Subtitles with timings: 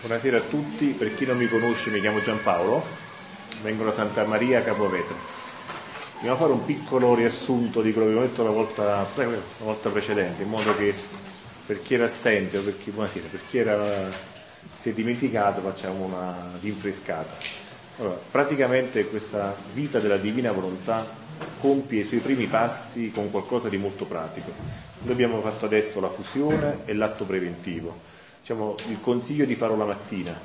[0.00, 2.82] Buonasera a tutti, per chi non mi conosce mi chiamo Giampaolo,
[3.60, 5.14] vengo da Santa Maria Capovetro.
[6.14, 9.28] Andiamo a fare un piccolo riassunto di quello che ho detto la volta, la
[9.58, 10.94] volta precedente, in modo che
[11.66, 14.10] per chi era assente o per chi, buonasera, per chi era,
[14.78, 17.36] si è dimenticato facciamo una rinfrescata.
[17.98, 21.06] Allora, praticamente questa vita della divina volontà
[21.60, 24.50] compie i suoi primi passi con qualcosa di molto pratico.
[25.02, 28.08] Noi abbiamo fatto adesso la fusione e l'atto preventivo
[28.50, 30.36] diciamo, il consiglio di farlo la mattina.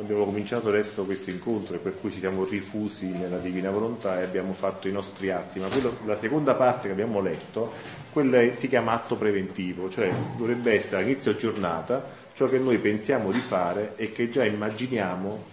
[0.00, 4.24] Abbiamo cominciato adesso questo incontro e per cui ci siamo rifusi nella divina volontà e
[4.24, 7.70] abbiamo fatto i nostri atti, ma quello, la seconda parte che abbiamo letto,
[8.10, 12.04] quella si chiama atto preventivo, cioè dovrebbe essere all'inizio giornata
[12.34, 15.44] ciò che noi pensiamo di fare e che già immaginiamo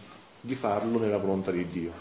[0.42, 1.92] di farlo nella volontà di Dio.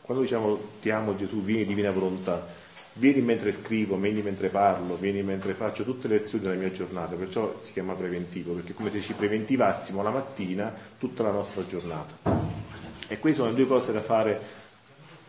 [0.00, 2.46] Quando diciamo ti amo Gesù, vieni divina volontà,
[2.94, 7.14] vieni mentre scrivo, vieni mentre parlo, vieni mentre faccio tutte le azioni della mia giornata,
[7.14, 11.64] perciò si chiama preventivo, perché è come se ci preventivassimo la mattina tutta la nostra
[11.66, 12.48] giornata.
[13.06, 14.40] E queste sono le due cose da fare,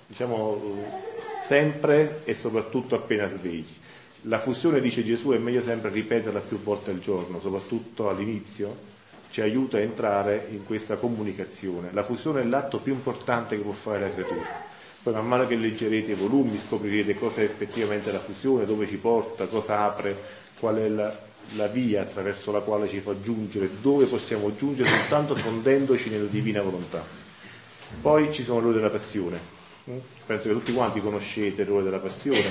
[0.08, 0.75] diciamo,
[1.45, 3.80] sempre e soprattutto appena svegli.
[4.25, 8.89] La fusione, dice Gesù, è meglio sempre ripeterla più volte al giorno, soprattutto all'inizio,
[9.31, 11.89] ci aiuta a entrare in questa comunicazione.
[11.91, 14.70] La fusione è l'atto più importante che può fare la creatura
[15.03, 18.97] poi man mano che leggerete i volumi scoprirete cosa è effettivamente la fusione, dove ci
[18.97, 20.16] porta, cosa apre,
[20.59, 21.11] qual è la,
[21.55, 26.61] la via attraverso la quale ci fa giungere, dove possiamo giungere soltanto fondendoci nella divina
[26.61, 27.03] volontà.
[27.99, 29.39] Poi ci sono le ore della passione.
[30.25, 32.43] Penso che tutti quanti conoscete le ore della passione.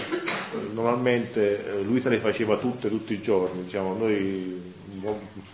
[0.73, 4.61] Normalmente eh, Luisa le faceva tutte, tutti i giorni, diciamo, noi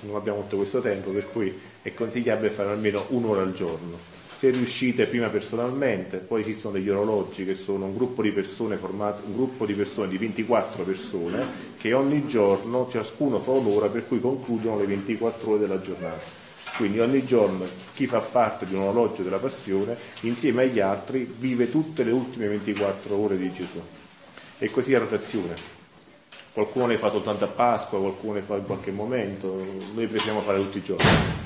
[0.00, 4.50] non abbiamo tutto questo tempo, per cui è consigliabile fare almeno un'ora al giorno se
[4.50, 9.34] riuscite prima personalmente, poi esistono degli orologi che sono un gruppo di persone formato, un
[9.34, 11.46] gruppo di persone di 24 persone
[11.78, 16.44] che ogni giorno ciascuno fa un'ora per cui concludono le 24 ore della giornata.
[16.76, 21.70] Quindi ogni giorno chi fa parte di un orologio della passione insieme agli altri vive
[21.70, 23.80] tutte le ultime 24 ore di Gesù.
[24.58, 25.54] E così a rotazione.
[26.52, 29.48] Qualcuno ne fa soltanto a Pasqua, qualcuno ne fa in qualche momento,
[29.94, 31.45] noi preferiamo fare tutti i giorni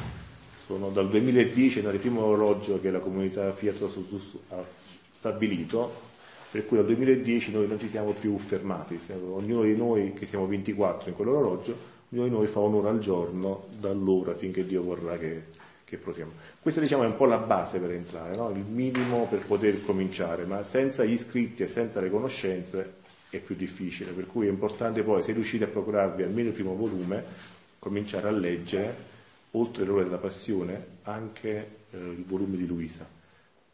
[0.70, 3.82] sono dal 2010 è il primo orologio che la comunità Fiat
[4.50, 4.62] ha
[5.10, 5.92] stabilito,
[6.48, 8.96] per cui dal 2010 noi non ci siamo più fermati,
[9.32, 11.76] ognuno di noi che siamo 24 in quell'orologio,
[12.12, 15.46] ognuno di noi fa un'ora al giorno dall'ora finché Dio vorrà che,
[15.82, 16.38] che proseguiamo.
[16.60, 18.50] Questa diciamo è un po' la base per entrare, no?
[18.50, 22.98] il minimo per poter cominciare, ma senza gli iscritti e senza le conoscenze
[23.28, 26.76] è più difficile, per cui è importante poi se riuscite a procurarvi almeno il primo
[26.76, 27.24] volume,
[27.80, 29.08] cominciare a leggere
[29.52, 33.06] oltre l'ora della passione, anche eh, il volume di Luisa,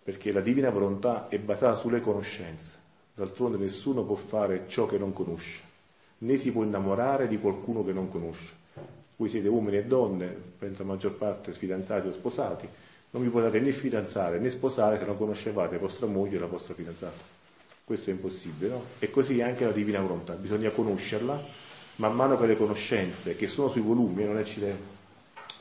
[0.02, 2.84] perché la divina volontà è basata sulle conoscenze.
[3.14, 5.62] D'altronde nessuno può fare ciò che non conosce,
[6.18, 8.64] né si può innamorare di qualcuno che non conosce.
[9.16, 12.68] Voi siete uomini e donne, penso la maggior parte fidanzati o sposati,
[13.10, 16.74] non vi potete né fidanzare né sposare se non conoscevate vostra moglie o la vostra
[16.74, 17.34] fidanzata.
[17.82, 18.82] Questo è impossibile, no?
[18.98, 21.42] E così anche la divina volontà, bisogna conoscerla,
[21.96, 24.60] man mano che le conoscenze che sono sui volumi, non è ci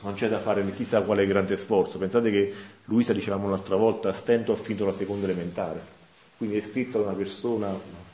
[0.00, 1.98] non c'è da fare chissà quale grande sforzo.
[1.98, 2.52] Pensate che
[2.84, 5.80] Luisa, dicevamo un'altra volta, a stento ha finito la seconda elementare,
[6.36, 8.04] quindi è scritta da una persona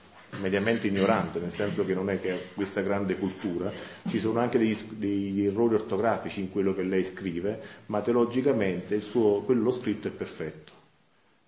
[0.41, 3.71] mediamente ignorante, nel senso che non è che ha questa grande cultura,
[4.09, 9.43] ci sono anche degli, degli errori ortografici in quello che lei scrive, ma teologicamente suo,
[9.43, 10.81] quello scritto è perfetto.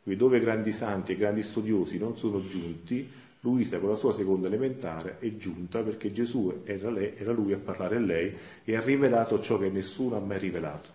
[0.02, 3.10] Quindi dove grandi santi e grandi studiosi non sono giunti,
[3.44, 7.58] Luisa con la sua seconda elementare è giunta perché Gesù era, lei, era lui a
[7.58, 8.34] parlare a lei
[8.64, 10.88] e ha rivelato ciò che nessuno ha mai rivelato.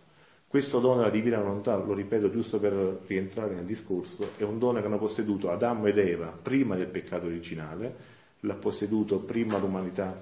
[0.47, 4.79] Questo dono della divina volontà, lo ripeto giusto per rientrare nel discorso, è un dono
[4.79, 7.95] che hanno posseduto Adamo ed Eva prima del peccato originale,
[8.39, 10.19] l'ha posseduto prima l'umanità,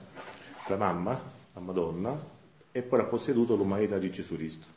[0.68, 1.18] la mamma,
[1.54, 2.22] la Madonna,
[2.74, 4.68] e poi l'ha posseduto l'umanità di Gesù Cristo.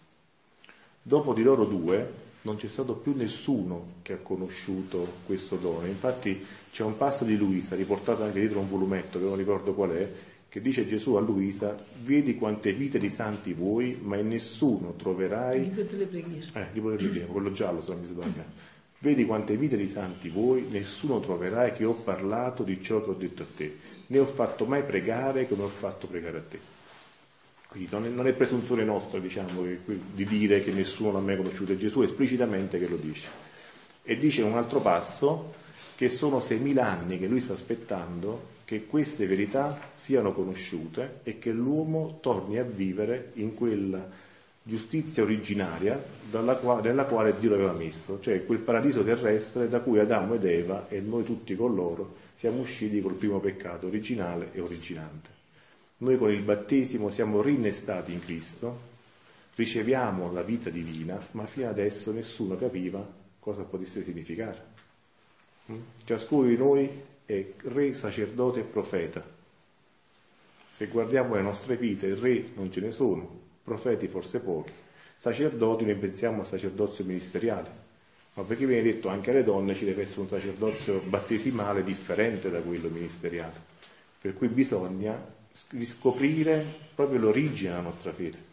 [1.02, 5.86] Dopo di loro due, non c'è stato più nessuno che ha conosciuto questo dono.
[5.86, 9.90] Infatti c'è un passo di Luisa, riportato anche dietro un volumetto, che non ricordo qual
[9.90, 10.10] è,
[10.48, 15.62] che dice Gesù a Luisa, vedi quante vite di santi vuoi, ma in nessuno troverai...
[15.62, 16.47] Libro delle preghiere.
[16.54, 18.78] Eh, libro delle preghiere, quello giallo se non mi sbaglio.
[18.98, 23.15] Vedi quante vite di santi vuoi, nessuno troverai che ho parlato di ciò che ho
[23.15, 23.76] detto a te,
[24.06, 26.79] né ho fatto mai pregare come ho fatto pregare a te.
[27.70, 32.02] Quindi non è, è presunzione nostra diciamo, di dire che nessuno ha mai conosciuto Gesù,
[32.02, 33.28] esplicitamente che lo dice.
[34.02, 35.54] E dice in un altro passo
[35.94, 41.52] che sono 6.000 anni che lui sta aspettando che queste verità siano conosciute e che
[41.52, 44.04] l'uomo torni a vivere in quella
[44.62, 46.02] giustizia originaria
[46.60, 50.86] quale, nella quale Dio l'aveva messo, cioè quel paradiso terrestre da cui Adamo ed Eva
[50.88, 55.40] e noi tutti con loro siamo usciti col primo peccato originale e originante.
[56.02, 58.88] Noi con il battesimo siamo rinnestati in Cristo,
[59.54, 63.06] riceviamo la vita divina, ma fino adesso nessuno capiva
[63.38, 64.64] cosa potesse significare.
[65.70, 65.78] Mm?
[66.04, 66.88] Ciascuno di noi
[67.26, 69.22] è re, sacerdote e profeta.
[70.70, 73.28] Se guardiamo le nostre vite, re non ce ne sono,
[73.62, 74.72] profeti forse pochi,
[75.16, 77.70] sacerdoti noi pensiamo al sacerdozio ministeriale,
[78.34, 82.60] ma perché viene detto anche alle donne ci deve essere un sacerdozio battesimale differente da
[82.62, 83.60] quello ministeriale,
[84.18, 85.38] per cui bisogna
[85.70, 86.64] riscoprire
[86.94, 88.48] proprio l'origine della nostra fede.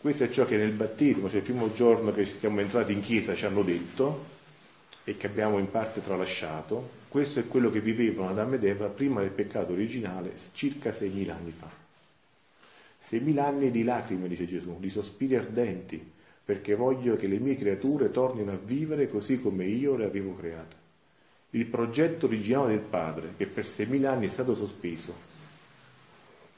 [0.00, 3.34] Questo è ciò che nel battesimo, cioè il primo giorno che siamo entrati in chiesa,
[3.34, 4.30] ci hanno detto
[5.04, 7.00] e che abbiamo in parte tralasciato.
[7.08, 11.50] Questo è quello che vivevano Adamo ed Eva prima del peccato originale, circa 6.000 anni
[11.52, 11.70] fa.
[13.00, 16.12] 6.000 anni di lacrime, dice Gesù, di sospiri ardenti,
[16.44, 20.76] perché voglio che le mie creature tornino a vivere così come io le avevo create.
[21.50, 25.30] Il progetto originale del Padre, che per 6.000 anni è stato sospeso,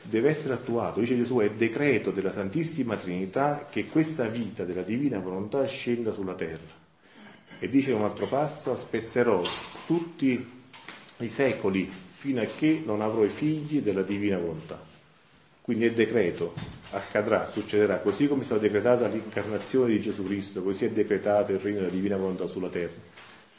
[0.05, 1.01] deve essere attuato.
[1.01, 6.35] Dice Gesù, è decreto della Santissima Trinità che questa vita della divina volontà scenda sulla
[6.35, 6.83] terra.
[7.59, 9.43] E dice un altro passo, aspetterò
[9.87, 10.51] tutti
[11.19, 14.93] i secoli fino a che non avrò i figli della divina volontà.
[15.61, 16.53] Quindi è decreto,
[16.91, 21.59] accadrà, succederà, così come è stata decretata l'incarnazione di Gesù Cristo, così è decretato il
[21.59, 22.93] regno della divina volontà sulla terra.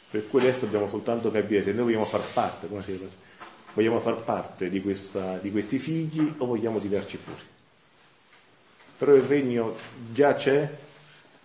[0.08, 2.68] Per cui adesso dobbiamo soltanto capire se noi vogliamo far parte,
[3.76, 7.42] vogliamo far parte di, questa, di questi figli o vogliamo tirarci fuori.
[8.96, 9.76] Però il regno
[10.14, 10.74] già c'è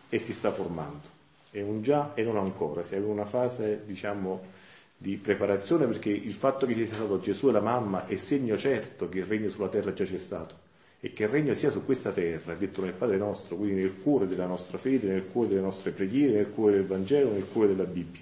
[0.08, 1.10] e si sta formando.
[1.52, 4.42] È un già e non ancora, siamo in una fase, diciamo,
[4.96, 8.58] di preparazione perché il fatto che ci sia stato Gesù e la mamma è segno
[8.58, 10.56] certo che il regno sulla terra già c'è stato
[11.02, 14.28] e che il regno sia su questa terra, detto nel Padre nostro, quindi nel cuore
[14.28, 17.84] della nostra fede, nel cuore delle nostre preghiere, nel cuore del Vangelo, nel cuore della
[17.90, 18.22] Bibbia.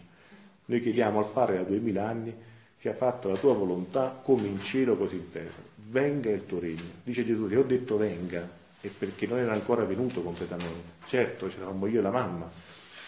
[0.65, 2.33] Noi chiediamo al Padre da duemila anni
[2.79, 5.61] sia fatta la tua volontà come in cielo così in terra.
[5.89, 6.81] Venga il tuo regno.
[7.03, 8.49] Dice Gesù, se ho detto venga
[8.79, 10.93] è perché non era ancora venuto completamente.
[11.05, 12.49] Certo, c'eravamo io e la mamma,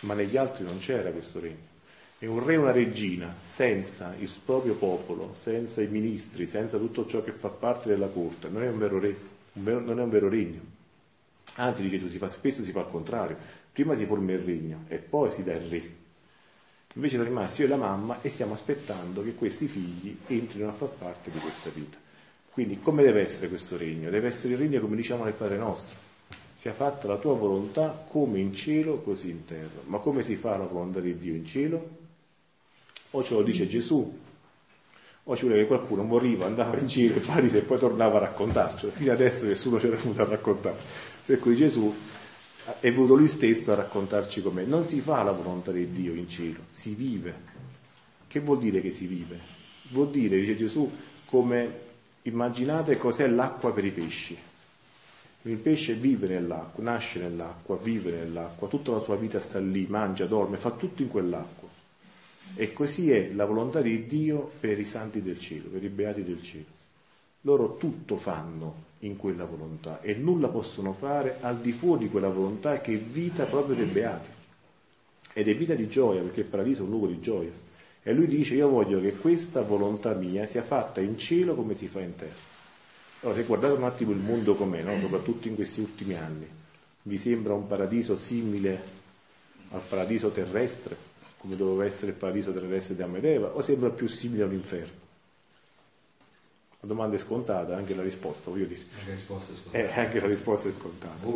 [0.02, 1.70] ma negli altri non c'era questo regno.
[2.20, 7.06] E un re e una regina senza il proprio popolo, senza i ministri, senza tutto
[7.06, 9.16] ciò che fa parte della corte, non è un vero re,
[9.54, 10.60] un vero, non è un vero regno.
[11.56, 13.38] Anzi, dice tu, si fa, spesso si fa al contrario.
[13.72, 16.00] Prima si forma il regno e poi si dà il re.
[16.94, 20.74] Invece siamo rimasti io e la mamma e stiamo aspettando che questi figli entrino a
[20.74, 21.98] far parte di questa vita.
[22.52, 24.10] Quindi come deve essere questo regno?
[24.10, 25.96] Deve essere il regno come diciamo nel Padre nostro.
[26.56, 29.82] Sia fatta la tua volontà come in cielo così in terra.
[29.86, 32.00] Ma come si fa la volontà di Dio in cielo?
[33.12, 34.20] o ce lo dice Gesù,
[35.24, 38.92] o ci vuole che qualcuno moriva, andava in giro e poi tornava a raccontarcelo.
[38.92, 40.78] Fino adesso nessuno ce l'ha venuto a raccontare.
[41.26, 41.94] Per cui Gesù
[42.80, 44.64] è venuto lui stesso a raccontarci com'è.
[44.64, 47.34] Non si fa la volontà di Dio in cielo, si vive.
[48.28, 49.40] Che vuol dire che si vive?
[49.90, 50.90] Vuol dire, dice Gesù,
[51.26, 51.80] come
[52.24, 54.38] immaginate cos'è l'acqua per i pesci.
[55.44, 60.26] Il pesce vive nell'acqua, nasce nell'acqua, vive nell'acqua, tutta la sua vita sta lì, mangia,
[60.28, 61.68] dorme, fa tutto in quell'acqua.
[62.54, 66.24] E così è la volontà di Dio per i santi del cielo, per i beati
[66.24, 66.80] del cielo.
[67.42, 72.30] Loro tutto fanno in quella volontà e nulla possono fare al di fuori di quella
[72.30, 74.30] volontà che è vita proprio dei beati.
[75.34, 77.52] Ed è vita di gioia, perché il paradiso è un luogo di gioia.
[78.04, 81.88] E lui dice, io voglio che questa volontà mia sia fatta in cielo come si
[81.88, 82.50] fa in terra.
[83.22, 85.00] Allora, se guardate un attimo il mondo com'è, no?
[85.00, 86.48] soprattutto in questi ultimi anni,
[87.04, 89.00] vi sembra un paradiso simile
[89.70, 91.10] al paradiso terrestre?
[91.42, 95.01] come doveva essere il paradiso terrestre di Amedeva, o sembra più simile a un inferno?
[96.82, 98.82] La domanda è scontata, anche la risposta, voglio dire.
[98.98, 99.78] Anche la risposta è scontata.
[99.78, 101.28] Eh, anche la risposta è scontata.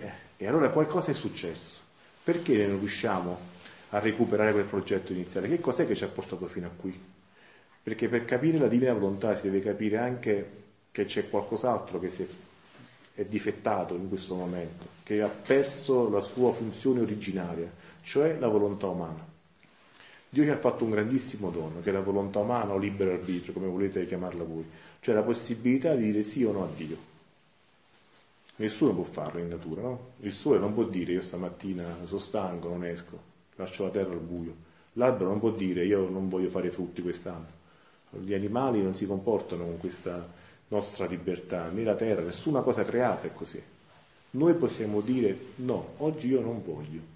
[0.00, 1.80] Eh, e allora qualcosa è successo.
[2.24, 3.38] Perché non riusciamo
[3.90, 5.48] a recuperare quel progetto iniziale?
[5.48, 6.98] Che cos'è che ci ha portato fino a qui?
[7.82, 10.50] Perché per capire la divina volontà si deve capire anche
[10.90, 16.54] che c'è qualcos'altro che è, è difettato in questo momento, che ha perso la sua
[16.54, 19.35] funzione originaria, cioè la volontà umana.
[20.28, 23.52] Dio ci ha fatto un grandissimo dono, che è la volontà umana o libero arbitrio,
[23.52, 24.64] come volete chiamarla voi,
[25.00, 26.96] cioè la possibilità di dire sì o no a Dio.
[28.56, 30.12] Nessuno può farlo in natura, no?
[30.20, 33.18] Il sole non può dire io stamattina sono stanco, non esco,
[33.56, 34.54] lascio la terra al buio.
[34.94, 37.54] L'albero non può dire io non voglio fare frutti quest'anno.
[38.10, 40.26] Gli animali non si comportano con questa
[40.68, 43.62] nostra libertà, né la terra, nessuna cosa creata è così.
[44.30, 47.14] Noi possiamo dire no, oggi io non voglio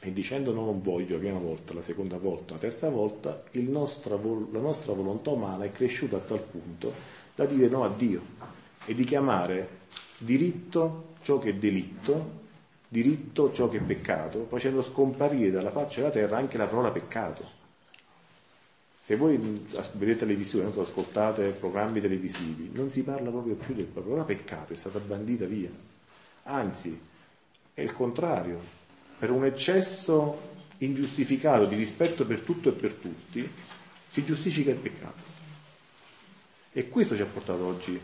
[0.00, 4.60] e dicendo non voglio la prima volta, la seconda volta, la terza volta, nostra, la
[4.60, 6.92] nostra volontà umana è cresciuta a tal punto
[7.34, 8.22] da dire no a Dio
[8.84, 9.68] e di chiamare
[10.18, 12.36] diritto ciò che è delitto,
[12.88, 17.56] diritto ciò che è peccato, facendo scomparire dalla faccia della terra anche la parola peccato.
[19.00, 23.86] Se voi vedete televisione, non so, ascoltate programmi televisivi, non si parla proprio più del
[23.86, 25.70] parola peccato, è stata bandita via
[26.50, 26.98] Anzi,
[27.74, 28.58] è il contrario.
[29.18, 30.40] Per un eccesso
[30.78, 33.48] ingiustificato di rispetto per tutto e per tutti,
[34.06, 35.36] si giustifica il peccato.
[36.72, 38.00] E questo ci ha portato oggi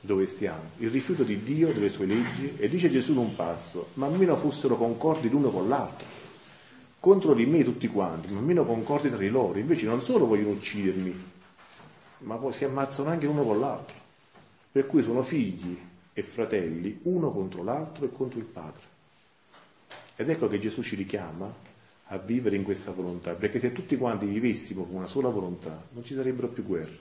[0.00, 3.88] dove stiamo, il rifiuto di Dio, delle sue leggi, e dice Gesù in un passo,
[3.94, 6.06] ma almeno fossero concordi l'uno con l'altro,
[7.00, 10.50] contro di me tutti quanti, ma almeno concordi tra di loro, invece non solo vogliono
[10.50, 11.24] uccidermi,
[12.18, 13.96] ma poi si ammazzano anche l'uno con l'altro,
[14.70, 15.76] per cui sono figli
[16.12, 18.95] e fratelli uno contro l'altro e contro il Padre.
[20.16, 21.52] Ed ecco che Gesù ci richiama
[22.08, 26.04] a vivere in questa volontà, perché se tutti quanti vivessimo con una sola volontà, non
[26.04, 26.98] ci sarebbero più guerre,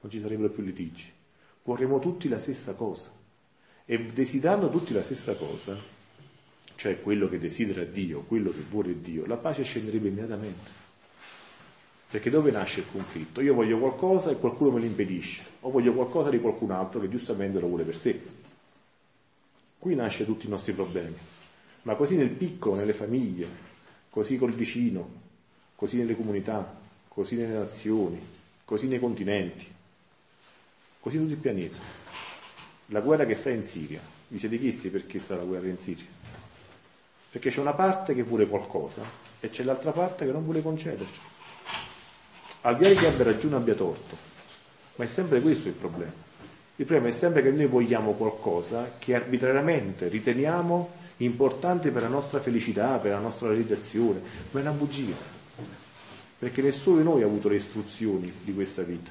[0.00, 1.10] non ci sarebbero più litigi,
[1.62, 3.10] vorremmo tutti la stessa cosa.
[3.86, 5.76] E desiderando tutti la stessa cosa,
[6.74, 10.82] cioè quello che desidera Dio, quello che vuole Dio, la pace scenderebbe immediatamente.
[12.10, 13.40] Perché dove nasce il conflitto?
[13.42, 17.08] Io voglio qualcosa e qualcuno me lo impedisce, o voglio qualcosa di qualcun altro che
[17.10, 18.20] giustamente lo vuole per sé.
[19.78, 21.14] Qui nasce tutti i nostri problemi.
[21.84, 23.46] Ma così nel piccolo, nelle famiglie,
[24.10, 25.08] così col vicino,
[25.76, 28.20] così nelle comunità, così nelle nazioni,
[28.64, 29.66] così nei continenti,
[31.00, 31.76] così tutto il pianeta.
[32.86, 36.06] La guerra che sta in Siria, vi siete chiesti perché sta la guerra in Siria?
[37.30, 39.02] Perché c'è una parte che vuole qualcosa
[39.40, 41.20] e c'è l'altra parte che non vuole concederci.
[42.62, 44.16] Al di là di chi abbia ragione o abbia torto,
[44.96, 46.12] ma è sempre questo il problema.
[46.76, 52.40] Il problema è sempre che noi vogliamo qualcosa che arbitrariamente riteniamo importante per la nostra
[52.40, 55.14] felicità, per la nostra realizzazione, ma è una bugia,
[56.38, 59.10] perché nessuno di noi ha avuto le istruzioni di questa vita.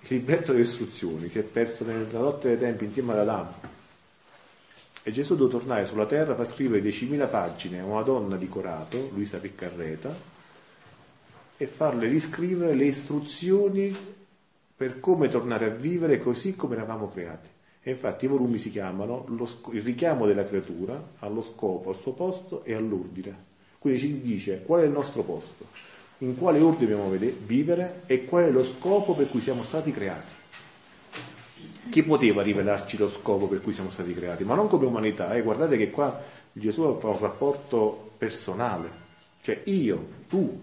[0.00, 3.82] Il libretto delle istruzioni si è perso nella notte dei tempi insieme ad Adamo.
[5.02, 9.10] E Gesù deve tornare sulla terra per scrivere 10.000 pagine a una donna di Corato,
[9.12, 10.14] Luisa Piccarreta,
[11.56, 13.94] e farle riscrivere le istruzioni
[14.76, 17.48] per come tornare a vivere così come eravamo creati.
[17.86, 19.26] E infatti i volumi si chiamano
[19.72, 23.52] il richiamo della creatura allo scopo, al suo posto e all'ordine.
[23.78, 25.66] Quindi ci dice qual è il nostro posto,
[26.18, 30.32] in quale ordine dobbiamo vivere e qual è lo scopo per cui siamo stati creati.
[31.90, 34.44] Chi poteva rivelarci lo scopo per cui siamo stati creati?
[34.44, 35.42] Ma non come umanità, eh?
[35.42, 36.18] guardate che qua
[36.52, 38.88] Gesù fa un rapporto personale,
[39.42, 40.58] cioè io, tu,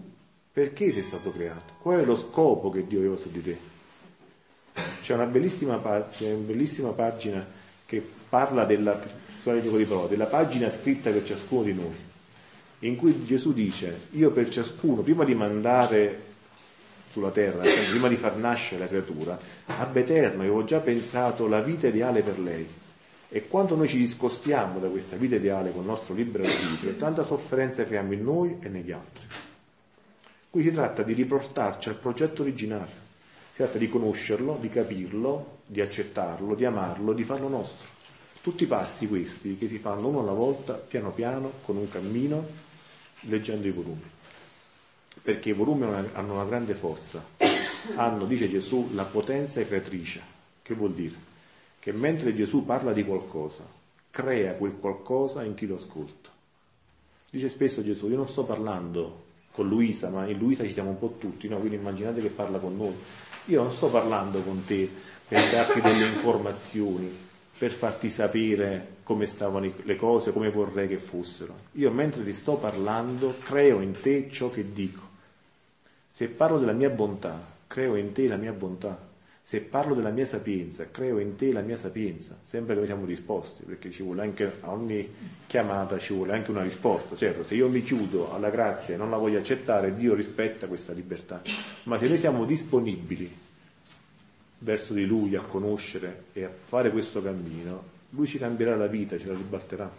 [0.52, 1.74] perché sei stato creato?
[1.80, 3.71] Qual è lo scopo che Dio aveva su di te?
[5.02, 6.06] C'è una bellissima, una
[6.36, 7.44] bellissima pagina
[7.84, 8.98] che parla della,
[10.08, 11.96] della pagina scritta per ciascuno di noi,
[12.78, 16.30] in cui Gesù dice, io per ciascuno, prima di mandare
[17.10, 21.60] sulla terra, cioè prima di far nascere la creatura, ab eterno, avevo già pensato la
[21.60, 22.66] vita ideale per lei.
[23.28, 27.24] E quando noi ci discostiamo da questa vita ideale con il nostro libero arbitrio, tanta
[27.24, 29.24] sofferenza creiamo in noi e negli altri.
[30.48, 33.01] Qui si tratta di riportarci al progetto originario.
[33.52, 37.86] Si tratta di conoscerlo, di capirlo, di accettarlo, di amarlo, di farlo nostro.
[38.40, 42.44] Tutti i passi questi che si fanno uno alla volta, piano piano, con un cammino,
[43.20, 44.10] leggendo i volumi.
[45.22, 47.22] Perché i volumi hanno una grande forza.
[47.96, 50.22] Hanno, dice Gesù, la potenza creatrice.
[50.62, 51.16] Che vuol dire?
[51.78, 53.64] Che mentre Gesù parla di qualcosa,
[54.10, 56.30] crea quel qualcosa in chi lo ascolta.
[57.30, 60.98] Dice spesso Gesù, io non sto parlando con Luisa, ma in Luisa ci siamo un
[60.98, 61.58] po' tutti, no?
[61.58, 62.94] quindi immaginate che parla con noi.
[63.46, 64.90] Io non sto parlando con te
[65.26, 67.10] per darti delle informazioni,
[67.58, 71.54] per farti sapere come stavano le cose, come vorrei che fossero.
[71.72, 75.10] Io mentre ti sto parlando creo in te ciò che dico.
[76.08, 79.10] Se parlo della mia bontà, creo in te la mia bontà.
[79.44, 83.04] Se parlo della mia sapienza, creo in te la mia sapienza, sempre che noi siamo
[83.04, 85.06] disposti, perché ci vuole anche a ogni
[85.46, 87.16] chiamata ci vuole anche una risposta.
[87.16, 90.92] Certo, se io mi chiudo alla grazia e non la voglio accettare, Dio rispetta questa
[90.92, 91.42] libertà.
[91.84, 93.30] Ma se noi siamo disponibili
[94.60, 99.18] verso di Lui a conoscere e a fare questo cammino, Lui ci cambierà la vita,
[99.18, 99.90] ce la ribalterà.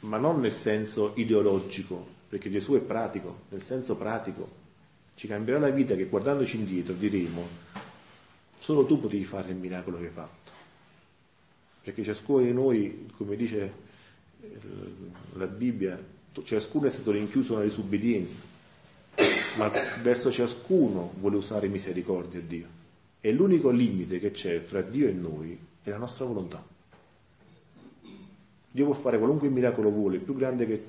[0.00, 4.66] Ma non nel senso ideologico, perché Gesù è pratico, nel senso pratico
[5.18, 7.44] ci cambierà la vita che guardandoci indietro diremo
[8.60, 10.50] solo tu potevi fare il miracolo che hai fatto.
[11.82, 13.72] Perché ciascuno di noi, come dice
[14.40, 14.58] eh,
[15.32, 16.00] la Bibbia,
[16.44, 18.38] ciascuno è stato rinchiuso nella disubbidienza,
[19.56, 19.72] ma
[20.02, 22.66] verso ciascuno vuole usare misericordia Dio.
[23.20, 26.64] E l'unico limite che c'è fra Dio e noi è la nostra volontà.
[28.70, 30.84] Dio può fare qualunque miracolo vuole, il più grande che,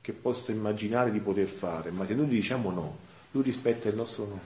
[0.00, 4.26] che possa immaginare di poter fare, ma se noi diciamo no, lui rispetta il nostro
[4.26, 4.40] no.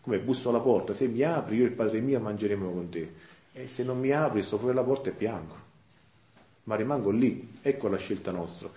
[0.00, 3.12] Come busso alla porta, se mi apri io e il Padre mio mangeremo con te.
[3.52, 5.68] E se non mi apri sto fuori la porta e piango.
[6.64, 8.68] Ma rimango lì, ecco la scelta nostra.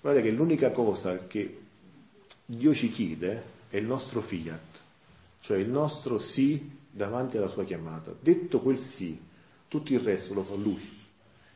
[0.00, 1.60] Guardate che l'unica cosa che
[2.44, 4.80] Dio ci chiede è il nostro fiat,
[5.40, 8.14] cioè il nostro sì davanti alla sua chiamata.
[8.18, 9.18] Detto quel sì,
[9.68, 11.00] tutto il resto lo fa Lui.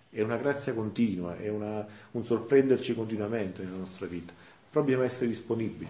[0.09, 4.33] È una grazia continua, è una, un sorprenderci continuamente nella nostra vita,
[4.71, 5.89] però dobbiamo essere disponibili.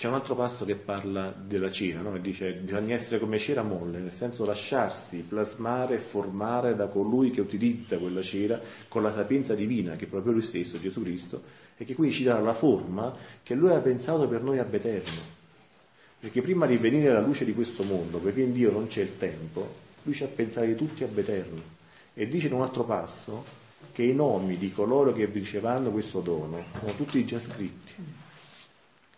[0.00, 2.16] C'è un altro passo che parla della cena, no?
[2.16, 7.42] dice bisogna essere come cera molle, nel senso lasciarsi plasmare e formare da colui che
[7.42, 11.42] utilizza quella cera con la sapienza divina, che è proprio lui stesso, Gesù Cristo,
[11.76, 15.20] e che quindi ci dà la forma che lui ha pensato per noi ab eterno.
[16.18, 19.18] Perché prima di venire alla luce di questo mondo, perché in Dio non c'è il
[19.18, 19.68] tempo,
[20.04, 21.60] lui ci ha pensato tutti ab eterno.
[22.14, 23.44] E dice in un altro passo
[23.92, 28.28] che i nomi di coloro che riceveranno questo dono sono tutti già scritti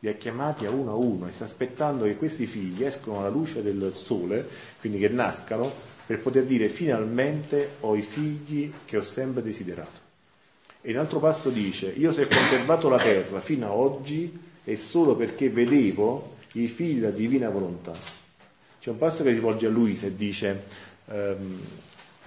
[0.02, 3.28] li ha chiamati a uno a uno e sta aspettando che questi figli escono alla
[3.28, 4.48] luce del sole,
[4.80, 5.72] quindi che nascano,
[6.04, 10.00] per poter dire finalmente ho i figli che ho sempre desiderato.
[10.80, 14.74] E in altro passo dice, io se ho conservato la terra fino a oggi è
[14.74, 17.96] solo perché vedevo i figli della divina volontà.
[18.80, 20.64] C'è un passo che rivolge a Luisa e dice,
[21.04, 21.60] um,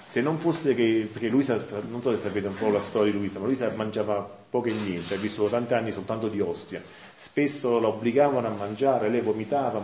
[0.01, 3.17] se non fosse che, perché Luisa, non so se sapete un po' la storia di
[3.17, 6.81] Luisa, ma Luisa mangiava poco e niente, ha vissuto tanti anni soltanto di ostia,
[7.13, 9.83] spesso la obbligavano a mangiare, lei vomitava,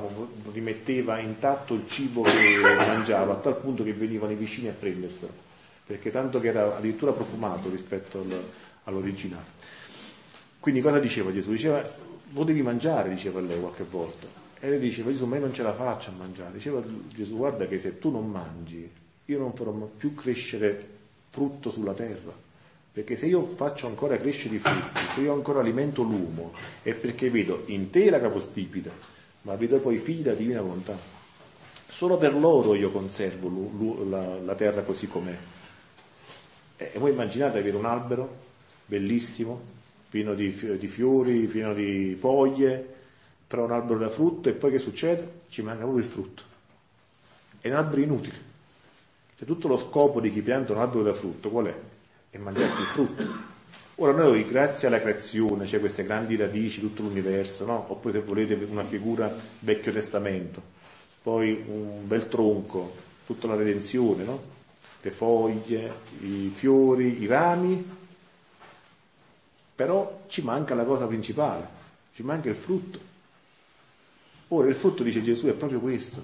[0.53, 2.31] rimetteva intatto il cibo che
[2.87, 5.33] mangiava, a tal punto che venivano i vicini a prenderselo,
[5.85, 8.25] perché tanto che era addirittura profumato rispetto
[8.85, 9.59] all'originale.
[10.61, 11.51] Quindi cosa diceva Gesù?
[11.51, 11.81] Diceva,
[12.31, 14.27] lo devi mangiare, diceva lei qualche volta.
[14.57, 16.53] E lei diceva, Gesù, ma io non ce la faccio a mangiare.
[16.53, 16.81] Diceva
[17.13, 18.89] Gesù, guarda che se tu non mangi,
[19.25, 20.87] io non farò più crescere
[21.29, 22.49] frutto sulla terra.
[22.93, 27.29] Perché se io faccio ancora crescere i frutti, se io ancora alimento l'uomo, è perché
[27.29, 28.91] vedo in te la capostipite,
[29.43, 30.98] ma vedo poi figli della divina volontà.
[31.88, 35.38] Solo per loro io conservo la, la terra così com'è.
[36.75, 38.38] E voi immaginate avere un albero
[38.86, 39.62] bellissimo,
[40.10, 42.95] pieno di, di fiori, pieno di foglie,
[43.48, 45.41] però un albero da frutto e poi che succede?
[45.48, 46.43] Ci manca proprio il frutto.
[47.62, 48.36] È un albero inutile.
[49.38, 51.75] Cioè, tutto lo scopo di chi pianta un albero da frutto qual è?
[52.33, 53.23] È mangiarsi il frutto.
[53.95, 57.88] Ora noi, grazie alla creazione, cioè queste grandi radici, tutto l'universo, no?
[57.89, 59.29] Oppure se volete una figura
[59.60, 60.62] vecchio testamento,
[61.21, 64.41] poi un bel tronco, tutta la redenzione, no?
[65.01, 67.86] Le foglie, i fiori, i rami,
[69.75, 71.67] però ci manca la cosa principale,
[72.13, 72.99] ci manca il frutto.
[74.47, 76.23] Ora il frutto, dice Gesù, è proprio questo,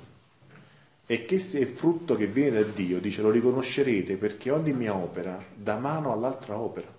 [1.09, 4.93] e che se è frutto che viene da Dio, dice lo riconoscerete perché ogni mia
[4.93, 6.93] opera dà mano all'altra opera.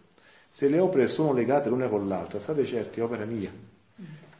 [0.49, 3.53] Se le opere sono legate l'una con l'altra, state certi, è opera mia.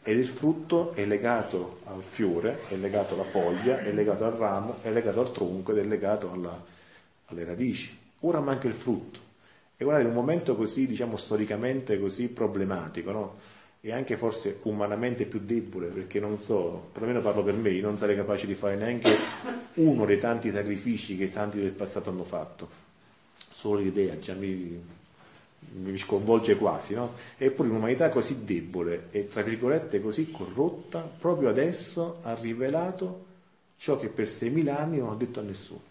[0.03, 4.79] Ed il frutto è legato al fiore, è legato alla foglia, è legato al ramo,
[4.81, 6.65] è legato al tronco ed è legato alla,
[7.27, 7.95] alle radici.
[8.21, 9.19] Ora manca il frutto.
[9.77, 13.37] E guardate, in un momento così, diciamo, storicamente così problematico, no?
[13.81, 17.97] E anche forse umanamente più debole, perché non so, perlomeno parlo per me, io non
[17.97, 19.11] sarei capace di fare neanche
[19.75, 22.87] uno dei tanti sacrifici che i santi del passato hanno fatto.
[23.51, 24.81] Solo l'idea già mi,
[25.75, 27.14] mi sconvolge quasi, no?
[27.37, 33.27] Eppure un'umanità così debole e tra virgolette così corrotta, proprio adesso ha rivelato
[33.77, 35.87] ciò che per 6.000 anni non ha detto a nessuno.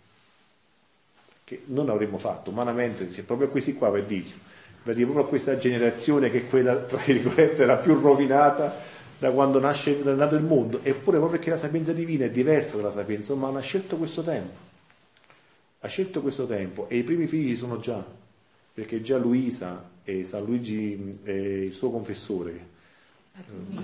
[1.46, 4.56] Che non avremmo fatto umanamente, proprio questi qua per dirlo
[4.94, 8.76] proprio questa generazione che è quella, tra virgolette, la più rovinata
[9.20, 12.78] da quando nasce, è nato il mondo, eppure proprio perché la sapienza divina è diversa
[12.78, 14.66] dalla sapienza umana, ha scelto questo tempo.
[15.80, 18.04] Ha scelto questo tempo e i primi figli sono già,
[18.74, 22.76] perché già Luisa e San Luigi e il suo confessore,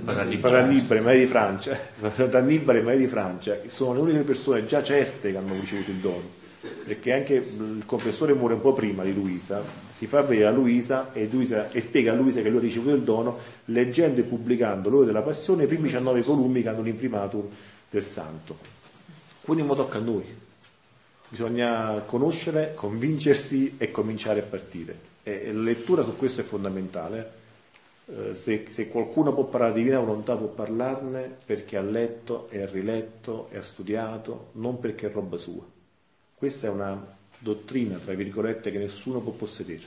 [0.03, 1.77] Parannibale, Maria di Francia,
[2.27, 5.97] D'Annibale e Maria di Francia, sono le uniche persone già certe che hanno ricevuto il
[5.97, 6.41] dono
[6.85, 11.11] perché anche il confessore muore un po' prima di Luisa, si fa vedere a Luisa
[11.11, 14.89] e, Luisa e, spiega a Luisa che lui ha ricevuto il dono leggendo e pubblicando
[14.89, 17.47] l'ora della passione i primi 19 volumi che hanno l'imprimatur
[17.89, 18.57] del santo.
[19.41, 20.23] Quindi mo tocca a noi,
[21.27, 25.11] bisogna conoscere, convincersi e cominciare a partire.
[25.23, 27.41] E la lettura su questo è fondamentale.
[28.05, 32.61] Eh, se, se, qualcuno può parlare di divina volontà può parlarne perché ha letto e
[32.61, 35.72] ha riletto e ha studiato, non perché è roba sua.
[36.43, 37.01] Questa è una
[37.39, 39.83] dottrina, tra virgolette, che nessuno può possedere.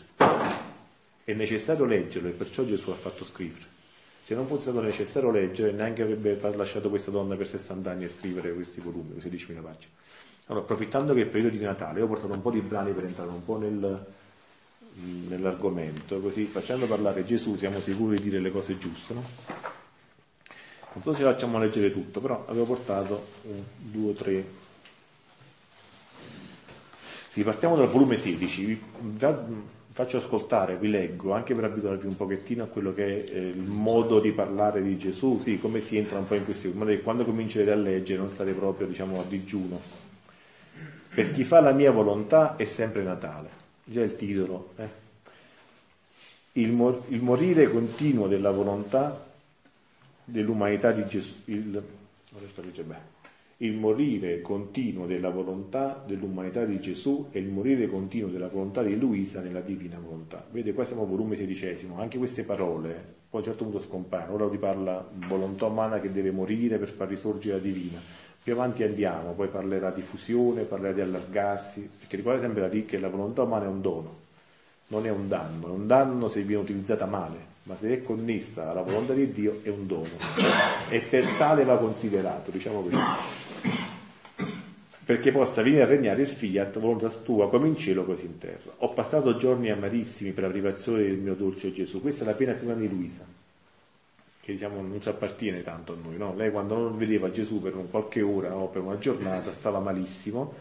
[1.23, 3.67] È necessario leggerlo e perciò Gesù ha fatto scrivere.
[4.21, 8.09] Se non fosse stato necessario leggere, neanche avrebbe lasciato questa donna per 60 anni a
[8.09, 9.93] scrivere questi volumi, 16.000 pagine.
[10.47, 13.05] Allora, approfittando che è il periodo di Natale, ho portato un po' di brani per
[13.05, 14.07] entrare un po' nel,
[15.29, 19.13] nell'argomento, così facendo parlare Gesù siamo sicuri di dire le cose giuste.
[19.13, 19.23] No?
[20.95, 24.65] Non so se facciamo leggere tutto, però avevo portato un, due, tre
[27.37, 29.27] sì, partiamo dal volume 16, vi
[29.91, 33.59] faccio ascoltare, vi leggo, anche per abituarvi un pochettino a quello che è eh, il
[33.61, 36.73] modo di parlare di Gesù, sì, come si entra un po' in questi,
[37.03, 39.79] quando comincerete a leggere non state proprio, diciamo, a digiuno.
[41.15, 43.51] Per chi fa la mia volontà è sempre Natale.
[43.85, 44.71] Già il titolo.
[44.77, 44.89] Eh?
[46.53, 49.27] Il, mor- il, morire continuo della volontà
[50.25, 51.35] dell'umanità di Gesù.
[51.45, 51.83] Il,
[53.59, 58.99] il morire continuo della volontà dell'umanità di Gesù e il morire continuo della volontà di
[58.99, 60.45] Luisa nella divina volontà.
[60.51, 64.35] Vede, qua siamo al volume sedicesimo, anche queste parole poi a un certo punto scompaiono,
[64.35, 67.99] ora ti parla volontà umana che deve morire per far risorgere la divina.
[68.43, 73.09] Più avanti andiamo, poi parlerà di fusione, parlerà di allargarsi, perché ricorda sempre che la
[73.09, 74.15] volontà umana è un dono,
[74.89, 78.71] non è un danno, è un danno se viene utilizzata male, ma se è connessa
[78.71, 80.09] alla volontà di Dio è un dono
[80.89, 82.97] e per tale va considerato, diciamo così
[85.07, 88.73] perché possa venire a regnare il fiat, volontà tua, come in cielo così in terra.
[88.79, 92.01] Ho passato giorni amarissimi per la privazione del mio dolce Gesù.
[92.01, 93.25] Questa è la pena prima di Luisa,
[94.41, 96.17] che diciamo non ci appartiene tanto a noi.
[96.17, 96.35] No?
[96.35, 100.55] Lei quando non vedeva Gesù per qualche ora o no, per una giornata stava malissimo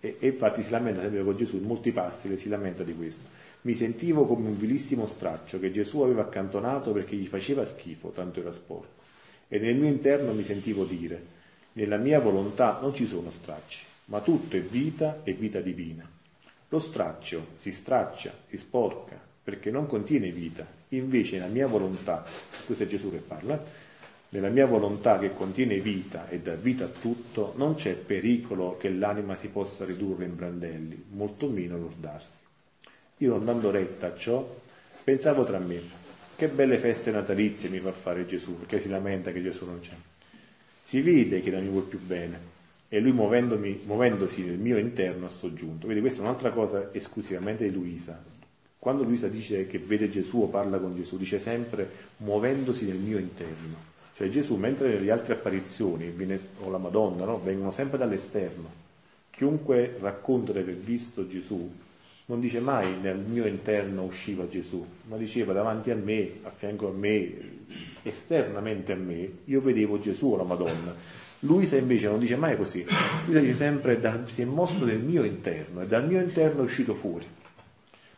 [0.00, 2.96] e, e, infatti si lamenta sempre con Gesù, in molti passi che si lamenta di
[2.96, 3.28] questo.
[3.60, 8.40] Mi sentivo come un vilissimo straccio che Gesù aveva accantonato perché gli faceva schifo, tanto
[8.40, 9.00] era sporco.
[9.48, 11.40] E nel mio interno mi sentivo dire,
[11.74, 16.08] nella mia volontà non ci sono stracci, ma tutto è vita e vita divina.
[16.68, 20.66] Lo straccio si straccia, si sporca, perché non contiene vita.
[20.90, 22.24] Invece nella mia volontà,
[22.66, 23.62] questo è Gesù che parla,
[24.30, 28.90] nella mia volontà che contiene vita e dà vita a tutto, non c'è pericolo che
[28.90, 32.40] l'anima si possa ridurre in brandelli, molto meno lordarsi.
[33.18, 34.60] Io non dando retta a ciò,
[35.04, 35.80] pensavo tra me,
[36.36, 39.92] che belle feste natalizie mi fa fare Gesù, perché si lamenta che Gesù non c'è
[40.92, 42.38] si vede che non mi vuol più bene
[42.90, 45.86] e lui muovendosi nel mio interno sto giunto.
[45.86, 48.22] Vedi, questa è un'altra cosa esclusivamente di Luisa.
[48.78, 53.16] Quando Luisa dice che vede Gesù o parla con Gesù, dice sempre muovendosi nel mio
[53.16, 53.74] interno.
[54.14, 57.40] Cioè Gesù, mentre nelle altre apparizioni, viene, o la Madonna, no?
[57.42, 58.70] vengono sempre dall'esterno.
[59.30, 61.72] Chiunque racconta di aver visto Gesù
[62.26, 66.88] non dice mai nel mio interno usciva Gesù, ma diceva davanti a me, a fianco
[66.88, 67.32] a me,
[68.02, 70.94] esternamente a me, io vedevo Gesù o la Madonna.
[71.40, 72.86] Luisa invece non dice mai così,
[73.24, 76.64] Luisa dice sempre da, si è mosso nel mio interno e dal mio interno è
[76.64, 77.26] uscito fuori.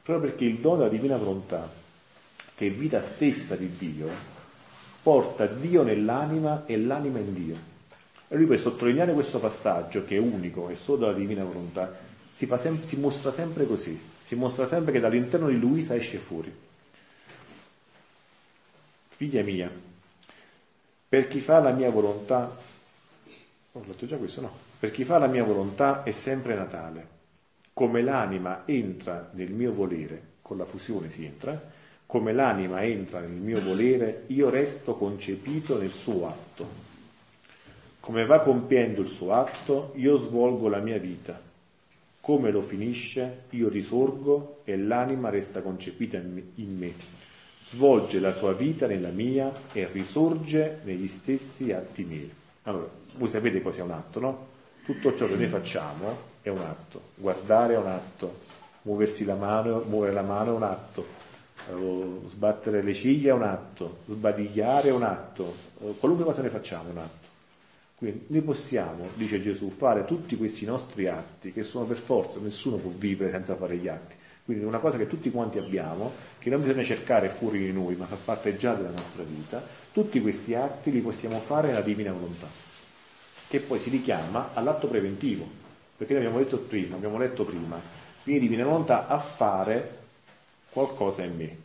[0.03, 1.73] Proprio perché il dono della divina volontà,
[2.55, 4.09] che è vita stessa di Dio,
[5.03, 7.57] porta Dio nell'anima e l'anima in Dio.
[8.29, 12.04] E lui per sottolineare questo passaggio che è unico e solo dalla divina volontà,
[12.35, 16.53] si, sem- si mostra sempre così, si mostra sempre che dall'interno di Luisa esce fuori.
[19.09, 19.71] Figlia mia,
[21.09, 22.57] per chi fa la mia volontà,
[23.71, 24.53] ho letto già questo, no?
[24.81, 27.13] Per chi fa la mia volontà è sempre Natale.
[27.73, 31.71] Come l'anima entra nel mio volere, con la fusione si entra,
[32.05, 36.83] come l'anima entra nel mio volere, io resto concepito nel suo atto.
[38.01, 41.44] Come va compiendo il suo atto, io svolgo la mia vita
[42.25, 46.93] come lo finisce, io risorgo e l'anima resta concepita in me,
[47.69, 52.33] svolge la sua vita nella mia e risorge negli stessi atti miei.
[52.63, 54.47] Allora, voi sapete cos'è un atto, no?
[54.87, 57.09] Tutto ciò che noi facciamo è un atto.
[57.17, 58.39] Guardare è un atto,
[58.83, 61.07] muoversi la mano, muovere la mano è un atto,
[61.69, 66.49] eh, sbattere le ciglia è un atto, sbadigliare è un atto, eh, qualunque cosa ne
[66.49, 67.24] facciamo è un atto.
[67.97, 72.77] Quindi noi possiamo, dice Gesù, fare tutti questi nostri atti che sono per forza, nessuno
[72.77, 74.17] può vivere senza fare gli atti.
[74.45, 77.95] Quindi è una cosa che tutti quanti abbiamo, che non bisogna cercare fuori di noi,
[77.95, 79.65] ma fa parte già della nostra vita.
[79.93, 82.49] Tutti questi atti li possiamo fare nella divina volontà,
[83.49, 85.49] che poi si richiama all'atto preventivo,
[85.97, 87.81] perché noi abbiamo detto prima, abbiamo letto prima,
[88.25, 89.99] viene divina volontà a fare
[90.69, 91.57] qualcosa in me.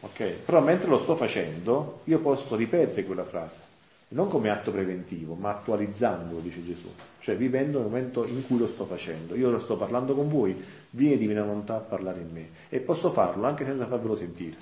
[0.00, 0.24] Ok?
[0.44, 3.72] Però mentre lo sto facendo, io posso ripetere quella frase
[4.14, 8.68] non come atto preventivo, ma attualizzandolo, dice Gesù, cioè vivendo nel momento in cui lo
[8.68, 9.34] sto facendo.
[9.34, 10.56] Io lo sto parlando con voi,
[10.90, 14.56] viene Divina Volontà a parlare in me e posso farlo anche senza farvelo sentire,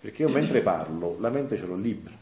[0.00, 2.14] perché io mentre parlo la mente ce l'ho libera.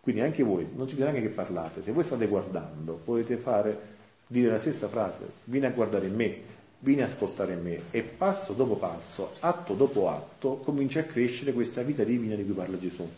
[0.00, 3.78] Quindi anche voi, non ci bisogna neanche che parlate, se voi state guardando potete fare,
[4.26, 6.36] dire la stessa frase, vieni a guardare in me,
[6.80, 11.52] vieni a ascoltare in me e passo dopo passo, atto dopo atto, comincia a crescere
[11.52, 13.08] questa vita divina di cui parla Gesù.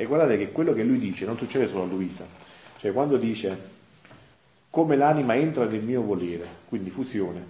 [0.00, 2.24] E guardate che quello che lui dice non succede solo a Luisa,
[2.78, 3.58] cioè quando dice
[4.70, 7.44] come l'anima entra nel mio volere, quindi fusione,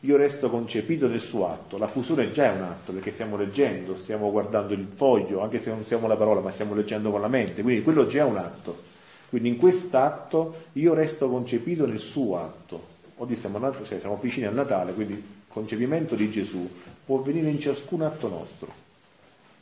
[0.00, 3.94] io resto concepito nel suo atto, la fusione già è un atto perché stiamo leggendo,
[3.94, 7.28] stiamo guardando il foglio, anche se non siamo la parola, ma stiamo leggendo con la
[7.28, 8.82] mente, quindi quello già è un atto.
[9.28, 12.94] Quindi in quest'atto io resto concepito nel suo atto.
[13.18, 16.68] Oggi siamo, cioè siamo vicini al Natale, quindi il concepimento di Gesù
[17.04, 18.85] può avvenire in ciascun atto nostro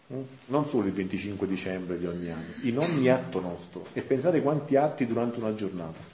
[0.06, 3.86] non solo il 25 dicembre di ogni anno, in ogni atto nostro.
[3.92, 6.12] E pensate quanti atti durante una giornata.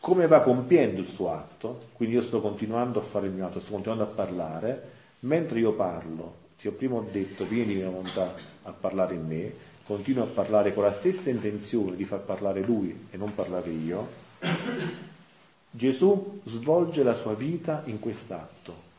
[0.00, 3.60] come va compiendo il suo atto, quindi io sto continuando a fare il mio atto,
[3.60, 8.34] sto continuando a parlare, mentre io parlo, se io prima ho detto vieni mia volontà
[8.62, 9.52] a parlare in me,
[9.84, 14.08] continuo a parlare con la stessa intenzione di far parlare lui e non parlare io,
[15.70, 18.89] Gesù svolge la sua vita in quest'atto.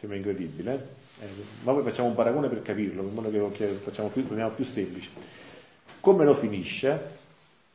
[0.00, 1.24] Sembra incredibile, eh?
[1.26, 1.28] eh
[1.64, 5.10] ma poi facciamo un paragone per capirlo, in modo che facciamo più, rendiamo più semplice.
[6.00, 7.18] Come lo finisce?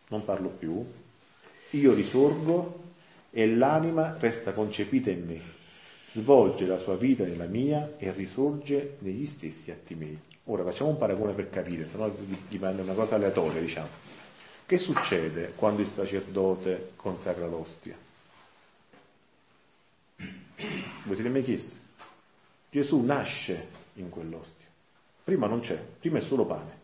[0.07, 0.83] Non parlo più,
[1.69, 2.81] io risorgo
[3.29, 5.39] e l'anima resta concepita in me,
[6.13, 10.17] svolge la sua vita nella mia e risorge negli stessi atti miei.
[10.45, 12.11] Ora facciamo un paragone per capire, se no
[12.47, 13.89] dipende una cosa aleatoria, diciamo.
[14.65, 17.95] Che succede quando il sacerdote consacra l'ostia?
[20.15, 21.83] Voi siete mai chiesti?
[22.75, 24.67] Gesù nasce in quell'ostia.
[25.23, 26.83] Prima non c'è, prima è solo pane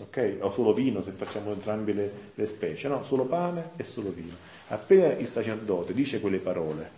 [0.00, 0.38] ok?
[0.40, 3.04] O solo vino se facciamo entrambe le, le specie, no?
[3.04, 4.34] Solo pane e solo vino.
[4.68, 6.90] Appena il sacerdote dice quelle parole,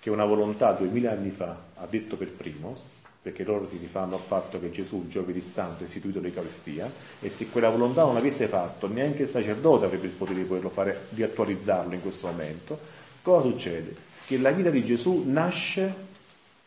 [0.00, 2.76] che una volontà duemila anni fa ha detto per primo,
[3.22, 7.48] perché loro si rifanno al fatto che Gesù giovedì santo ha istituito l'Eucaristia, e se
[7.48, 11.22] quella volontà non l'avesse fatto, neanche il sacerdote avrebbe il potere di poterlo fare, di
[11.22, 12.78] attualizzarlo in questo momento,
[13.22, 13.96] cosa succede?
[14.26, 16.03] Che la vita di Gesù nasce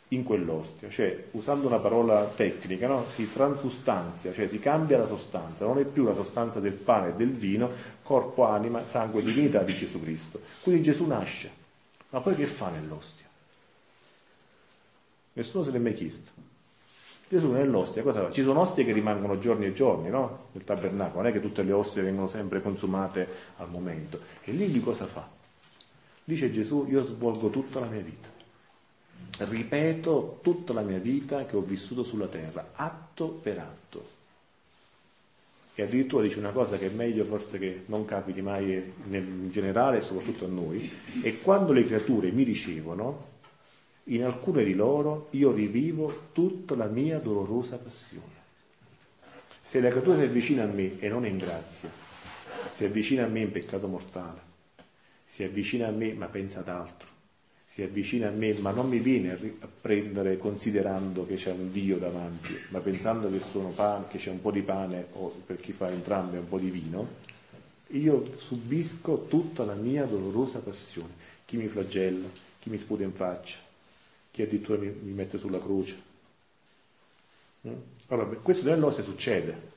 [0.09, 3.05] in quell'ostia, cioè usando una parola tecnica, no?
[3.13, 7.13] si transustanzia, cioè si cambia la sostanza, non è più la sostanza del pane e
[7.13, 7.69] del vino,
[8.03, 10.39] corpo, anima, sangue divinità di Gesù Cristo.
[10.61, 11.51] Quindi Gesù nasce,
[12.09, 13.25] ma poi che fa nell'ostia?
[15.33, 16.31] Nessuno se l'è mai chiesto.
[17.27, 18.31] Gesù nell'ostia cosa fa?
[18.31, 20.45] Ci sono ostie che rimangono giorni e giorni, no?
[20.53, 24.21] Nel tabernacolo, non è che tutte le ostie vengono sempre consumate al momento.
[24.45, 25.27] E lì di cosa fa?
[26.23, 28.36] Dice Gesù, io svolgo tutta la mia vita
[29.37, 34.15] ripeto tutta la mia vita che ho vissuto sulla terra, atto per atto.
[35.75, 40.01] E addirittura dice una cosa che è meglio forse che non capiti mai in generale,
[40.01, 43.35] soprattutto a noi, e quando le creature mi ricevono,
[44.05, 48.35] in alcune di loro io rivivo tutta la mia dolorosa passione.
[49.61, 51.89] Se la creatura si avvicina a me e non è in grazia,
[52.73, 54.39] si avvicina a me in peccato mortale,
[55.25, 57.07] si avvicina a me ma pensa ad altro,
[57.67, 61.97] si avvicina a me, ma non mi viene a prendere considerando che c'è un Dio
[61.97, 63.39] davanti, ma pensando che,
[63.75, 66.69] pane, che c'è un po' di pane o per chi fa entrambe un po' di
[66.69, 67.07] vino,
[67.89, 71.25] io subisco tutta la mia dolorosa passione.
[71.45, 72.27] Chi mi flagella,
[72.59, 73.57] chi mi sputa in faccia,
[74.31, 76.01] chi addirittura mi, mi mette sulla croce.
[77.67, 77.73] Mm?
[78.07, 79.75] Allora, questo nell'osse succede.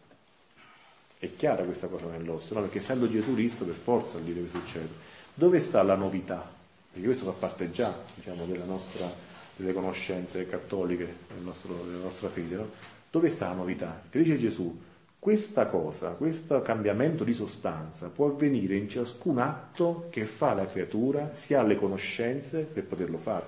[1.18, 2.62] È chiara questa cosa nell'osso, no?
[2.62, 4.88] perché essendo Gesù Cristo per forza il dire che succede.
[5.35, 6.60] Dove sta la novità?
[6.92, 9.07] Perché questo fa parte già diciamo, nostra,
[9.57, 11.07] delle conoscenze cattoliche
[11.42, 12.70] nostro, della nostra fede, no?
[13.11, 14.03] dove sta la novità?
[14.11, 14.76] Che dice Gesù,
[15.18, 21.33] questa cosa, questo cambiamento di sostanza può avvenire in ciascun atto che fa la creatura,
[21.33, 23.44] si ha le conoscenze per poterlo fare.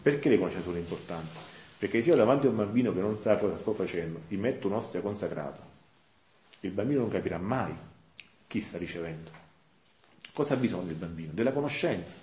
[0.00, 1.36] Perché le conoscenze sono importanti?
[1.78, 4.68] Perché se io davanti a un bambino che non sa cosa sto facendo, gli metto
[4.68, 5.60] un'ostia consacrata,
[6.60, 7.74] il bambino non capirà mai
[8.46, 9.30] chi sta ricevendo.
[10.32, 11.32] Cosa ha bisogno il bambino?
[11.32, 12.16] Della conoscenza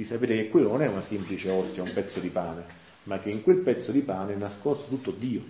[0.00, 2.64] di sapere che quello non è una semplice ostia, un pezzo di pane,
[3.02, 5.42] ma che in quel pezzo di pane è nascosto tutto Dio.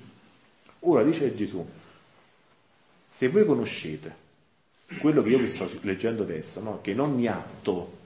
[0.80, 1.64] Ora dice Gesù,
[3.12, 4.12] se voi conoscete
[4.98, 6.80] quello che io vi sto leggendo adesso, no?
[6.80, 7.98] che in ogni atto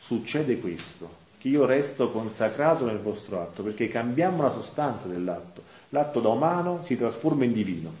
[0.00, 5.62] succede questo, che io resto consacrato nel vostro atto, perché cambiamo la sostanza dell'atto.
[5.90, 7.92] L'atto da umano si trasforma in divino.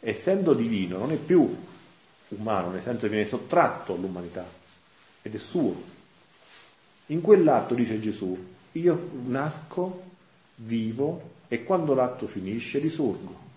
[0.00, 1.50] Essendo divino non è più
[2.28, 4.46] umano, nel senso che viene sottratto all'umanità
[5.22, 5.99] ed è suo.
[7.10, 8.38] In quell'atto, dice Gesù,
[8.72, 10.02] io nasco,
[10.54, 13.48] vivo e quando l'atto finisce risorgo.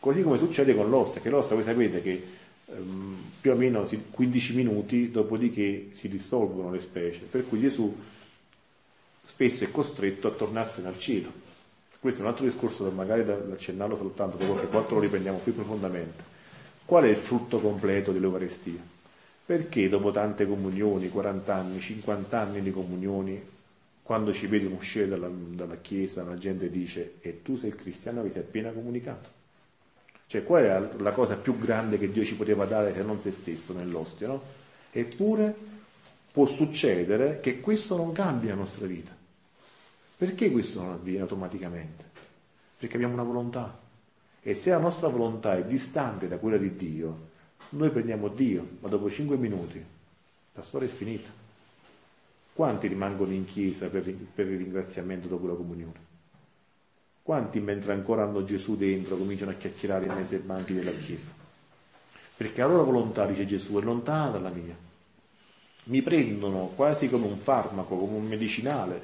[0.00, 2.26] Così come succede con l'ossa, che l'ossa voi sapete che
[2.66, 7.96] ehm, più o meno 15 minuti dopodiché si dissolvono le specie, per cui Gesù
[9.22, 11.30] spesso è costretto a tornarsene al cielo.
[12.00, 15.38] Questo è un altro discorso magari da, da accennarlo soltanto, dopo che quattro lo riprendiamo
[15.38, 16.34] più profondamente.
[16.84, 18.94] Qual è il frutto completo dell'Eucaristia?
[19.46, 23.40] Perché dopo tante comunioni, 40 anni, 50 anni di comunioni,
[24.02, 28.22] quando ci vedono uscire dalla, dalla Chiesa, la gente dice e tu sei il cristiano
[28.22, 29.30] che sei appena comunicato?
[30.26, 33.30] Cioè qual è la cosa più grande che Dio ci poteva dare se non se
[33.30, 34.42] stesso nell'ostia, no?
[34.90, 35.54] Eppure
[36.32, 39.14] può succedere che questo non cambia la nostra vita.
[40.16, 42.04] Perché questo non avviene automaticamente?
[42.78, 43.78] Perché abbiamo una volontà.
[44.42, 47.18] E se la nostra volontà è distante da quella di Dio,
[47.70, 49.84] noi prendiamo Dio, ma dopo cinque minuti
[50.54, 51.30] la storia è finita.
[52.52, 56.14] Quanti rimangono in chiesa per, per il ringraziamento dopo la comunione?
[57.22, 61.44] Quanti mentre ancora hanno Gesù dentro cominciano a chiacchierare in mezzo ai banchi della chiesa?
[62.36, 64.76] perché la loro volontà, dice Gesù, è lontana dalla mia.
[65.84, 69.00] Mi prendono quasi come un farmaco, come un medicinale,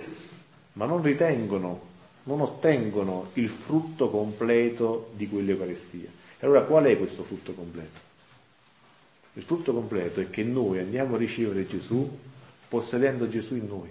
[0.74, 1.80] ma non ritengono,
[2.24, 6.10] non ottengono il frutto completo di quell'Eucaristia.
[6.38, 8.11] E allora qual è questo frutto completo?
[9.34, 12.18] Il frutto completo è che noi andiamo a ricevere Gesù
[12.68, 13.88] possedendo Gesù in noi,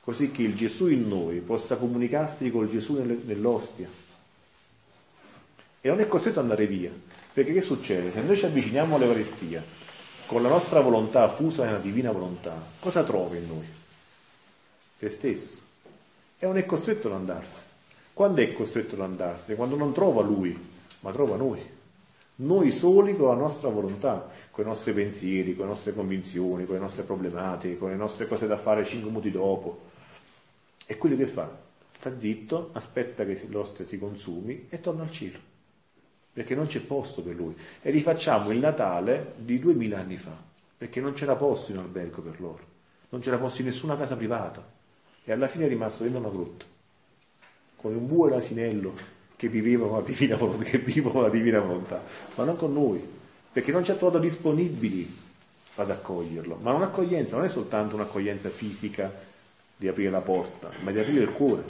[0.00, 3.88] così che il Gesù in noi possa comunicarsi col Gesù nell'ostia.
[5.80, 6.90] E non è costretto ad andare via,
[7.32, 8.12] perché che succede?
[8.12, 9.62] Se noi ci avviciniamo all'Eucaristia
[10.26, 13.66] con la nostra volontà fusa nella divina volontà, cosa trova in noi?
[14.96, 15.56] Se stesso.
[16.38, 17.66] E non è costretto ad andarsene.
[18.12, 19.56] Quando è costretto ad andarsene?
[19.56, 20.56] Quando non trova lui,
[21.00, 21.73] ma trova noi.
[22.36, 26.74] Noi soli con la nostra volontà, con i nostri pensieri, con le nostre convinzioni, con
[26.74, 29.80] le nostre problematiche, con le nostre cose da fare cinque minuti dopo.
[30.86, 31.48] E quello che fa?
[31.90, 35.52] Sta zitto, aspetta che l'ostia si consumi e torna al cielo
[36.34, 37.56] perché non c'è posto per lui.
[37.80, 40.36] E rifacciamo il Natale di duemila anni fa,
[40.76, 42.66] perché non c'era posto in albergo per loro,
[43.10, 44.72] non c'era posto in nessuna casa privata.
[45.22, 46.64] E alla fine è rimasto dentro una grotta,
[47.76, 48.94] con un bue e l'asinello
[49.44, 52.02] che vivevano la divina volontà, che vivono la divina volontà,
[52.34, 53.02] ma non con noi,
[53.52, 55.22] perché non ci ha trovato disponibili
[55.76, 56.58] ad accoglierlo.
[56.62, 59.12] Ma un'accoglienza non è soltanto un'accoglienza fisica
[59.76, 61.64] di aprire la porta, ma di aprire il cuore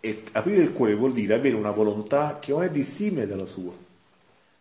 [0.00, 3.72] e aprire il cuore vuol dire avere una volontà che non è dissimile dalla sua.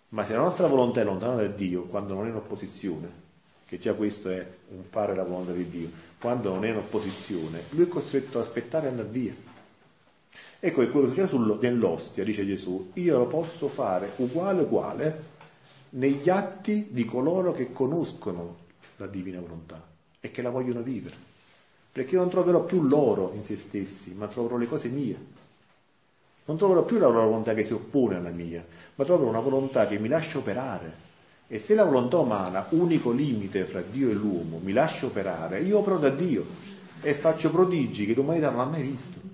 [0.10, 3.28] Ma se la nostra volontà è lontana da Dio, quando non è in opposizione,
[3.66, 7.64] che già questo è un fare la volontà di Dio, quando non è in opposizione,
[7.70, 9.34] lui è costretto ad aspettare e andare via.
[10.60, 15.24] Ecco quello che succede nell'ostia, dice Gesù, io lo posso fare uguale uguale
[15.92, 18.58] negli atti di coloro che conoscono
[18.98, 19.82] la divina volontà
[20.20, 21.28] e che la vogliono vivere
[21.92, 25.18] perché non troverò più loro in se stessi, ma troverò le cose mie.
[26.46, 28.64] Non troverò più la loro volontà che si oppone alla mia,
[28.96, 31.08] ma troverò una volontà che mi lascia operare.
[31.48, 35.80] E se la volontà umana, unico limite fra Dio e l'uomo, mi lascia operare, io
[35.80, 36.46] opero da Dio
[37.02, 39.29] e faccio prodigi che l'umanità non ha mai visto.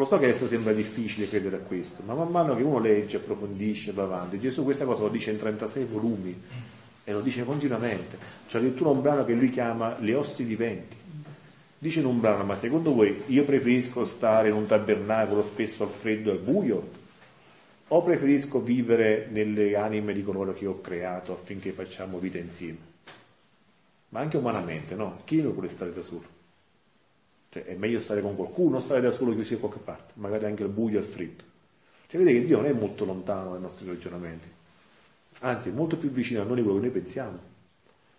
[0.00, 3.18] Lo so che adesso sembra difficile credere a questo, ma man mano che uno legge,
[3.18, 6.42] approfondisce, va avanti, Gesù questa cosa lo dice in 36 volumi,
[7.04, 8.16] e lo dice continuamente.
[8.48, 10.96] C'è addirittura un brano che lui chiama Le osti viventi.
[11.78, 15.90] Dice in un brano, ma secondo voi io preferisco stare in un tabernacolo spesso al
[15.90, 16.88] freddo e al buio?
[17.88, 22.78] O preferisco vivere nelle anime di coloro che ho creato affinché facciamo vita insieme?
[24.08, 25.20] Ma anche umanamente, no?
[25.24, 26.39] Chi non vuole stare da solo?
[27.50, 30.46] Cioè, è meglio stare con qualcuno o stare da solo chiusi da qualche parte, magari
[30.46, 31.42] anche al buio e al freddo.
[32.06, 34.58] Cioè, vedete che Dio non è molto lontano dai nostri ragionamenti
[35.40, 37.38] anzi è molto più vicino a noi di quello che noi pensiamo.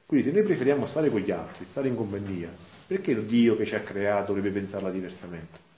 [0.05, 2.49] Quindi se noi preferiamo stare con gli altri, stare in compagnia,
[2.87, 5.69] perché Dio che ci ha creato dovrebbe pensarla diversamente?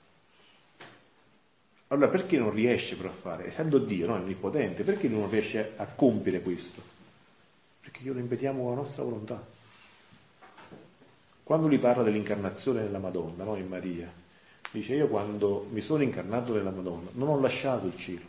[1.88, 3.46] Allora perché non riesce però a fare?
[3.46, 6.82] Essendo Dio, no, è onnipotente, perché non riesce a compiere questo?
[7.82, 9.46] Perché io lo impediamo con la nostra volontà.
[11.54, 14.12] Quando lui parla dell'incarnazione nella Madonna, no, in Maria,
[14.72, 18.26] dice io quando mi sono incarnato nella Madonna non ho lasciato il cielo,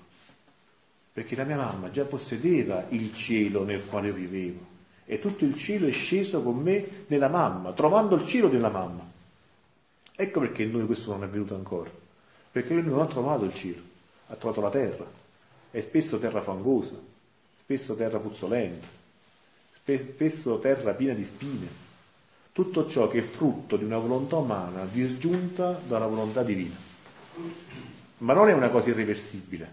[1.11, 4.59] perché la mia mamma già possedeva il cielo nel quale vivevo
[5.07, 9.11] e tutto il cielo è sceso con me nella mamma, trovando il cielo della mamma.
[10.15, 11.91] Ecco perché noi questo non è avvenuto ancora,
[12.53, 13.81] perché lui non ha trovato il cielo,
[14.27, 15.07] ha trovato la terra,
[15.71, 17.01] è spesso terra fangosa,
[17.59, 18.87] spesso terra puzzolente,
[19.83, 21.84] spesso terra piena di spine,
[22.55, 26.77] tutto ciò che è frutto di una volontà umana disgiunta dalla volontà divina.
[28.19, 29.69] Ma non è una cosa irreversibile,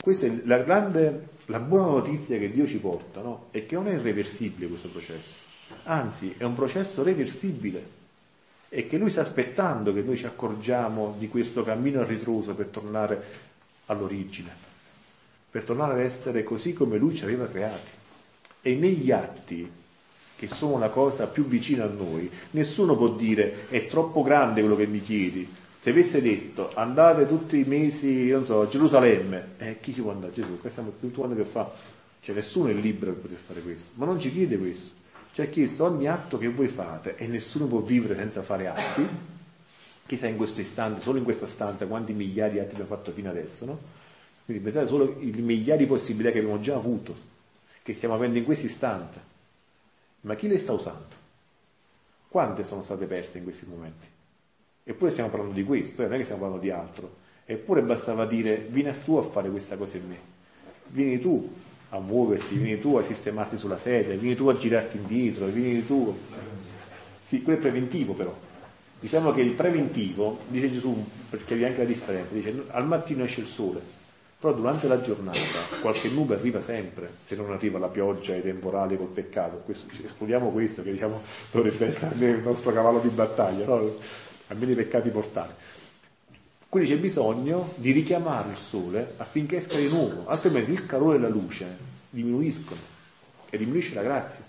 [0.00, 3.46] questa è la grande, la buona notizia che Dio ci porta, no?
[3.50, 5.32] È che non è irreversibile questo processo,
[5.84, 7.84] anzi è un processo reversibile
[8.68, 13.24] e che Lui sta aspettando che noi ci accorgiamo di questo cammino a per tornare
[13.86, 14.50] all'origine,
[15.50, 17.90] per tornare ad essere così come Lui ci aveva creati.
[18.62, 19.68] E negli atti,
[20.36, 24.76] che sono la cosa più vicina a noi, nessuno può dire è troppo grande quello
[24.76, 25.48] che mi chiedi,
[25.84, 30.12] se avesse detto andate tutti i mesi, non so, a Gerusalemme, eh, chi ci può
[30.12, 30.32] andare?
[30.32, 31.70] Gesù, questo è tutto quanto che fa.
[32.22, 34.92] Cioè nessuno è libero per poter fare questo, ma non ci chiede questo.
[35.32, 39.06] Ci ha chiesto ogni atto che voi fate e nessuno può vivere senza fare atti.
[40.06, 43.28] Chissà in questo istante, solo in questa stanza, quanti miliardi di atti abbiamo fatto fino
[43.28, 43.78] adesso, no?
[44.46, 47.14] Quindi pensate solo ai miliardi di possibilità che abbiamo già avuto,
[47.82, 49.20] che stiamo avendo in questo istante.
[50.24, 51.22] Ma chi le sta usando?
[52.28, 54.06] Quante sono state perse in questi momenti?
[54.82, 57.16] Eppure stiamo parlando di questo, eh, non è che stiamo parlando di altro.
[57.44, 60.18] Eppure bastava dire vieni tu a fare questa cosa in me,
[60.88, 61.52] vieni tu
[61.90, 66.18] a muoverti, vieni tu a sistemarti sulla sedia, vieni tu a girarti indietro, vieni tu.
[67.20, 68.34] Sì, quello è preventivo però.
[68.98, 73.42] Diciamo che il preventivo, dice Gesù, per capire anche la differenza, dice al mattino esce
[73.42, 73.80] il sole,
[74.44, 75.38] però durante la giornata
[75.80, 79.62] qualche nube arriva sempre, se non arriva la pioggia i temporali col peccato.
[79.64, 83.96] Questo, escludiamo questo che diciamo dovrebbe essere il nostro cavallo di battaglia, no?
[84.48, 85.52] almeno i peccati portali.
[86.68, 91.20] Quindi c'è bisogno di richiamare il sole affinché esca di nuovo, altrimenti il calore e
[91.20, 91.66] la luce
[92.10, 92.80] diminuiscono
[93.48, 94.44] e diminuisce la grazia.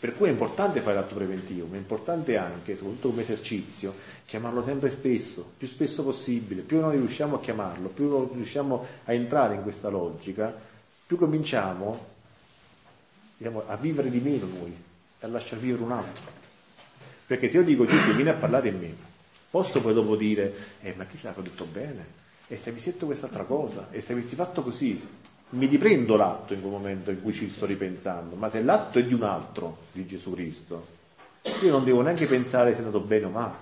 [0.00, 3.94] Per cui è importante fare l'atto preventivo, ma è importante anche, soprattutto come esercizio,
[4.24, 6.62] chiamarlo sempre spesso, più spesso possibile.
[6.62, 10.54] Più noi riusciamo a chiamarlo, più riusciamo a entrare in questa logica,
[11.06, 12.06] più cominciamo
[13.36, 14.74] diciamo, a vivere di meno noi
[15.20, 16.32] a lasciar vivere un altro.
[17.26, 18.94] Perché se io dico Gesù vieni a parlare in me,
[19.50, 22.18] posso poi dopo dire, eh ma chi se l'ha detto bene?
[22.48, 23.88] E se avessi detto quest'altra cosa?
[23.90, 25.00] E se avessi fatto così?
[25.50, 29.04] Mi riprendo l'atto in quel momento in cui ci sto ripensando, ma se l'atto è
[29.04, 30.86] di un altro, di Gesù Cristo,
[31.62, 33.54] io non devo neanche pensare se è andato bene o male,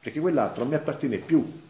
[0.00, 1.66] perché quell'atto non mi appartiene più.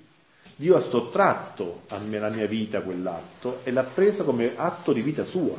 [0.57, 5.57] Dio ha sottratto alla mia vita quell'atto e l'ha preso come atto di vita sua.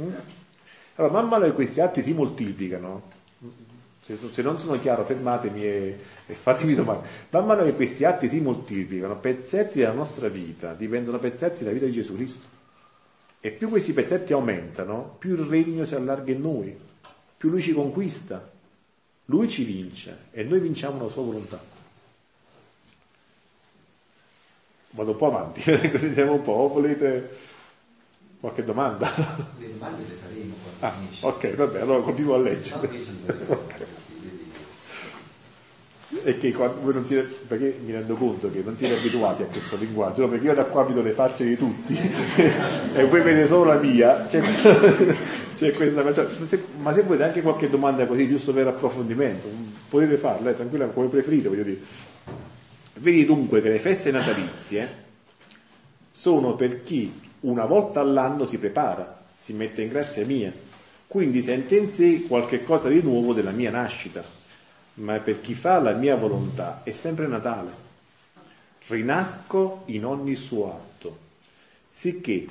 [0.00, 0.12] Mm?
[0.96, 3.02] Allora, man mano che questi atti si moltiplicano,
[4.16, 8.40] se, non sono chiaro fermatemi e, e fatemi domande, man mano che questi atti si
[8.40, 12.56] moltiplicano, pezzetti della nostra vita divengono pezzetti della vita di Gesù Cristo.
[13.40, 16.76] E più questi pezzetti aumentano, più il regno si allarga in noi,
[17.36, 18.50] più lui ci conquista,
[19.26, 21.60] lui ci vince e noi vinciamo la sua volontà.
[24.90, 27.36] Vado un po' avanti, così siamo un po', volete
[28.40, 29.12] qualche domanda?
[29.58, 32.88] Le domande le faremo Ah, ok, vabbè, allora continuo a leggere.
[36.28, 39.78] E che voi non siete, perché mi rendo conto che non siete abituati a questo
[39.78, 40.28] linguaggio, no?
[40.28, 41.96] perché io da qua vedo le facce di tutti
[42.92, 44.42] e voi vedete solo la mia, c'è,
[45.56, 46.28] c'è questa cosa,
[46.80, 49.48] ma se volete anche qualche domanda così, giusto per approfondimento,
[49.88, 51.80] potete farla, eh, tranquilla, come preferite, voglio dire.
[52.96, 54.86] Vedi dunque che le feste natalizie
[56.12, 57.10] sono per chi
[57.40, 60.52] una volta all'anno si prepara, si mette in grazia mia,
[61.06, 64.36] quindi sente in sé qualche cosa di nuovo della mia nascita,
[64.98, 67.86] ma per chi fa la mia volontà è sempre Natale.
[68.86, 71.18] Rinasco in ogni suo atto,
[71.90, 72.46] sicché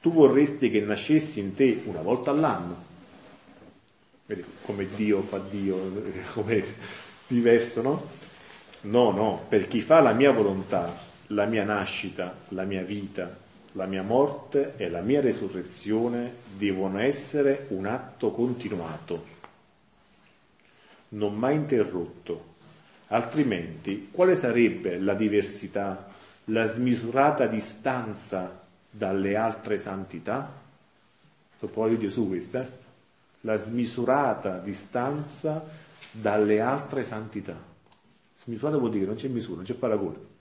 [0.00, 2.84] tu vorresti che nascessi in te una volta all'anno.
[4.26, 5.76] Vedi come Dio fa Dio,
[6.32, 6.64] come
[7.26, 8.06] diverso, no?
[8.82, 10.94] No, no, per chi fa la mia volontà,
[11.28, 13.36] la mia nascita, la mia vita,
[13.72, 19.34] la mia morte e la mia resurrezione devono essere un atto continuato,
[21.10, 22.54] non mai interrotto,
[23.08, 26.08] altrimenti quale sarebbe la diversità,
[26.46, 30.64] la smisurata distanza dalle altre santità?
[31.58, 32.64] Parole di Gesù questa,
[33.40, 35.64] la smisurata distanza
[36.12, 37.56] dalle altre santità.
[38.38, 40.34] Smisurata vuol dire che non c'è misura, non c'è paragone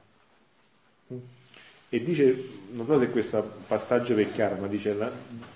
[1.89, 5.11] e dice, non so se questo passaggio è chiaro, ma dice la,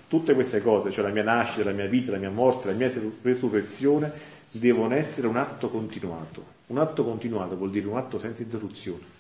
[0.08, 2.92] tutte queste cose, cioè la mia nascita, la mia vita, la mia morte, la mia
[3.22, 4.12] resurrezione,
[4.52, 6.58] devono essere un atto continuato.
[6.68, 9.18] Un atto continuato vuol dire un atto senza interruzione.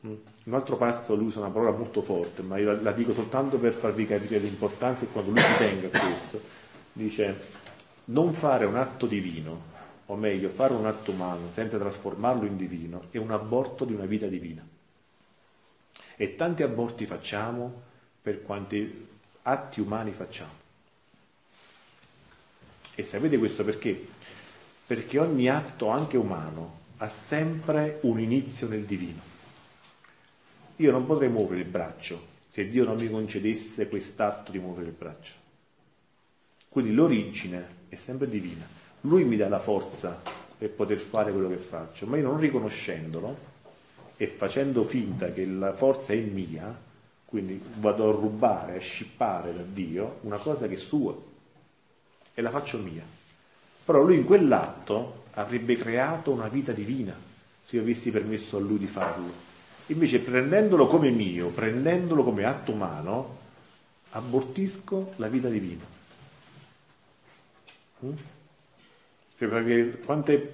[0.00, 3.58] Un altro pasto lui usa una parola molto forte, ma io la, la dico soltanto
[3.58, 6.40] per farvi capire l'importanza e quando lui ci tenga a questo.
[6.92, 7.36] Dice,
[8.06, 9.60] non fare un atto divino,
[10.06, 14.06] o meglio, fare un atto umano senza trasformarlo in divino, è un aborto di una
[14.06, 14.64] vita divina.
[16.18, 17.82] E tanti aborti facciamo
[18.20, 19.06] per quanti
[19.42, 20.50] atti umani facciamo.
[22.94, 24.06] E sapete questo perché?
[24.86, 29.20] Perché ogni atto, anche umano, ha sempre un inizio nel divino.
[30.76, 34.94] Io non potrei muovere il braccio se Dio non mi concedesse quest'atto di muovere il
[34.98, 35.34] braccio.
[36.68, 38.66] Quindi l'origine è sempre divina.
[39.02, 40.20] Lui mi dà la forza
[40.58, 43.36] per poter fare quello che faccio, ma io non riconoscendolo,
[44.20, 46.76] e facendo finta che la forza è mia,
[47.24, 51.16] quindi vado a rubare, a scippare da Dio una cosa che è sua
[52.34, 53.02] e la faccio mia.
[53.84, 57.14] Però lui in quell'atto avrebbe creato una vita divina
[57.64, 59.30] se io avessi permesso a lui di farlo.
[59.86, 63.38] Invece prendendolo come mio, prendendolo come atto umano,
[64.10, 65.84] abortisco la vita divina.
[68.04, 68.12] Mm?
[69.36, 70.52] Perché quante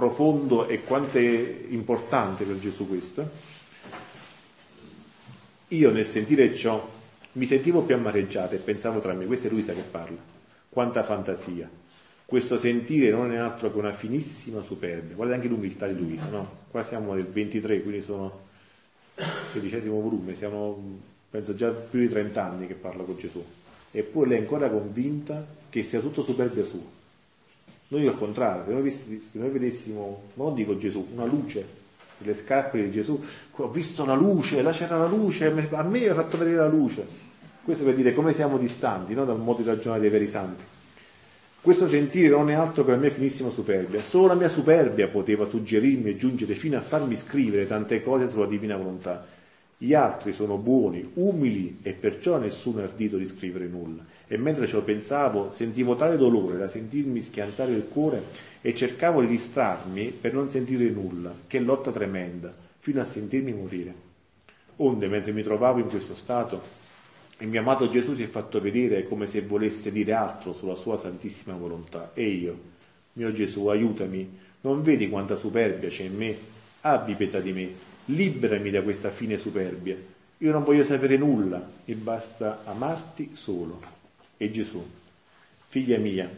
[0.00, 3.28] profondo e quanto è importante per Gesù questo,
[5.68, 6.98] io nel sentire ciò
[7.32, 10.16] mi sentivo più amareggiato e pensavo tra me, questo è Luisa che parla,
[10.70, 11.68] quanta fantasia.
[12.24, 15.16] Questo sentire non è altro che una finissima superbia.
[15.16, 16.48] Guardate anche l'umiltà di Luisa, no?
[16.70, 18.46] Qua siamo nel 23, quindi sono
[19.52, 20.98] sedicesimo volume, siamo
[21.28, 23.44] penso già più di 30 anni che parlo con Gesù.
[23.90, 26.98] Eppure lei è ancora convinta che sia tutto superbia sua
[27.92, 31.66] noi al contrario, se noi, se noi vedessimo, non dico Gesù, una luce,
[32.18, 33.20] le scarpe di Gesù,
[33.50, 37.04] ho visto la luce, là c'era la luce, a me ha fatto vedere la luce.
[37.64, 39.24] Questo per dire come siamo distanti no?
[39.24, 40.62] dal modo di ragionare dei veri santi.
[41.60, 44.02] Questo sentire non è altro che la mia finissima superbia.
[44.02, 48.46] Solo la mia superbia poteva suggerirmi e giungere fino a farmi scrivere tante cose sulla
[48.46, 49.26] divina volontà.
[49.82, 54.04] Gli altri sono buoni, umili e perciò nessuno è ardito di scrivere nulla.
[54.26, 58.24] E mentre ciò pensavo, sentivo tale dolore da sentirmi schiantare il cuore
[58.60, 61.34] e cercavo di distrarmi per non sentire nulla.
[61.46, 63.94] Che lotta tremenda, fino a sentirmi morire.
[64.76, 66.60] Onde, mentre mi trovavo in questo stato,
[67.38, 70.98] il mio amato Gesù si è fatto vedere come se volesse dire altro sulla sua
[70.98, 72.10] santissima volontà.
[72.12, 72.58] E io,
[73.14, 74.28] mio Gesù, aiutami,
[74.60, 76.36] non vedi quanta superbia c'è in me?
[76.82, 79.96] Abbi pietà di me, liberami da questa fine superbia.
[80.38, 83.80] Io non voglio sapere nulla, mi basta amarti solo.
[84.36, 84.82] E Gesù,
[85.68, 86.28] figlia mia,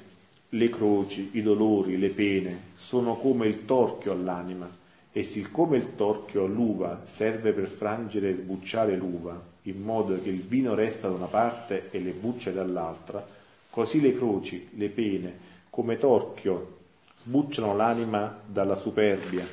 [0.49, 4.69] le croci, i dolori, le pene sono come il torchio all'anima,
[5.13, 10.41] e siccome il torchio all'uva serve per frangere e sbucciare l'uva, in modo che il
[10.41, 13.25] vino resta da una parte e le bucce dall'altra,
[13.71, 16.79] così le croci, le pene, come torchio,
[17.25, 19.47] sbucciano l'anima dalla superbia.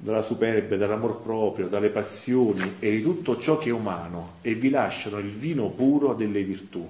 [0.00, 4.70] Dalla superbia, dall'amor proprio, dalle passioni e di tutto ciò che è umano e vi
[4.70, 6.88] lasciano il vino puro delle virtù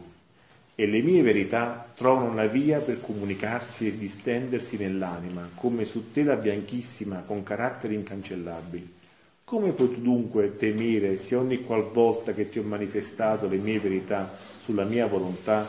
[0.81, 6.37] e le mie verità trovano una via per comunicarsi e distendersi nell'anima, come su tela
[6.37, 8.95] bianchissima con caratteri incancellabili.
[9.43, 14.37] Come puoi tu dunque temere se ogni qualvolta che ti ho manifestato le mie verità
[14.63, 15.69] sulla mia volontà,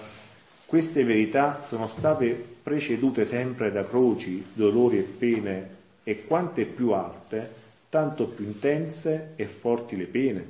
[0.68, 2.30] queste verità sono state
[2.62, 7.54] precedute sempre da croci, dolori e pene, e quante più alte,
[7.90, 10.46] tanto più intense e forti le pene?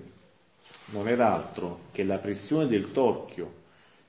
[0.92, 3.58] Non era altro che la pressione del torchio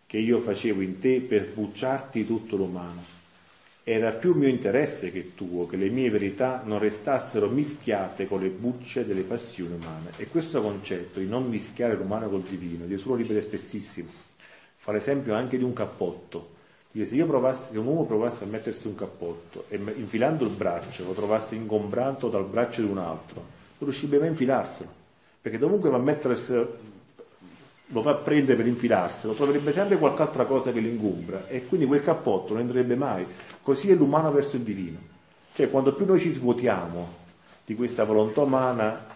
[0.07, 3.19] che io facevo in te per sbucciarti tutto l'umano.
[3.85, 8.49] Era più mio interesse che tuo che le mie verità non restassero mischiate con le
[8.49, 10.11] bucce delle passioni umane.
[10.17, 14.11] E questo concetto di non mischiare l'umano col divino, Gesù lo ripete spessissimo.
[14.77, 16.59] Fa l'esempio anche di un cappotto.
[16.93, 21.05] Dice, se, provassi, se un uomo provasse a mettersi un cappotto e infilando il braccio
[21.05, 23.37] lo trovasse ingombrato dal braccio di un altro,
[23.79, 24.89] non riuscirebbe mai a infilarselo.
[25.41, 26.53] Perché dovunque va a mettersi
[27.93, 31.87] lo fa prendere per infilarselo, troverebbe sempre qualche altra cosa che lo ingombra e quindi
[31.87, 33.27] quel cappotto non entrerebbe mai.
[33.63, 34.99] Così è l'umano verso il divino.
[35.55, 37.09] Cioè quando più noi ci svuotiamo
[37.65, 39.07] di questa volontà umana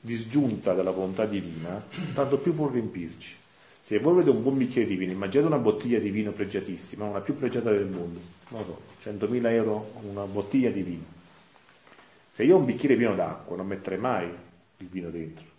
[0.00, 1.82] disgiunta dalla volontà divina,
[2.14, 3.36] tanto più può riempirci.
[3.82, 7.20] Se voi avete un buon bicchiere di vino, immaginate una bottiglia di vino pregiatissima, una
[7.20, 11.04] più pregiata del mondo, non so, 100.000 euro una bottiglia di vino.
[12.30, 14.28] Se io ho un bicchiere pieno d'acqua, non metterei mai
[14.78, 15.50] il vino dentro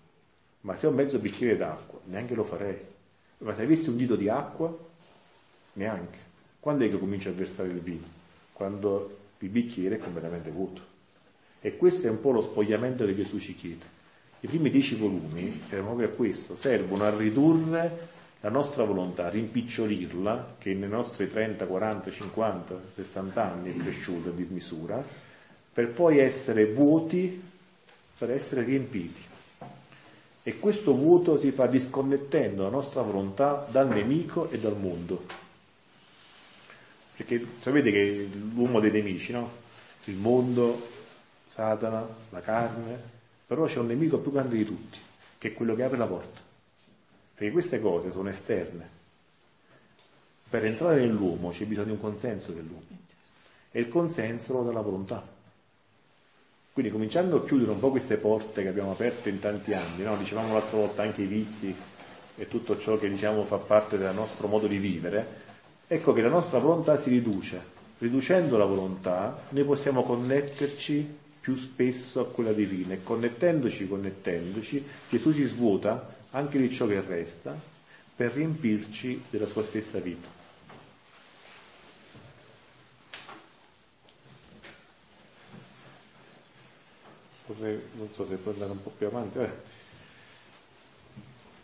[0.64, 2.78] ma se ho mezzo bicchiere d'acqua, neanche lo farei.
[3.40, 4.76] Ma se avessi un dito di acqua,
[5.74, 6.32] neanche.
[6.60, 8.06] Quando è che comincio a versare il vino?
[8.54, 10.82] Quando il bicchiere è completamente vuoto.
[11.60, 13.93] E questo è un po' lo spogliamento che Gesù ci chiede.
[14.44, 18.10] I primi dieci volumi servono proprio a questo, servono a ridurre
[18.42, 24.28] la nostra volontà, a rimpicciolirla, che nei nostri 30, 40, 50, 60 anni è cresciuta
[24.28, 25.02] a dismisura,
[25.72, 27.42] per poi essere vuoti,
[28.18, 29.22] per essere riempiti.
[30.44, 35.24] E questo vuoto si fa disconnettendo la nostra volontà dal nemico e dal mondo.
[37.16, 39.50] Perché sapete che l'uomo dei nemici, no?
[40.04, 40.86] Il mondo,
[41.48, 43.13] Satana, la carne,
[43.46, 44.98] però c'è un nemico più grande di tutti,
[45.38, 46.40] che è quello che apre la porta.
[47.36, 49.02] Perché queste cose sono esterne.
[50.50, 52.82] Per entrare nell'uomo c'è bisogno di un consenso dell'uomo.
[53.72, 55.26] E il consenso lo dà la volontà.
[56.74, 60.18] Quindi cominciando a chiudere un po' queste porte che abbiamo aperto in tanti anni, no?
[60.18, 61.76] dicevamo l'altra volta anche i vizi
[62.36, 65.42] e tutto ciò che diciamo fa parte del nostro modo di vivere,
[65.88, 67.62] ecco che la nostra volontà si riduce.
[68.00, 75.34] Riducendo la volontà noi possiamo connetterci più spesso a quella divina e connettendoci, connettendoci, Gesù
[75.34, 77.54] si svuota anche di ciò che resta
[78.16, 80.30] per riempirci della sua stessa vita.
[87.46, 89.40] Potrei, non so se puoi andare un po' più avanti.
[89.40, 89.50] Eh.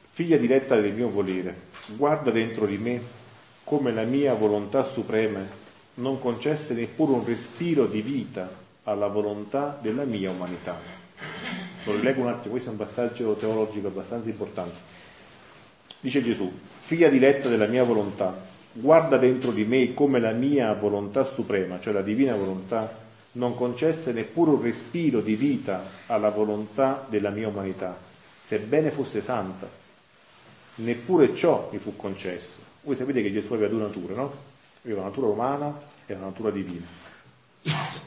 [0.10, 1.56] Figlia diretta del mio volere,
[1.96, 3.02] guarda dentro di me
[3.64, 5.40] come la mia volontà suprema
[5.94, 10.78] non concesse neppure un respiro di vita alla volontà della mia umanità.
[11.86, 14.76] Lo rileggo un attimo, questo è un passaggio teologico abbastanza importante.
[16.00, 18.36] Dice Gesù, figlia diretta della mia volontà,
[18.72, 24.12] guarda dentro di me come la mia volontà suprema, cioè la divina volontà, non concesse
[24.12, 27.96] neppure un respiro di vita alla volontà della mia umanità,
[28.42, 29.68] sebbene fosse santa.
[30.76, 32.60] Neppure ciò mi fu concesso.
[32.82, 34.34] Voi sapete che Gesù aveva due nature, no?
[34.84, 36.86] aveva la natura umana e la natura divina,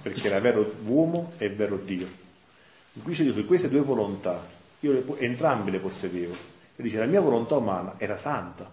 [0.02, 2.08] perché era vero uomo e vero Dio.
[3.02, 4.44] Qui c'è Gesù, queste due volontà,
[4.80, 6.34] io le, entrambe le possedevo.
[6.76, 8.70] E dice, la mia volontà umana era santa,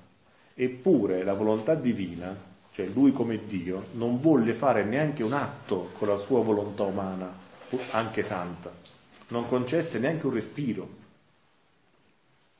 [0.53, 2.35] eppure la volontà divina,
[2.73, 7.31] cioè lui come Dio, non volle fare neanche un atto con la sua volontà umana,
[7.91, 8.71] anche santa.
[9.29, 10.97] Non concesse neanche un respiro.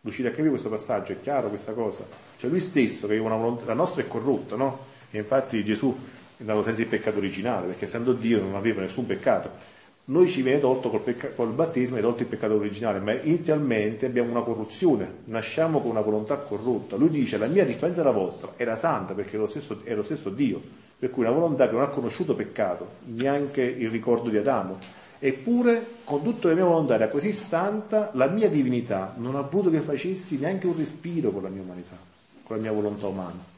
[0.01, 1.11] Riuscite a capire questo passaggio?
[1.11, 2.05] È chiaro questa cosa?
[2.37, 4.85] Cioè lui stesso che una volontà, la nostra è corrotta, no?
[5.11, 5.97] E infatti Gesù
[6.39, 9.77] andato senza il peccato originale, perché essendo Dio non aveva nessun peccato.
[10.05, 14.07] Noi ci viene tolto col, pecca- col battesimo, è tolto il peccato originale, ma inizialmente
[14.07, 16.95] abbiamo una corruzione, nasciamo con una volontà corrotta.
[16.95, 20.01] Lui dice la mia differenza dalla vostra era santa perché è lo stesso, è lo
[20.01, 20.59] stesso Dio,
[20.97, 24.77] per cui una volontà che non ha conosciuto peccato, neanche il ricordo di Adamo.
[25.19, 29.69] Eppure, con tutte le mie volontà era così santa, la mia divinità non ha voluto
[29.69, 31.97] che facessi neanche un respiro con la mia umanità,
[32.41, 33.57] con la mia volontà umana.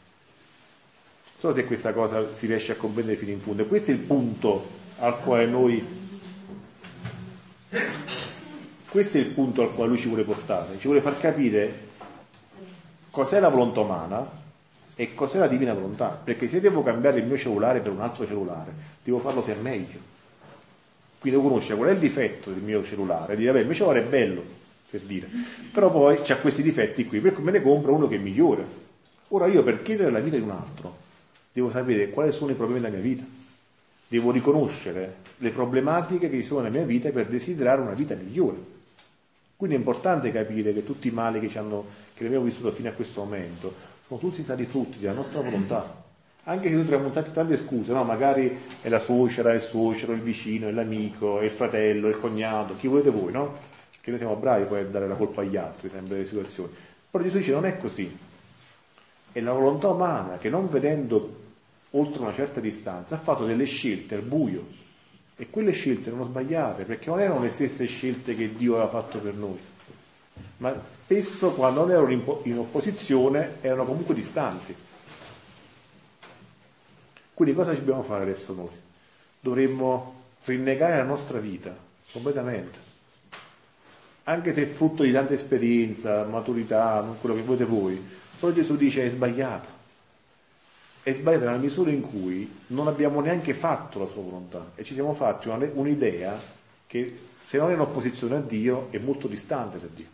[1.42, 3.64] So se questa cosa si riesce a comprendere fino in fondo.
[3.64, 4.64] E questo è il punto
[5.00, 5.84] al quale noi.
[8.88, 10.78] Questo è il punto al quale lui ci vuole portare.
[10.78, 11.88] Ci vuole far capire
[13.10, 14.30] cos'è la volontà umana
[14.94, 16.10] e cos'è la divina volontà.
[16.10, 18.72] Perché se devo cambiare il mio cellulare per un altro cellulare,
[19.04, 19.98] devo farlo è meglio.
[21.18, 24.06] Quindi devo conoscere qual è il difetto del mio cellulare, dire, vabbè, il mio cellulare
[24.06, 24.44] è bello,
[24.92, 25.28] per dire.
[25.74, 28.64] Però poi c'ha questi difetti qui, per cui me ne compro uno che è migliore.
[29.30, 31.10] Ora io per chiedere la vita di un altro,
[31.52, 33.24] devo sapere quali sono i problemi della mia vita,
[34.08, 38.58] devo riconoscere le problematiche che ci sono nella mia vita per desiderare una vita migliore.
[39.56, 42.94] Quindi è importante capire che tutti i mali che, hanno, che abbiamo vissuto fino a
[42.94, 43.74] questo momento
[44.08, 46.04] sono tutti stati frutti della nostra volontà.
[46.46, 48.04] Anche se noi troviamo tante scuse, no?
[48.04, 52.20] magari è la suocera, il suocero, il vicino, è l'amico, è il fratello, è il
[52.20, 53.56] cognato, chi volete voi, no?
[54.02, 56.74] Che noi siamo bravi poi a dare la colpa agli altri, sempre nelle situazioni.
[57.12, 58.18] Però Gesù dice non è così.
[59.32, 61.41] È la volontà umana che non vedendo
[61.92, 64.80] oltre una certa distanza, ha fatto delle scelte al buio.
[65.36, 69.18] E quelle scelte erano sbagliate, perché non erano le stesse scelte che Dio aveva fatto
[69.20, 69.60] per noi.
[70.58, 74.76] Ma spesso quando non erano in opposizione erano comunque distanti.
[77.34, 78.70] Quindi cosa dobbiamo fare adesso noi?
[79.40, 81.76] Dovremmo rinnegare la nostra vita
[82.12, 82.90] completamente.
[84.26, 88.00] Anche se è frutto di tanta esperienza, maturità, quello che volete voi,
[88.40, 89.81] però Gesù dice è sbagliato
[91.04, 94.94] è sbagliata nella misura in cui non abbiamo neanche fatto la sua volontà e ci
[94.94, 96.40] siamo fatti una, un'idea
[96.86, 100.06] che se non è in opposizione a Dio è molto distante da Dio.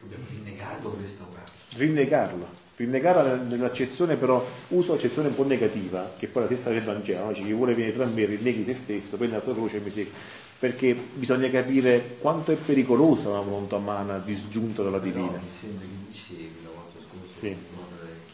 [0.00, 1.52] Dobbiamo rinnegarlo o restaurarlo?
[1.74, 2.64] Rinnegarlo.
[2.76, 7.30] Rinnegarla nell'accezione però, uso l'accezione un po' negativa, che poi la stessa del Vangelo, no?
[7.30, 10.12] chi vuole venire tra me, rinneghi se stesso, prende la tua croce e mi segui.
[10.58, 15.28] Perché bisogna capire quanto è pericolosa una volontà umana disgiunta dalla divina.
[15.28, 17.56] Però mi sembra che dicevi la volta scorsa sì.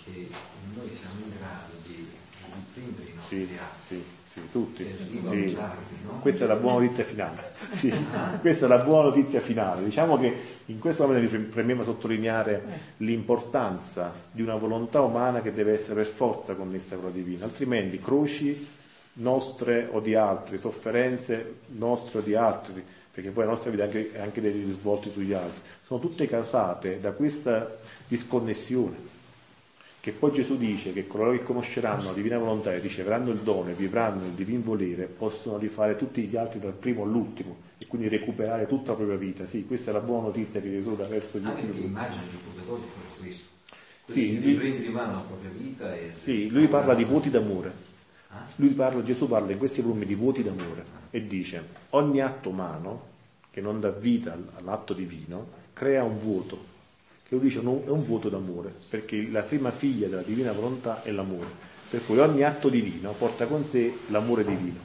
[0.04, 0.28] che
[0.74, 2.08] noi siamo in grado di
[2.54, 3.48] riprendere i nostri sì.
[3.82, 4.86] Sì, sì, tutti.
[5.22, 5.56] Sì.
[6.20, 7.52] Questa è la buona notizia finale.
[7.72, 7.92] Sì.
[8.40, 9.82] Questa è la buona notizia finale.
[9.84, 10.34] Diciamo che
[10.66, 12.62] in questo momento mi premiamo a sottolineare
[12.98, 17.98] l'importanza di una volontà umana che deve essere per forza connessa con la divina, altrimenti
[17.98, 18.66] croci
[19.14, 23.86] nostre o di altri, sofferenze nostre o di altri, perché poi la nostra vita è
[23.86, 27.76] anche, anche dei risvolti sugli altri, sono tutte causate da questa
[28.08, 29.11] disconnessione
[30.02, 33.70] che poi Gesù dice che coloro che conosceranno la divina volontà e riceveranno il dono
[33.70, 38.08] e vivranno il divin volere possono rifare tutti gli altri dal primo all'ultimo e quindi
[38.08, 39.46] recuperare tutta la propria vita.
[39.46, 41.68] Sì, questa è la buona notizia che Gesù dà verso gli ultimi.
[41.68, 43.48] Anche immagino che il purgatorio è questo.
[44.06, 46.10] Sì, lui, riprendere in mano la propria vita e...
[46.12, 47.72] Sì, lui parla di voti d'amore.
[48.30, 48.44] Ah?
[48.56, 53.06] Lui parla, Gesù parla in questi volumi di voti d'amore e dice ogni atto umano
[53.52, 56.71] che non dà vita all'atto divino crea un vuoto
[57.32, 61.10] che lui dice è un voto d'amore, perché la prima figlia della divina volontà è
[61.10, 61.46] l'amore,
[61.88, 64.78] per cui ogni atto divino porta con sé l'amore divino.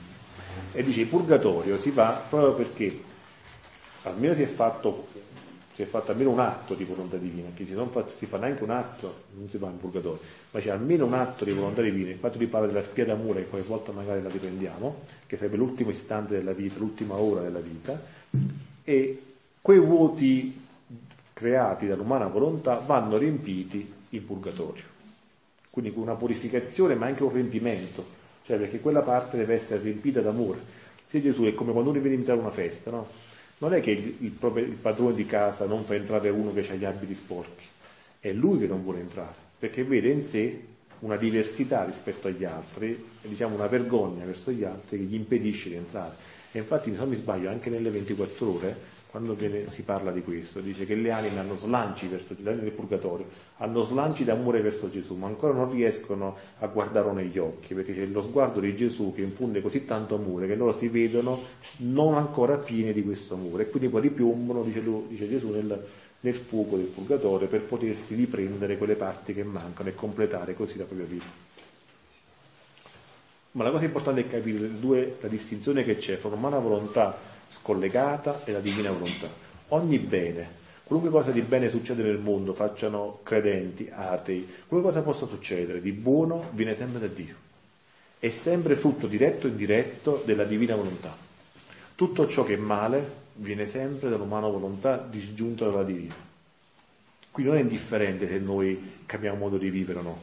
[0.72, 3.02] E dice il purgatorio si fa proprio perché
[4.04, 5.08] almeno si è fatto,
[5.74, 8.38] si è fatto almeno un atto di volontà divina, che se non fa, si fa
[8.38, 10.22] neanche un atto, non si fa in purgatorio,
[10.52, 13.50] ma c'è almeno un atto di volontà divina, infatti lui parla della spia d'amore che
[13.50, 18.02] qualche volta magari la riprendiamo, che sarebbe l'ultimo istante della vita, l'ultima ora della vita,
[18.86, 19.22] e
[19.62, 20.66] quei vuoti
[21.38, 24.96] creati dall'umana volontà vanno riempiti in purgatorio.
[25.70, 28.04] Quindi una purificazione ma anche un riempimento,
[28.44, 30.58] cioè perché quella parte deve essere riempita d'amore.
[31.12, 33.08] Se Gesù è come quando uno viene invitato a una festa, no?
[33.60, 36.74] Non è che il, il, il padrone di casa non fa entrare uno che ha
[36.74, 37.66] gli abiti sporchi,
[38.20, 40.60] è lui che non vuole entrare, perché vede in sé
[41.00, 45.76] una diversità rispetto agli altri, diciamo una vergogna verso gli altri che gli impedisce di
[45.76, 46.16] entrare.
[46.52, 50.22] E infatti, se non mi sbaglio, anche nelle 24 ore quando viene, si parla di
[50.22, 53.26] questo, dice che le anime hanno slanci verso le anime del purgatorio,
[53.58, 58.06] hanno slanci d'amore verso Gesù, ma ancora non riescono a guardarlo negli occhi, perché c'è
[58.06, 61.42] lo sguardo di Gesù che infonde così tanto amore che loro si vedono
[61.78, 65.88] non ancora pieni di questo amore e quindi poi ripiombono, dice, dice Gesù, nel,
[66.20, 70.84] nel fuoco del purgatorio per potersi riprendere quelle parti che mancano e completare così la
[70.84, 71.26] propria vita.
[73.54, 78.42] Ma la cosa importante è capire due, la distinzione che c'è fra l'umana volontà scollegata
[78.46, 79.28] e la divina volontà.
[79.70, 80.48] Ogni bene,
[80.84, 85.92] qualunque cosa di bene succede nel mondo, facciano credenti, atei, qualunque cosa possa succedere di
[85.92, 87.36] buono viene sempre da Dio.
[88.20, 91.16] È sempre frutto diretto e indiretto della divina volontà.
[91.96, 96.16] Tutto ciò che è male viene sempre dall'umana volontà disgiunta dalla divina.
[97.32, 100.22] Quindi non è indifferente se noi cambiamo modo di vivere o no.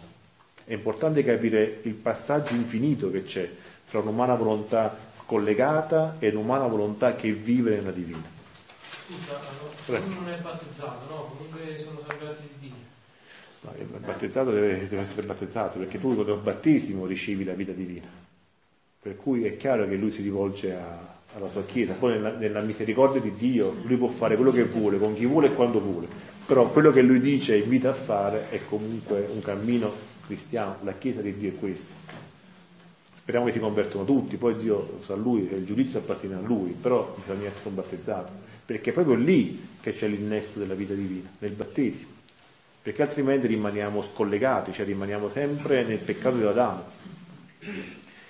[0.64, 3.48] È importante capire il passaggio infinito che c'è
[3.84, 8.32] fra un'umana volontà scollegata e un'umana volontà che vive nella divina.
[9.06, 9.38] Scusa,
[9.76, 11.36] se uno non è battezzato, no?
[11.36, 12.92] Comunque sono salvati di Dio.
[13.60, 17.72] No, il battezzato deve, deve, essere battezzato perché tu con il battesimo ricevi la vita
[17.72, 18.08] divina.
[19.00, 21.94] Per cui è chiaro che lui si rivolge a, alla sua Chiesa.
[21.94, 25.48] Poi nella, nella, misericordia di Dio lui può fare quello che vuole, con chi vuole
[25.48, 26.08] e quando vuole.
[26.46, 29.92] Però quello che lui dice e invita a fare è comunque un cammino
[30.26, 32.03] cristiano, la Chiesa di Dio è questa.
[33.24, 37.16] Speriamo che si convertono tutti, poi Dio sa lui, il giudizio appartiene a lui, però
[37.18, 38.30] bisogna essere battezzato,
[38.66, 42.10] perché è proprio lì che c'è l'innesto della vita divina, nel battesimo,
[42.82, 46.84] perché altrimenti rimaniamo scollegati, cioè rimaniamo sempre nel peccato di Adamo.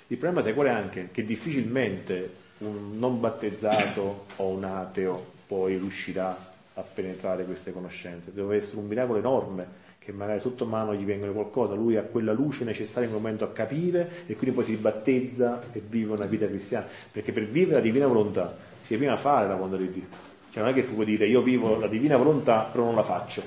[0.06, 1.08] Il problema sai qual è anche?
[1.10, 8.58] Che difficilmente un non battezzato o un ateo poi riuscirà a penetrare queste conoscenze, deve
[8.58, 9.66] essere un miracolo enorme
[10.04, 13.44] che magari sotto mano gli vengono qualcosa, lui ha quella luce necessaria in quel momento
[13.44, 16.86] a capire e quindi poi si battezza e vive una vita cristiana.
[17.10, 18.48] Perché per vivere la divina volontà
[18.82, 20.06] si deve prima fare la volontà di Dio.
[20.50, 23.02] Cioè non è che tu puoi dire io vivo la divina volontà però non la
[23.02, 23.42] faccio.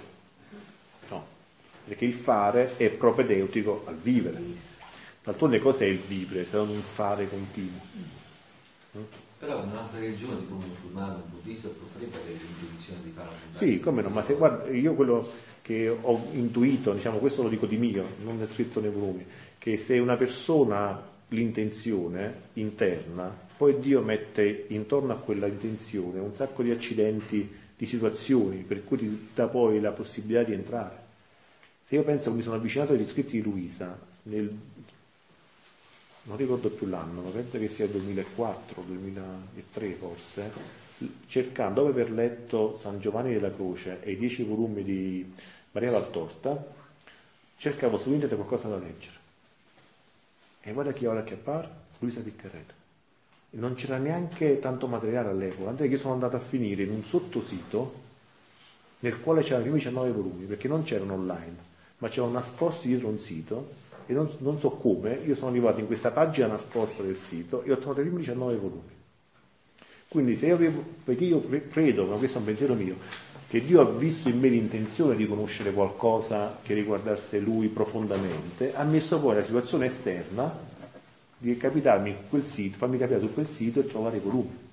[1.09, 1.25] No,
[1.85, 4.41] perché il fare è propedeutico al vivere.
[5.23, 7.81] D'altronde cos'è il vivere se non un fare continuo?
[9.47, 14.09] Però un'altra religione tipo musulmano, buddista potrebbe avere l'intuizione di fare la Sì, come no,
[14.09, 15.25] ma se guarda, io quello
[15.61, 19.25] che ho intuito, diciamo questo lo dico di mio, non è scritto nei volumi,
[19.57, 26.35] che se una persona ha l'intenzione interna, poi Dio mette intorno a quella intenzione un
[26.35, 31.05] sacco di accidenti, di situazioni, per cui ti dà poi la possibilità di entrare.
[31.81, 34.53] Se io penso che mi sono avvicinato agli scritti di Luisa, nel,
[36.27, 40.51] non ricordo più l'anno, ma penso che sia 2004, 2003 forse,
[41.25, 45.33] cercando dopo aver letto San Giovanni della Croce e i dieci volumi di
[45.71, 46.65] Maria Valtorta,
[47.55, 49.15] cercavo su internet qualcosa da leggere.
[50.61, 51.69] E guarda chi ora che appare,
[51.99, 52.73] Luisa Piccarreta.
[53.51, 57.03] Non c'era neanche tanto materiale all'epoca, tant'è che io sono andato a finire in un
[57.03, 58.05] sottosito
[58.99, 61.55] nel quale c'erano i primi 19 volumi, perché non c'erano online,
[61.99, 65.85] ma c'erano nascosti dietro un sito e non, non, so come, io sono arrivato in
[65.85, 68.95] questa pagina nascosta del sito e ho trovato i primi 19 volumi.
[70.07, 70.57] Quindi se io
[71.03, 72.95] perché io credo, ma questo è un pensiero mio,
[73.49, 78.83] che Dio ha visto in me l'intenzione di conoscere qualcosa che riguardasse Lui profondamente, ha
[78.83, 80.57] messo poi la situazione esterna
[81.37, 84.65] di capitarmi quel sito, farmi capire su quel sito e trovare i volumi.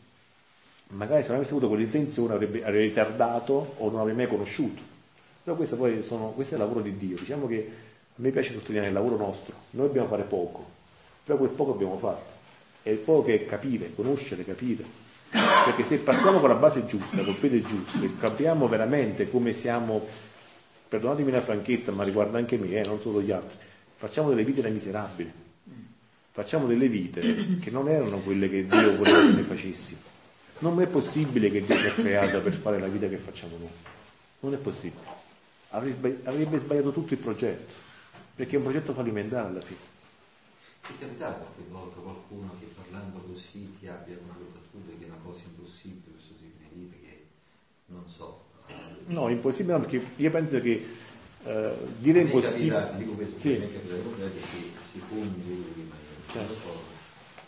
[0.89, 4.81] Magari se non avessi avuto quell'intenzione avrebbe, avrei ritardato o non avrei mai conosciuto.
[5.43, 7.17] Però questo poi sono, questo è il lavoro di Dio.
[7.17, 7.71] Diciamo che
[8.17, 9.55] a me piace sottolineare il lavoro nostro.
[9.71, 10.65] Noi dobbiamo fare poco,
[11.25, 12.33] però quel poco dobbiamo farlo.
[12.83, 14.85] E il poco è capire, conoscere, capire.
[15.31, 20.07] Perché se partiamo con la base giusta, col piede giusto, e capiamo veramente come siamo,
[20.89, 23.57] perdonatemi la franchezza, ma riguarda anche me, eh, non solo gli altri,
[23.97, 25.33] facciamo delle vite da miserabili.
[26.31, 30.01] Facciamo delle vite che non erano quelle che Dio voleva che noi facessimo.
[30.59, 33.69] Non è possibile che Dio ci ha creato per fare la vita che facciamo noi.
[34.41, 35.03] Non è possibile.
[35.71, 37.73] Avrebbe sbagliato tutto il progetto,
[38.35, 39.93] perché è un progetto fallimentare alla fine.
[40.87, 45.09] Ti è capitato qualche volta qualcuno che parlando così ti abbia una locatura che è
[45.09, 47.27] una cosa impossibile, questo tipo di vita che
[47.87, 48.43] non so.
[49.07, 50.87] No, impossibile no, perché io penso che
[51.45, 52.75] eh, dire impossibile...
[52.75, 53.59] Capita, dico questo, sì.
[53.59, 54.41] mi capita che
[54.91, 55.91] si fondi
[56.31, 56.83] certo.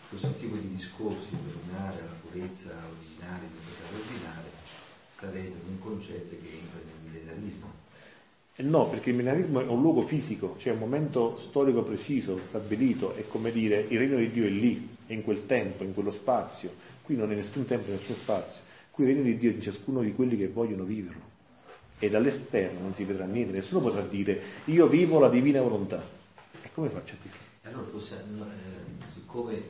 [0.09, 4.51] questo tipo di discorsi per donare la purezza originaria del peccato originale
[5.11, 7.84] sarebbe un concetto che entra nel millenarismo
[8.62, 13.26] no, perché il millenarismo è un luogo fisico, cioè un momento storico preciso, stabilito, è
[13.28, 16.72] come dire il regno di Dio è lì, è in quel tempo, in quello spazio.
[17.02, 18.62] Qui non è nessun tempo, nessun spazio.
[18.90, 21.34] Qui il regno di Dio è di ciascuno di quelli che vogliono viverlo.
[21.98, 26.02] E dall'esterno non si vedrà niente, nessuno potrà dire io vivo la divina volontà.
[26.62, 27.34] E come faccio a dire?
[27.62, 29.62] Allora, eh, siccome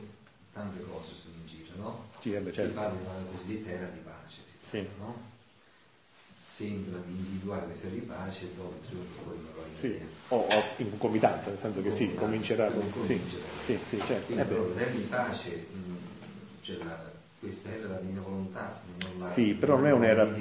[0.53, 2.05] tante cose sono in giro, no?
[2.19, 2.69] Sì, vabbè, certo.
[2.69, 4.87] Si parla di una cosiddetta era di pace, si sì.
[4.99, 5.35] no?
[6.57, 9.93] Sembra di individuare questa di pace e dopo il poi non lo sì.
[10.29, 13.03] o, o in concomitanza, nel senso che sì, comincerà con...
[13.03, 13.21] Sì,
[13.59, 14.25] sì, sì, certo.
[14.25, 15.95] Quindi, eh però di pace, mh,
[16.63, 16.99] cioè la,
[17.39, 20.35] questa era la divina volontà, non la, sì, però non, non è un'era,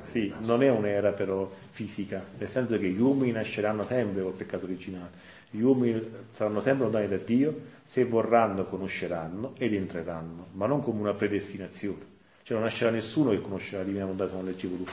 [0.00, 4.64] sì, non è un'era però fisica, nel senso che gli uomini nasceranno sempre col peccato
[4.64, 5.10] originale,
[5.50, 11.00] gli uomini saranno sempre lontani da Dio, se vorranno conosceranno ed entreranno, ma non come
[11.00, 12.18] una predestinazione.
[12.42, 14.84] Cioè non nascerà nessuno che conoscerà la divina volontà se non leggi tu.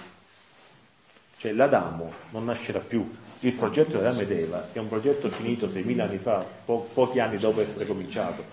[1.37, 3.07] Cioè l'Adamo non nascerà più.
[3.41, 7.19] Il progetto di Adamo ed Eva è un progetto finito 6.000 anni fa, po- pochi
[7.19, 8.43] anni dopo essere cominciato.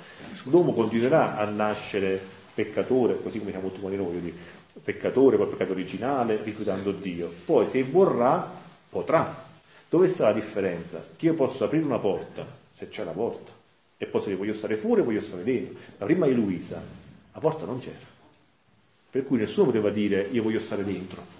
[0.44, 2.20] L'uomo continuerà a nascere
[2.52, 4.38] peccatore, così come siamo tutti noi,
[4.82, 7.32] peccatore col peccato originale, rifiutando Dio.
[7.46, 8.52] Poi se vorrà,
[8.90, 9.42] potrà.
[9.88, 11.02] Dove sta la differenza?
[11.16, 13.50] Che io posso aprire una porta, se c'è la porta,
[13.96, 15.74] e posso dire voglio stare fuori, voglio stare dentro.
[15.96, 16.82] Ma prima di Luisa,
[17.32, 18.12] la porta non c'era.
[19.10, 21.33] Per cui nessuno poteva dire io voglio stare dentro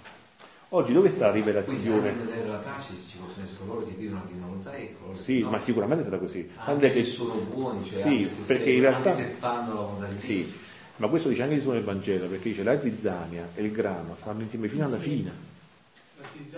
[0.69, 2.13] Oggi dove sta la rivelazione?
[2.13, 5.49] Quindi la pace ci possono essere coloro che vivono di volontà e coloro Sì, no.
[5.51, 6.49] ma sicuramente sarà così.
[6.65, 10.53] Anche se sono buoni, cioè sì, perché in realtà se fanno la volontà di Sì,
[10.97, 14.41] ma questo dice anche Gesù nel Vangelo, perché dice la zizzania e il grano saranno
[14.41, 15.31] insieme fino alla fine.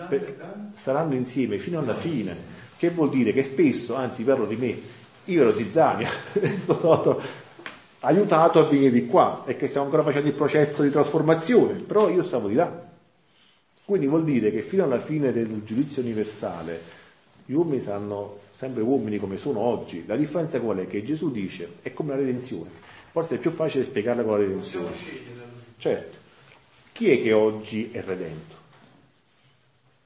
[0.08, 2.36] Per, saranno insieme fino alla fine.
[2.78, 3.32] Che vuol dire?
[3.32, 4.80] Che spesso, anzi parlo di me,
[5.24, 6.08] io ero zizzania,
[6.64, 7.22] sono stato
[8.00, 12.08] aiutato a venire di qua e che stiamo ancora facendo il processo di trasformazione, però
[12.08, 12.87] io stavo di là
[13.88, 16.78] quindi vuol dire che fino alla fine del giudizio universale
[17.46, 20.04] gli uomini saranno sempre uomini come sono oggi.
[20.04, 20.86] La differenza qual è?
[20.86, 22.68] Che Gesù dice è come la redenzione.
[23.10, 24.90] Forse è più facile spiegarla con la redenzione.
[25.78, 26.18] Certo.
[26.92, 28.56] Chi è che oggi è redento?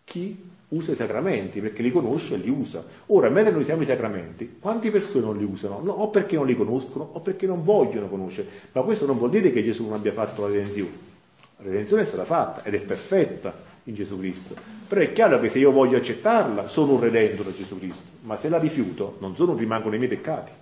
[0.04, 2.84] Chi usa i sacramenti perché li conosce e li usa.
[3.06, 5.80] Ora, mentre noi siamo i sacramenti, quante persone non li usano?
[5.82, 8.46] No, o perché non li conoscono o perché non vogliono conoscere.
[8.70, 11.10] Ma questo non vuol dire che Gesù non abbia fatto la redenzione.
[11.56, 14.54] La redenzione è stata fatta ed è perfetta in Gesù Cristo.
[14.86, 18.36] Però è chiaro che se io voglio accettarla, sono un redento da Gesù Cristo, ma
[18.36, 20.52] se la rifiuto, non sono, rimangono i miei peccati.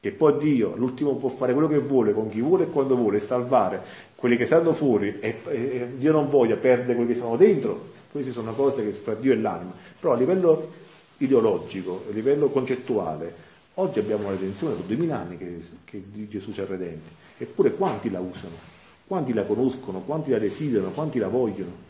[0.00, 3.18] Che poi Dio all'ultimo può fare quello che vuole, con chi vuole e quando vuole,
[3.18, 3.82] salvare
[4.14, 8.30] quelli che stanno fuori e, e Dio non voglia perdere quelli che sono dentro, queste
[8.30, 9.72] sono cose che fra Dio e l'anima.
[9.98, 10.70] Però a livello
[11.18, 13.34] ideologico, a livello concettuale,
[13.74, 18.08] oggi abbiamo una redenzione, sono duemila anni che, che Gesù ci ha redenti, eppure quanti
[18.10, 18.76] la usano?
[19.06, 20.00] Quanti la conoscono?
[20.00, 20.90] Quanti la desiderano?
[20.90, 21.87] Quanti la vogliono?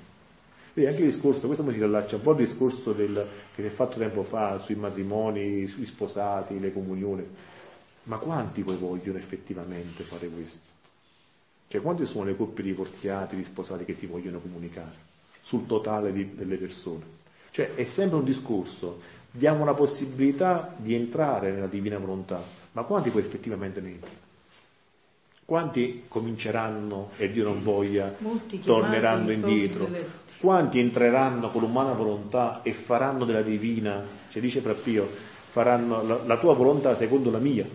[0.79, 3.67] Quindi anche il discorso, questo mi si riallaccia un po' al discorso del, che si
[3.67, 7.27] è fatto tempo fa sui matrimoni, sui sposati, le comunioni.
[8.05, 10.59] Ma quanti poi vogliono effettivamente fare questo?
[11.67, 14.95] Cioè quante sono le coppie divorziate, di sposati che si vogliono comunicare
[15.43, 17.03] sul totale di, delle persone?
[17.51, 19.01] Cioè è sempre un discorso,
[19.33, 24.28] diamo la possibilità di entrare nella divina volontà, ma quanti poi effettivamente ne entrano?
[25.49, 28.15] Quanti cominceranno, e Dio non voglia,
[28.63, 29.89] torneranno indietro?
[30.41, 35.09] Quanti entreranno con l'umana volontà e faranno della divina, cioè dice Frappio,
[35.51, 37.67] faranno la, la tua volontà secondo la mia?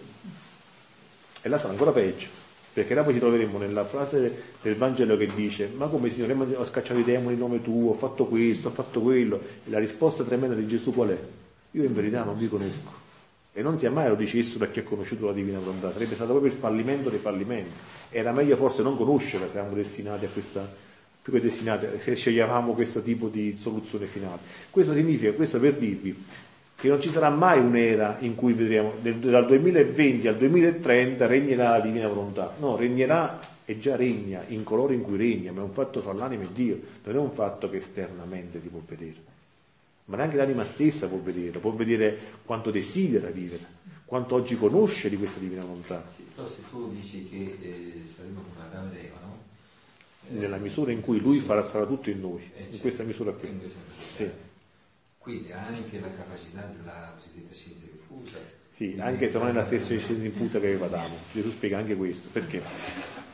[1.42, 2.28] E là sarà ancora peggio,
[2.74, 6.66] perché là poi ci troveremo nella frase del Vangelo che dice, ma come Signore, ho
[6.66, 10.24] scacciato i demoni in nome tuo, ho fatto questo, ho fatto quello, e la risposta
[10.24, 11.20] tremenda di Gesù qual è?
[11.72, 13.03] Io in verità non vi conosco.
[13.56, 16.32] E non sia mai lo dicesse da chi ha conosciuto la divina volontà, sarebbe stato
[16.32, 17.70] proprio il fallimento dei fallimenti.
[18.10, 20.68] Era meglio forse non conoscerla se eravamo destinati a questa,
[21.22, 24.40] più che destinati, se sceglievamo questo tipo di soluzione finale.
[24.72, 26.16] Questo significa, questo per dirvi,
[26.76, 31.80] che non ci sarà mai un'era in cui vedremo, dal 2020 al 2030 regnerà la
[31.80, 32.56] divina volontà.
[32.58, 36.12] No, regnerà e già regna in colore in cui regna, ma è un fatto fra
[36.14, 39.23] l'anima e Dio, non è un fatto che esternamente si può vedere
[40.06, 43.66] ma neanche l'anima stessa può vedere, può vedere quanto desidera vivere,
[44.06, 46.04] quanto oggi conosce di questa divina volontà.
[46.14, 49.42] Sì, però se tu dici che eh, saremo come Adamo ed Eva, no?
[50.40, 52.80] Nella misura in cui lui farà, sarà tutto in noi, eh, in certo.
[52.80, 53.58] questa misura qui.
[53.58, 54.14] Questa misura.
[54.14, 54.32] Sì.
[55.18, 58.38] Quindi anche la capacità della cosiddetta scienza diffusa.
[58.68, 61.16] Sì, anche se non è la stessa scienza diffusa che aveva Adamo.
[61.32, 62.62] Gesù spiega anche questo, perché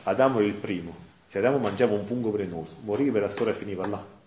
[0.04, 0.94] Adamo era il primo,
[1.24, 4.18] se Adamo mangiava un fungo velenoso, moriva e la storia finiva là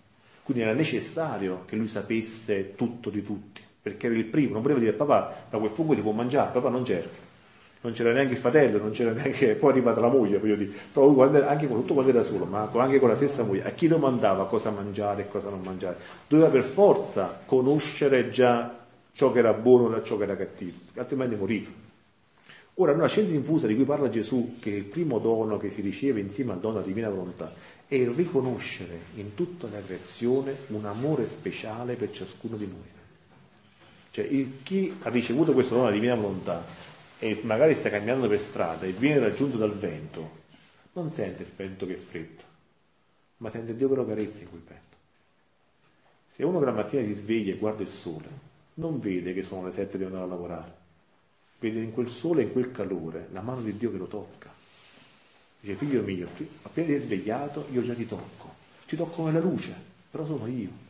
[0.44, 4.78] quindi era necessario che lui sapesse tutto di tutti, perché era il primo, non poteva
[4.78, 7.08] dire papà, ma quel fungo ti può mangiare, papà non c'era.
[7.80, 10.70] Non c'era neanche il fratello, non c'era neanche, poi è arrivata la moglie, voglio dire,
[10.92, 13.70] però quando, anche con tutto quando era solo, ma anche con la stessa moglie, a
[13.70, 15.96] chi domandava cosa mangiare e cosa non mangiare,
[16.28, 21.36] doveva per forza conoscere già ciò che era buono da ciò che era cattivo, altrimenti
[21.36, 21.83] moriva.
[22.76, 25.80] Ora, la scienza infusa di cui parla Gesù, che è il primo dono che si
[25.80, 27.52] riceve insieme al dono della divina volontà,
[27.86, 32.92] è riconoscere in tutta la creazione un amore speciale per ciascuno di noi.
[34.10, 36.64] Cioè, il, chi ha ricevuto questo dono della divina volontà
[37.20, 40.42] e magari sta camminando per strada e viene raggiunto dal vento,
[40.94, 42.42] non sente il vento che è freddo,
[43.36, 44.96] ma sente Dio che lo carezza in quel petto.
[46.28, 48.28] Se uno che la mattina si sveglia e guarda il sole,
[48.74, 50.83] non vede che sono le sette e deve andare a lavorare,
[51.58, 54.52] vede in quel sole e in quel calore la mano di Dio che lo tocca.
[55.60, 56.28] Dice, figlio mio,
[56.62, 58.54] appena ti hai svegliato, io già ti tocco,
[58.86, 59.74] ti tocco nella luce,
[60.10, 60.82] però sono io.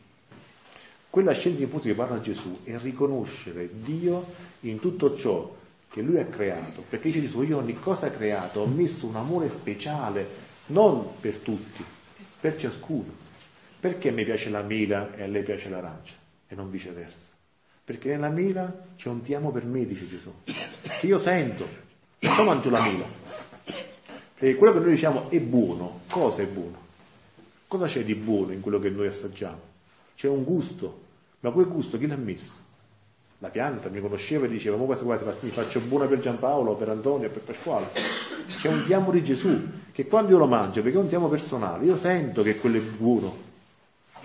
[1.09, 4.25] Quella scienza in fondo che parla Gesù è riconoscere Dio
[4.61, 5.55] in tutto ciò
[5.89, 9.49] che Lui ha creato, perché dice Gesù, io ogni cosa creato ho messo un amore
[9.49, 10.27] speciale,
[10.67, 11.81] non per tutti,
[12.41, 13.13] per ciascuno.
[13.79, 16.15] Perché a me piace la mela e a lei piace l'arancia
[16.49, 17.34] e non viceversa?
[17.85, 21.67] Perché nella mela c'è un ti amo per me, dice Gesù, che io sento,
[22.19, 23.05] non mangio la mela.
[24.37, 26.81] Perché quello che noi diciamo è buono, cosa è buono?
[27.67, 29.59] Cosa c'è di buono in quello che noi assaggiamo?
[30.15, 31.01] C'è un gusto,
[31.41, 32.63] ma quel gusto chi l'ha messo?
[33.39, 36.89] La pianta mi conosceva e diceva, ma quasi quasi mi faccio buona per Giampaolo, per
[36.89, 37.87] Antonio, per Pasquale.
[38.47, 39.61] C'è un ti amo di Gesù,
[39.91, 42.77] che quando io lo mangio, perché è un ti amo personale, io sento che quello
[42.77, 43.44] è buono,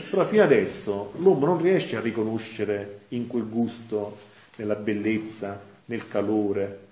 [0.09, 4.19] però fino adesso l'uomo non riesce a riconoscere in quel gusto,
[4.57, 6.89] nella bellezza, nel calore,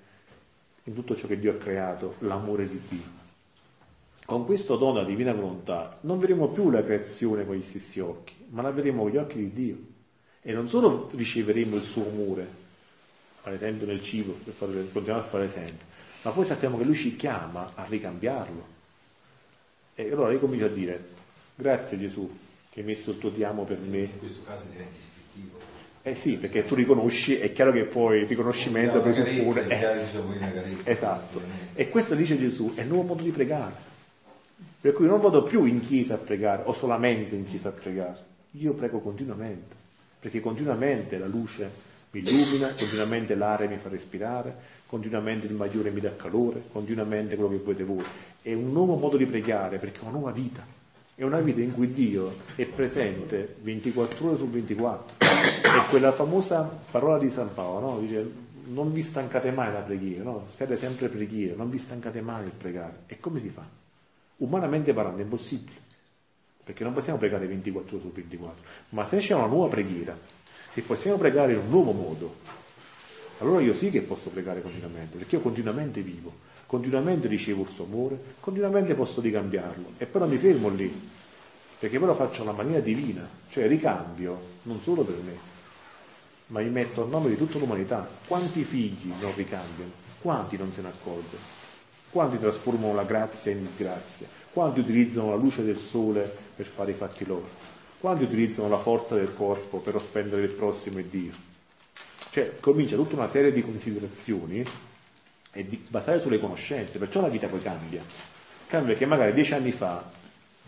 [0.84, 3.16] in tutto ciò che Dio ha creato, l'amore di Dio.
[4.24, 8.34] Con questo dono della divina volontà non vedremo più la creazione con gli stessi occhi,
[8.48, 9.78] ma la vedremo con gli occhi di Dio.
[10.42, 12.46] E non solo riceveremo il suo amore,
[13.42, 15.86] ad esempio nel cibo, per fare, continuare a fare esempio,
[16.22, 18.76] ma poi sappiamo che Lui ci chiama a ricambiarlo.
[19.94, 21.08] E allora io comincio a dire,
[21.54, 22.30] grazie Gesù,
[22.78, 23.98] che hai messo il tuo ti amo per me.
[23.98, 25.58] In questo caso diventa istintivo.
[26.02, 29.66] Eh sì, perché tu riconosci, è chiaro che poi il riconoscimento presuppone...
[29.66, 31.42] Eh, esatto.
[31.74, 33.86] E questo dice Gesù, è il nuovo modo di pregare.
[34.80, 38.24] Per cui non vado più in chiesa a pregare o solamente in chiesa a pregare.
[38.52, 39.74] Io prego continuamente,
[40.20, 41.68] perché continuamente la luce
[42.12, 44.54] mi illumina, continuamente l'aria mi fa respirare,
[44.86, 48.04] continuamente il magliore mi dà calore, continuamente quello che volete voi.
[48.40, 50.77] È un nuovo modo di pregare perché è una nuova vita.
[51.18, 55.16] È una vita in cui Dio è presente 24 ore su 24.
[55.18, 56.62] È quella famosa
[56.92, 57.98] parola di San Paolo, no?
[57.98, 58.30] Dice,
[58.66, 60.46] non vi stancate mai la preghiera, no?
[60.54, 63.02] Siete sempre preghiera, non vi stancate mai nel pregare.
[63.08, 63.66] E come si fa?
[64.36, 65.80] Umanamente parlando è impossibile,
[66.62, 68.62] perché non possiamo pregare 24 ore su 24.
[68.90, 70.16] Ma se c'è una nuova preghiera,
[70.70, 72.36] se possiamo pregare in un nuovo modo,
[73.40, 77.84] allora io sì che posso pregare continuamente, perché io continuamente vivo continuamente ricevo il suo
[77.84, 80.92] amore, continuamente posso ricambiarlo e però mi fermo lì,
[81.78, 85.36] perché poi lo faccio alla maniera divina, cioè ricambio non solo per me,
[86.48, 88.06] ma mi metto a nome di tutta l'umanità.
[88.26, 89.92] Quanti figli non ricambiano?
[90.20, 91.56] Quanti non se ne accorgono?
[92.10, 94.26] Quanti trasformano la grazia in disgrazia?
[94.52, 97.48] Quanti utilizzano la luce del sole per fare i fatti loro?
[97.98, 101.32] Quanti utilizzano la forza del corpo per offendere il prossimo e Dio?
[102.30, 104.64] Cioè comincia tutta una serie di considerazioni
[105.58, 108.00] è di basare sulle conoscenze, perciò la vita poi cambia.
[108.68, 110.08] Cambia perché magari dieci anni fa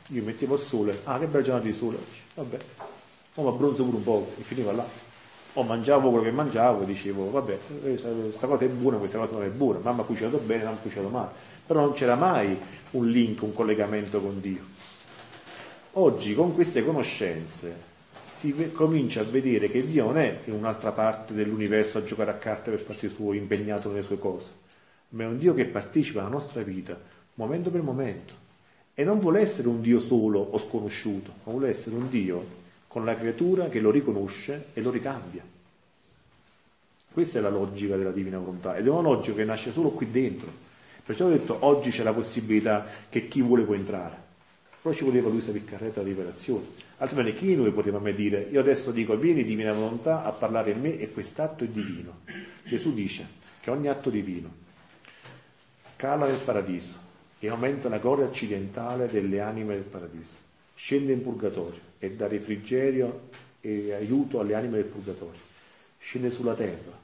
[0.08, 2.58] io mettevo il sole, ah che bella giornata di sole oggi, vabbè,
[3.36, 5.08] o mi abbronzo pure un po' e finiva là.
[5.52, 9.44] O mangiavo quello che mangiavo e dicevo, vabbè, questa cosa è buona, questa cosa non
[9.44, 11.30] è buona, mamma ha cucinato bene, mamma ha cucinato male.
[11.66, 12.56] Però non c'era mai
[12.92, 14.62] un link, un collegamento con Dio.
[15.92, 17.88] Oggi con queste conoscenze
[18.32, 22.34] si comincia a vedere che Dio non è in un'altra parte dell'universo a giocare a
[22.34, 24.58] carte per farsi suo, impegnato nelle sue cose
[25.10, 26.98] ma è un Dio che partecipa alla nostra vita
[27.34, 28.34] momento per momento
[28.94, 33.04] e non vuole essere un Dio solo o sconosciuto, ma vuole essere un Dio con
[33.04, 35.42] la creatura che lo riconosce e lo ricambia.
[37.12, 40.10] Questa è la logica della divina volontà ed è una logica che nasce solo qui
[40.10, 40.52] dentro.
[41.04, 44.28] Perciò ho detto oggi c'è la possibilità che chi vuole può entrare.
[44.82, 46.66] Però ci voleva Luisa Piccarreta la rivelazione.
[46.98, 50.80] Altrimenti chi noi poteva mai dire, io adesso dico vieni divina volontà a parlare in
[50.80, 52.20] me e quest'atto è divino.
[52.64, 53.26] Gesù dice
[53.60, 54.59] che ogni atto divino
[56.00, 56.96] cala nel paradiso
[57.38, 60.32] e aumenta la gloria accidentale delle anime del paradiso.
[60.74, 63.28] Scende in purgatorio e dà refrigerio
[63.60, 65.40] e aiuto alle anime del purgatorio.
[65.98, 66.98] Scende sulla terra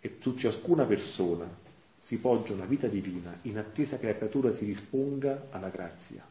[0.00, 1.48] e su ciascuna persona
[1.96, 6.24] si poggia una vita divina in attesa che la creatura si risponda alla grazia.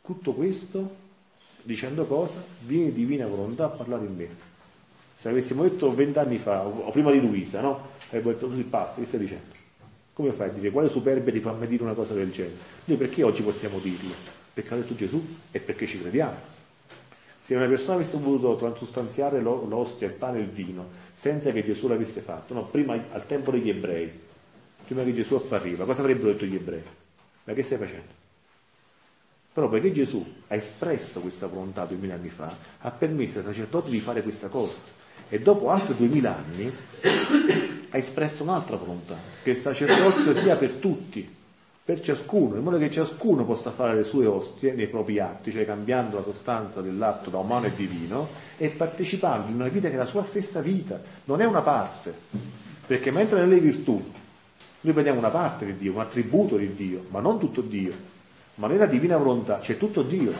[0.00, 0.96] Tutto questo
[1.60, 2.42] dicendo cosa?
[2.60, 4.28] Viene divina volontà a parlare in me.
[5.14, 7.88] Se avessimo detto vent'anni fa, o prima di Luisa, no?
[8.06, 9.55] Avremmo detto sei pazzo, che stai dicendo?
[10.16, 12.56] Come fai a dire quale superbia ti fa mai dire una cosa del genere?
[12.86, 14.14] Noi perché oggi possiamo dirlo?
[14.54, 16.54] Perché ha detto Gesù e perché ci crediamo.
[17.38, 21.86] Se una persona avesse voluto transustanziare l'ostia, il pane e il vino senza che Gesù
[21.86, 24.10] l'avesse fatto, no, prima al tempo degli ebrei,
[24.86, 26.82] prima che Gesù appariva, cosa avrebbero detto gli ebrei?
[27.44, 28.24] Ma che stai facendo?
[29.52, 34.00] Però perché Gesù ha espresso questa volontà duemila anni fa, ha permesso ai sacerdoti di
[34.00, 34.94] fare questa cosa.
[35.28, 36.72] E dopo altri duemila anni
[37.90, 41.34] ha espresso un'altra volontà, che il sacerdozio sia per tutti,
[41.84, 45.64] per ciascuno, in modo che ciascuno possa fare le sue ostie nei propri atti, cioè
[45.64, 49.98] cambiando la sostanza dell'atto da umano e divino e partecipando in una vita che è
[49.98, 52.12] la sua stessa vita, non è una parte,
[52.86, 54.02] perché mentre nelle virtù
[54.80, 57.92] noi prendiamo una parte di Dio, un attributo di Dio, ma non tutto Dio,
[58.56, 60.32] ma nella divina volontà c'è tutto Dio.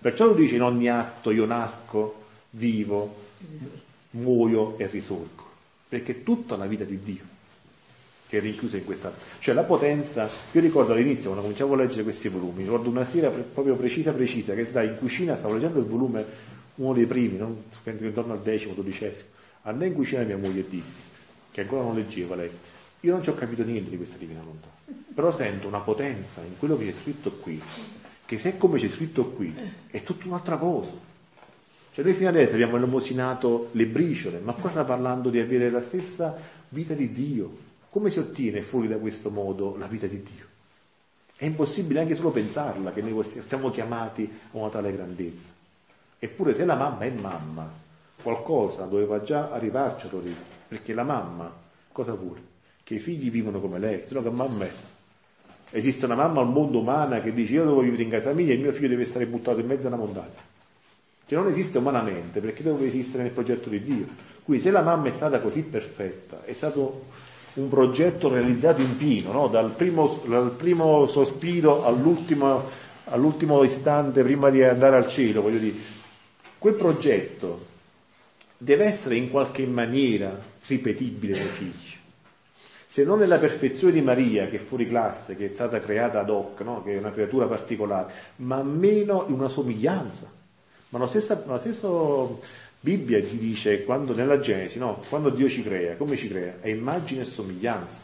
[0.00, 3.14] Perciò lui dice in ogni atto io nasco, vivo,
[4.10, 5.43] muoio e risorgo,
[5.88, 7.32] perché tutta la vita di Dio
[8.34, 9.12] che è rinchiusa in questa...
[9.38, 13.30] Cioè la potenza, io ricordo all'inizio quando cominciavo a leggere questi volumi, ricordo una sera
[13.30, 16.24] proprio precisa precisa, che dai, in cucina stavo leggendo il volume,
[16.76, 19.28] uno dei primi, non, intorno al decimo, dodicesimo,
[19.62, 21.02] andai in cucina mia moglie e dissi,
[21.50, 22.50] che ancora non leggeva lei,
[23.00, 24.68] io non ci ho capito niente di questa divina volontà,
[25.14, 27.60] però sento una potenza in quello che c'è scritto qui,
[28.24, 29.54] che se è come c'è scritto qui,
[29.86, 31.12] è tutta un'altra cosa.
[31.94, 35.80] Cioè noi fino adesso abbiamo elemosinato le briciole, ma qua sta parlando di avere la
[35.80, 36.36] stessa
[36.70, 37.56] vita di Dio,
[37.88, 40.44] come si ottiene fuori da questo modo la vita di Dio?
[41.36, 45.50] È impossibile anche solo pensarla che noi siamo chiamati a una tale grandezza.
[46.18, 47.70] Eppure se la mamma è mamma,
[48.20, 51.48] qualcosa doveva già arrivarci all'origine, perché la mamma
[51.92, 52.40] cosa vuole?
[52.82, 54.72] Che i figli vivono come lei, se no che mamma è?
[55.70, 58.54] Esiste una mamma al mondo umana che dice io devo vivere in casa mia e
[58.54, 60.52] il mio figlio deve essere buttato in mezzo a una montagna.
[61.26, 64.06] Cioè non esiste umanamente perché deve esistere nel progetto di Dio.
[64.44, 67.06] Quindi se la mamma è stata così perfetta, è stato
[67.54, 69.48] un progetto realizzato in pieno, no?
[69.48, 72.68] dal, primo, dal, primo, sospiro all'ultimo,
[73.06, 75.76] all'ultimo istante prima di andare al cielo, voglio dire,
[76.58, 77.72] quel progetto
[78.58, 81.92] deve essere in qualche maniera ripetibile nei figli.
[82.86, 86.30] Se non nella perfezione di Maria, che è fuori classe, che è stata creata ad
[86.30, 86.82] hoc, no?
[86.82, 90.30] che è una creatura particolare, ma meno in una somiglianza.
[90.94, 92.40] Ma lo stesso, lo stesso
[92.78, 95.02] Bibbia ci dice quando nella Genesi, no?
[95.08, 96.60] quando Dio ci crea, come ci crea?
[96.60, 98.02] È immagine e somiglianza.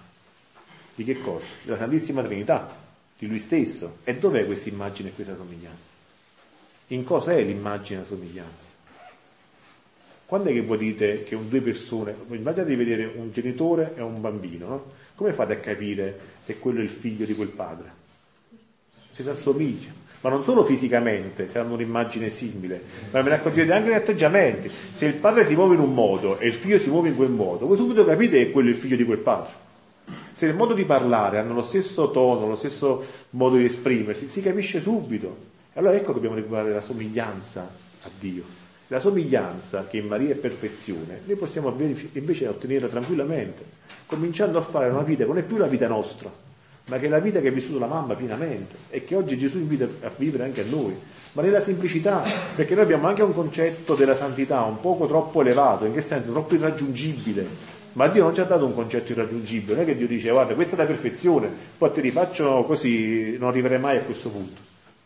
[0.96, 1.46] Di che cosa?
[1.62, 2.76] Della Santissima Trinità,
[3.16, 3.98] di Lui stesso.
[4.02, 5.92] E dov'è questa immagine e questa somiglianza?
[6.88, 8.66] In cosa è l'immagine e la somiglianza?
[10.26, 14.02] Quando è che voi dite che un due persone, immaginate di vedere un genitore e
[14.02, 14.92] un bambino, no?
[15.14, 17.92] come fate a capire se quello è il figlio di quel padre?
[19.12, 23.88] Si assomiglia ma non solo fisicamente, che hanno un'immagine simile, ma ve ne accorgete anche
[23.88, 24.70] negli atteggiamenti.
[24.92, 27.30] Se il padre si muove in un modo e il figlio si muove in quel
[27.30, 29.68] modo, voi subito capite che quello è il figlio di quel padre.
[30.32, 34.42] Se nel modo di parlare hanno lo stesso tono, lo stesso modo di esprimersi, si
[34.42, 35.48] capisce subito.
[35.74, 37.60] Allora ecco che dobbiamo recuperare la somiglianza
[38.02, 38.42] a Dio.
[38.88, 43.62] La somiglianza, che in Maria è perfezione, noi possiamo invece ottenerla tranquillamente,
[44.06, 46.30] cominciando a fare una vita che non è più la vita nostra,
[46.90, 49.58] ma che è la vita che ha vissuto la mamma pienamente e che oggi Gesù
[49.58, 50.92] invita a vivere anche a noi,
[51.32, 52.24] ma nella semplicità,
[52.56, 56.32] perché noi abbiamo anche un concetto della santità un poco troppo elevato, in che senso?
[56.32, 57.78] Troppo irraggiungibile.
[57.92, 60.54] Ma Dio non ci ha dato un concetto irraggiungibile, non è che Dio dice guarda
[60.54, 64.60] questa è la perfezione, poi ti rifaccio così, non arriverai mai a questo punto.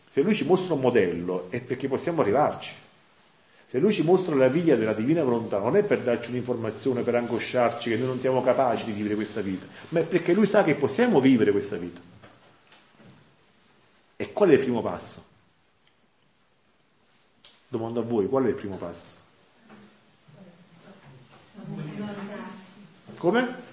[0.09, 2.71] Se lui ci mostra un modello è perché possiamo arrivarci.
[3.67, 7.15] Se lui ci mostra la via della divina volontà, non è per darci un'informazione, per
[7.15, 10.63] angosciarci che noi non siamo capaci di vivere questa vita, ma è perché lui sa
[10.63, 11.99] che possiamo vivere questa vita.
[14.17, 15.23] E qual è il primo passo?
[17.67, 19.23] Domando a voi, qual è il primo passo?
[23.17, 23.63] Come?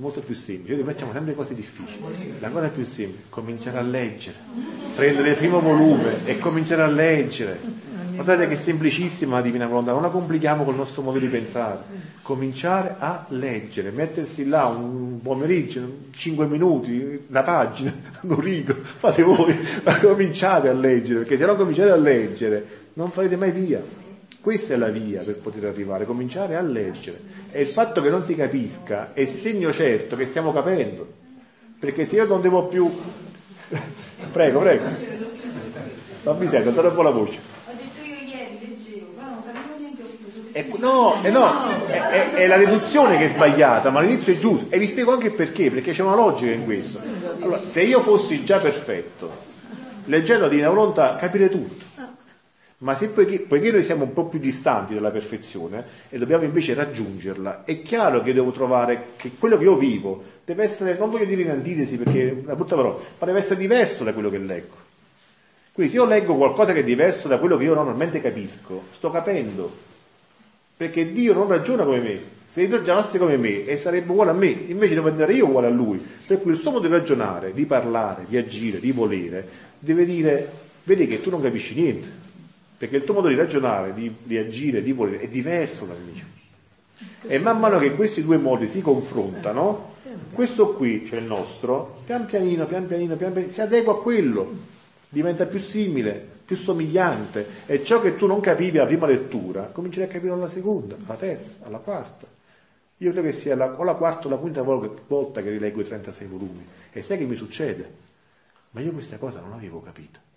[0.00, 0.74] Molto più semplice.
[0.74, 2.40] Noi facciamo sempre cose difficili.
[2.40, 4.36] La cosa più semplice è cominciare a leggere,
[4.96, 7.88] prendere il primo volume e cominciare a leggere
[8.22, 11.78] Guardate che è semplicissima la divina volontà, non la complichiamo col nostro modo di pensare.
[12.20, 19.56] Cominciare a leggere, mettersi là un pomeriggio, 5 minuti, una pagina, un rigo, fate voi,
[19.84, 23.82] ma cominciate a leggere, perché se non cominciate a leggere non farete mai via.
[24.40, 27.20] Questa è la via per poter arrivare, cominciare a leggere.
[27.52, 31.06] E il fatto che non si capisca è segno certo che stiamo capendo.
[31.78, 32.90] Perché se io non devo più...
[34.32, 34.84] prego, prego.
[36.22, 37.38] Non mi sento, troppo la voce.
[40.52, 44.38] È, no, eh no è, è, è, la deduzione che è sbagliata, ma l'inizio è
[44.38, 44.74] giusto.
[44.74, 47.00] E vi spiego anche perché, perché c'è una logica in questo.
[47.40, 49.30] Allora, se io fossi già perfetto,
[50.06, 51.89] leggendo Divina Volontà, capire tutto.
[52.82, 56.72] Ma se poiché, poiché, noi siamo un po' più distanti dalla perfezione e dobbiamo invece
[56.72, 61.26] raggiungerla, è chiaro che devo trovare che quello che io vivo deve essere, non voglio
[61.26, 64.38] dire in antitesi perché è una brutta parola, ma deve essere diverso da quello che
[64.38, 64.76] leggo.
[65.72, 69.10] Quindi se io leggo qualcosa che è diverso da quello che io normalmente capisco, sto
[69.10, 69.88] capendo
[70.74, 72.18] perché Dio non ragiona come me.
[72.46, 75.66] Se Dio ragionasse come me e sarebbe uguale a me, invece devo essere io uguale
[75.66, 76.02] a lui.
[76.26, 79.46] Per cui il suo modo di ragionare, di parlare, di agire, di volere,
[79.78, 80.50] deve dire,
[80.84, 82.19] vedi che tu non capisci niente,
[82.80, 86.24] perché il tuo modo di ragionare, di, di agire, di volere è diverso dal mio.
[87.20, 89.96] E man mano che questi due modi si confrontano,
[90.32, 94.50] questo qui, cioè il nostro, pian pianino, pian pianino, pian pianino, si adegua a quello,
[95.10, 97.46] diventa più simile, più somigliante.
[97.66, 101.18] E ciò che tu non capivi alla prima lettura, comincerai a capire alla seconda, alla
[101.18, 102.26] terza, alla quarta.
[102.96, 105.84] Io credo che sia la, o la quarta o la quinta volta che rileggo i
[105.84, 106.66] 36 volumi.
[106.90, 107.92] E sai che mi succede?
[108.70, 110.28] Ma io questa cosa non l'avevo capita.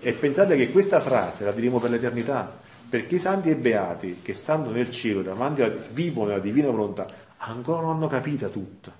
[0.00, 4.32] E pensate che questa frase la diremo per l'eternità, perché i santi e beati che
[4.32, 7.06] stanno nel cielo davanti a vivono nella divina volontà,
[7.38, 8.92] ancora non hanno capita tutta.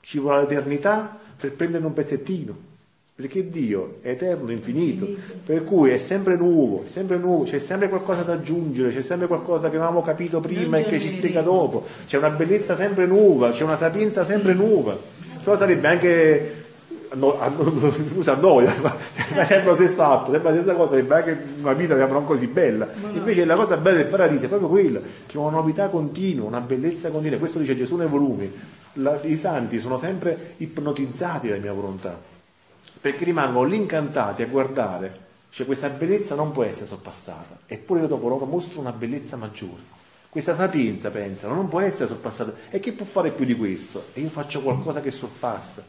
[0.00, 2.68] Ci vuole l'eternità per prendere un pezzettino.
[3.20, 5.06] Perché Dio è eterno, infinito,
[5.44, 9.26] per cui è sempre nuovo, è sempre nuovo, c'è sempre qualcosa da aggiungere, c'è sempre
[9.26, 13.04] qualcosa che non avevamo capito prima e che ci spiega dopo, c'è una bellezza sempre
[13.04, 14.96] nuova, c'è una sapienza sempre nuova.
[15.42, 16.59] Ciò sarebbe anche
[17.14, 17.38] no,
[18.12, 22.06] scusa, noia, ma sembra lo stesso atto, sembra la stessa cosa, sembra anche una vita
[22.06, 22.88] non così bella.
[23.12, 27.10] Invece la cosa bella del paradiso è proprio quella, che una novità continua, una bellezza
[27.10, 27.38] continua.
[27.38, 28.52] Questo dice Gesù nei volumi.
[28.94, 32.18] La, I santi sono sempre ipnotizzati dalla mia volontà,
[33.00, 35.28] perché rimangono lì incantati a guardare.
[35.52, 39.98] Cioè questa bellezza non può essere sorpassata, eppure io dopo loro mostro una bellezza maggiore.
[40.28, 42.52] Questa sapienza, pensano, non può essere sorpassata.
[42.70, 44.04] E chi può fare più di questo?
[44.12, 45.82] E io faccio qualcosa che sorpassa.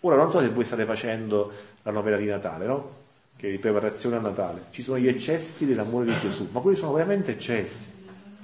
[0.00, 1.52] Ora non so se voi state facendo
[1.82, 2.90] la novella di Natale, no?
[3.36, 4.64] Che è di preparazione a Natale.
[4.70, 7.94] Ci sono gli eccessi dell'amore di Gesù, ma quelli sono veramente eccessi.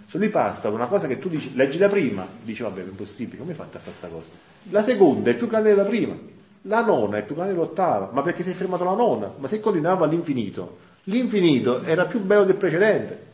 [0.06, 2.84] Se lui passa da una cosa che tu dici, leggi la prima, dici vabbè è
[2.84, 4.26] impossibile, come hai fatto a fare questa cosa?
[4.70, 6.14] La seconda è più grande della prima,
[6.62, 9.32] la nona è più grande dell'ottava, ma perché sei fermato alla nona?
[9.38, 13.30] Ma se continuava all'infinito, l'infinito era più bello del precedente.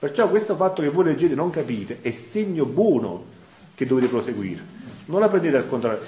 [0.00, 3.24] Perciò questo fatto che voi leggete non capite è segno buono
[3.76, 4.62] che dovete proseguire.
[5.04, 6.00] Non la prendete al contrario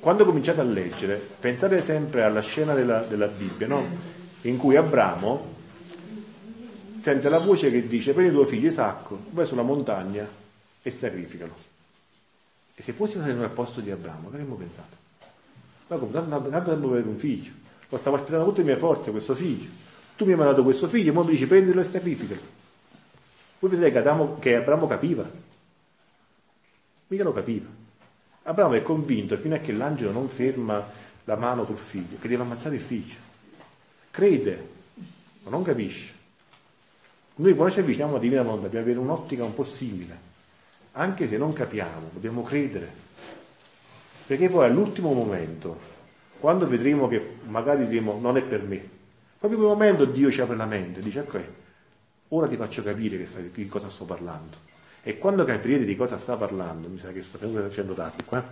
[0.00, 3.84] quando cominciate a leggere, pensate sempre alla scena della, della Bibbia, no?
[4.42, 5.56] in cui Abramo
[7.00, 10.26] sente la voce che dice prendi tuo figlio Isacco, vai sulla montagna
[10.82, 11.54] e sacrificalo.
[12.74, 14.96] E se fossimo stati al posto di Abramo, che avremmo pensato?
[15.88, 17.50] Ma come, tanto, tanto tempo per un figlio,
[17.88, 19.68] lo stavo aspettando tutte le mie forze, questo figlio.
[20.16, 22.40] Tu mi hai mandato questo figlio ora mi dici prendilo e sacrificalo.
[23.58, 25.28] Voi vedete che, Adamo, che Abramo capiva?
[27.08, 27.77] Mica lo capiva.
[28.48, 30.82] Abramo è convinto fino a che l'angelo non ferma
[31.24, 33.14] la mano sul figlio, che deve ammazzare il figlio.
[34.10, 34.68] Crede,
[35.42, 36.14] ma non capisce.
[37.34, 40.18] Noi quando ci avviciniamo alla Divina Volontà dobbiamo avere un'ottica un po' simile.
[40.92, 42.90] Anche se non capiamo, dobbiamo credere.
[44.26, 45.78] Perché poi all'ultimo momento,
[46.40, 48.78] quando vedremo che magari diremo non è per me,
[49.38, 51.40] proprio in quel momento Dio ci apre la mente, dice ok,
[52.28, 54.56] ora ti faccio capire che di cosa sto parlando.
[55.02, 58.44] E quando capirete di cosa sta parlando, mi sa che sto facendo tardi qua,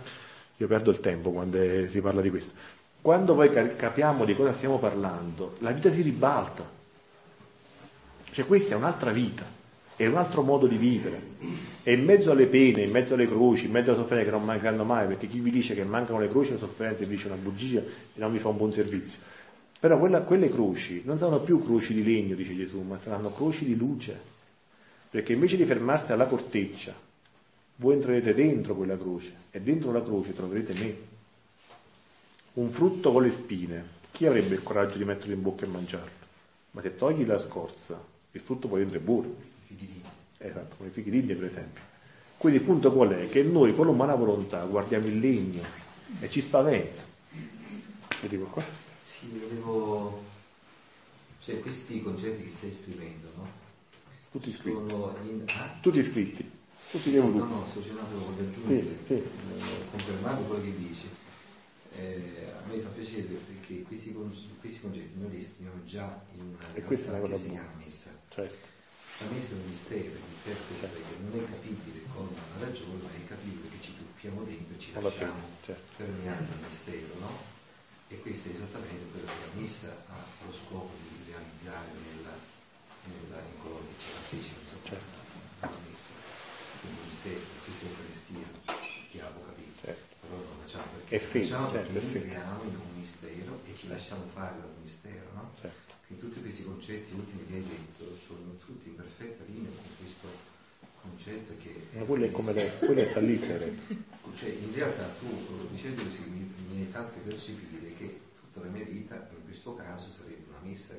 [0.57, 1.57] io perdo il tempo quando
[1.87, 2.53] si parla di questo.
[3.01, 6.67] Quando poi capiamo di cosa stiamo parlando, la vita si ribalta.
[8.31, 9.45] Cioè questa è un'altra vita,
[9.95, 11.21] è un altro modo di vivere.
[11.83, 14.45] E in mezzo alle pene, in mezzo alle croci, in mezzo alle sofferenze che non
[14.45, 17.27] mancheranno mai, perché chi vi dice che mancano le croci e le sofferenze vi dice
[17.27, 19.19] una bugia e non vi fa un buon servizio.
[19.79, 23.63] Però quella, quelle croci non saranno più croci di legno, dice Gesù, ma saranno croci
[23.63, 24.35] di luce
[25.09, 26.93] perché invece di fermarsi alla corteccia,
[27.77, 30.95] voi entrerete dentro quella croce e dentro la croce troverete me.
[32.53, 36.25] Un frutto con le spine, chi avrebbe il coraggio di metterlo in bocca e mangiarlo?
[36.71, 39.35] Ma se togli la scorza, il frutto poi dentro è buono.
[40.39, 41.81] Esatto, come i fichidigli per esempio.
[42.37, 43.29] Quindi il punto qual è?
[43.29, 45.63] Che noi con l'umana volontà guardiamo il legno
[46.19, 47.03] e ci spaventa.
[48.21, 48.63] Vedi qua?
[48.99, 50.23] Sì, volevo...
[51.39, 53.66] Cioè questi concetti che stai esprimendo, no?
[54.37, 54.93] Tutti iscritti.
[55.57, 55.77] Ah?
[55.81, 56.51] Tutti iscritti.
[56.91, 59.13] Tutti li No, no, sto cercando di aggiungere, sì, sì.
[59.15, 61.09] Eh, confermando quello che dici.
[61.97, 66.75] Eh, a me fa piacere perché questi, questi concetti noi li esprimiamo già in una
[66.75, 68.09] e questa è una cosa che si chiama messa.
[68.29, 68.67] Certo.
[69.17, 73.01] La messa è un mistero, il mistero è che non è capibile con una ragione,
[73.01, 75.91] ma è capibile che ci tuffiamo dentro e ci lasciamo certo.
[75.97, 77.33] permeare il mistero, no?
[78.07, 82.56] E questo è esattamente quello che la messa ha lo scopo di realizzare nella
[83.07, 85.17] nella, in coloro che ci partecipano, certo.
[86.79, 88.47] quindi il mistero, la stessa Eucaristia,
[89.09, 90.15] chiaro capito, certo.
[90.21, 92.35] però non lo facciamo perché è finto, facciamo certo, perché
[92.67, 95.51] in un mistero e ci lasciamo fare da un mistero, no?
[95.61, 95.87] Certo.
[96.07, 100.55] Quindi tutti questi concetti ultimi che hai detto sono tutti in perfetta linea con questo
[101.01, 101.97] concetto che...
[101.97, 103.75] Ma quello è come le, quello è salissere.
[104.35, 108.85] Cioè, in realtà tu, dicendo così, mi, mi hai fatto percepire che tutta la mia
[108.85, 110.93] vita, in questo caso, sarebbe una messa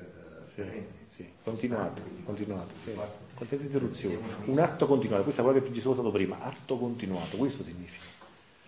[0.67, 1.29] sì, sì.
[1.43, 2.93] continuato, continuato, sì.
[3.33, 4.19] Contenta interruzione.
[4.45, 8.05] Un atto continuato, questa è quella che Gesù ha usato prima, atto continuato, questo significa.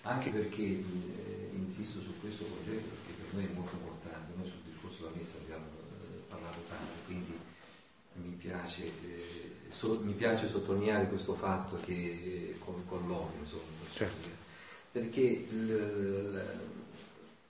[0.03, 4.61] Anche perché eh, insisto su questo progetto, perché per noi è molto importante, noi sul
[4.65, 7.38] discorso della messa abbiamo eh, parlato tanto, quindi
[8.13, 13.63] mi piace eh, so, mi piace sottolineare questo fatto che con, con l'uomo, insomma,
[13.93, 14.30] certo.
[14.91, 16.41] perché il,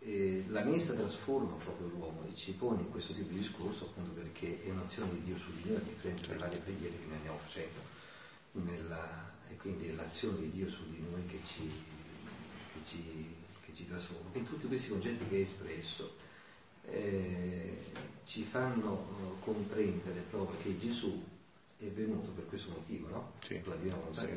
[0.03, 4.11] eh, la messa trasforma proprio l'uomo e ci pone in questo tipo di discorso appunto
[4.11, 7.15] perché è un'azione di Dio su di noi a differenza delle varie preghiere che noi
[7.17, 7.79] andiamo facendo
[8.53, 11.69] nella, e quindi è l'azione di Dio su di noi che ci,
[12.73, 14.29] che ci, che ci trasforma.
[14.33, 16.15] In tutti questi concetti che hai espresso
[16.87, 17.77] eh,
[18.25, 21.23] ci fanno eh, comprendere proprio che Gesù
[21.77, 23.31] è venuto per questo motivo, no?
[23.39, 23.61] Sì.
[23.65, 24.29] La divina volontà sì.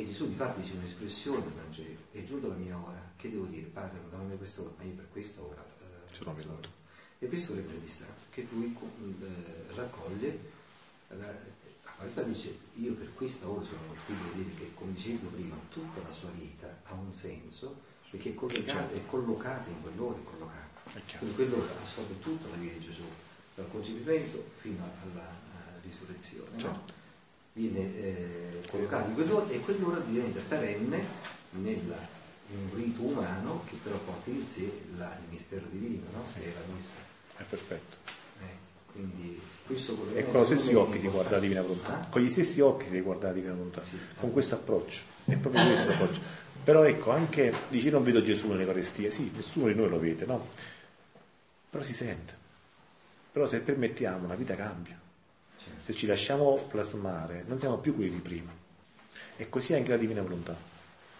[0.00, 3.44] E Gesù di fatto dice un'espressione del Vangelo, è giunta la mia ora, che devo
[3.44, 3.66] dire?
[3.66, 6.70] Padre, non dammi questa ora, ma io per questa ora eh, sono venuto.
[7.18, 8.74] E questo è il distanza, che lui
[9.20, 10.38] eh, raccoglie,
[11.08, 15.28] la, a realtà dice, io per questa ora sono quindi vuol dire che, come dicevo
[15.28, 20.16] prima, tutta la sua vita ha un senso, perché è collocata, è collocata in quell'ora,
[20.16, 21.18] è collocata.
[21.18, 23.04] Quindi quello assorbe tutta la vita di Gesù,
[23.54, 26.56] dal concepimento fino alla, alla risurrezione.
[26.56, 26.92] Certo.
[26.92, 26.99] No?
[27.52, 31.04] Viene eh, collocato in quell'ora e quell'ora diventa perenne
[31.50, 31.96] nella,
[32.50, 36.24] in un rito umano che però porta in sé la, il mistero divino, no?
[36.24, 36.40] sì.
[36.40, 36.94] che è la messa.
[37.36, 37.96] È perfetto.
[38.40, 42.00] Eh, quindi questo e con gli stessi occhi si guarda la divina volontà.
[42.00, 42.06] Ah?
[42.08, 43.82] Con gli stessi occhi si guarda la divina volontà.
[43.82, 43.98] Sì.
[44.18, 45.02] Con questo approccio.
[45.24, 46.20] È proprio questo l'approccio.
[46.62, 50.46] Però ecco, anche dici non vedo Gesù nell'Eucaristia, sì, nessuno di noi lo vede, no?
[51.70, 52.34] però si sente.
[53.32, 54.98] Però se permettiamo la vita cambia.
[55.82, 58.50] Se ci lasciamo plasmare non siamo più quelli di prima.
[59.36, 60.56] E così anche la divina volontà.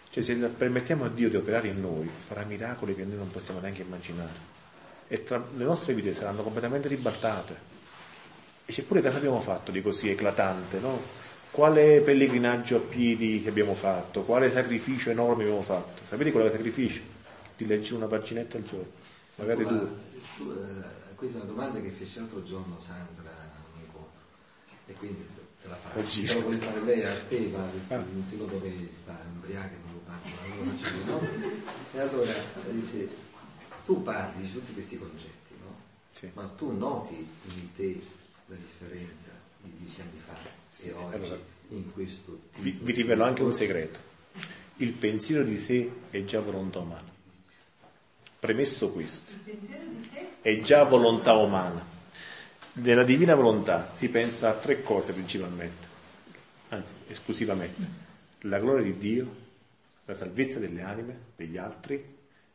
[0.09, 3.59] Cioè se permettiamo a Dio di operare in noi, farà miracoli che noi non possiamo
[3.59, 4.49] neanche immaginare.
[5.07, 7.69] E tra, le nostre vite saranno completamente ribaltate.
[8.65, 10.99] E c'è pure cosa abbiamo fatto di così eclatante, no?
[11.51, 14.21] Quale pellegrinaggio a piedi che abbiamo fatto?
[14.21, 16.01] Quale sacrificio enorme abbiamo fatto?
[16.07, 17.01] Sapete qual è il sacrificio?
[17.57, 18.91] Di leggere una paginetta al giorno,
[19.35, 23.40] magari due tu, eh, questa è una domanda che fece l'altro giorno Sandra
[24.91, 25.25] e quindi
[25.61, 26.21] te la faccio.
[26.21, 28.03] Però volevo fare lei a te, ma ah.
[28.11, 31.21] non si lo dove sta ubriaca, non lo parlo, allora faccio no?
[31.93, 32.31] E allora
[32.71, 33.09] dice,
[33.85, 35.75] tu parli di tutti questi concetti, no?
[36.11, 36.29] Sì.
[36.33, 38.01] Ma tu noti in te
[38.47, 39.29] la differenza
[39.61, 40.33] di dieci anni fa
[40.69, 41.39] sì, e oggi allora,
[41.69, 44.09] in questo tipo vi, vi rivelo anche un segreto.
[44.77, 47.09] Il pensiero di sé è già volontà umana.
[48.39, 49.33] Premesso questo,
[50.41, 51.99] è già volontà umana.
[52.73, 55.87] Nella divina volontà si pensa a tre cose principalmente,
[56.69, 57.87] anzi esclusivamente,
[58.41, 59.35] la gloria di Dio,
[60.05, 62.01] la salvezza delle anime, degli altri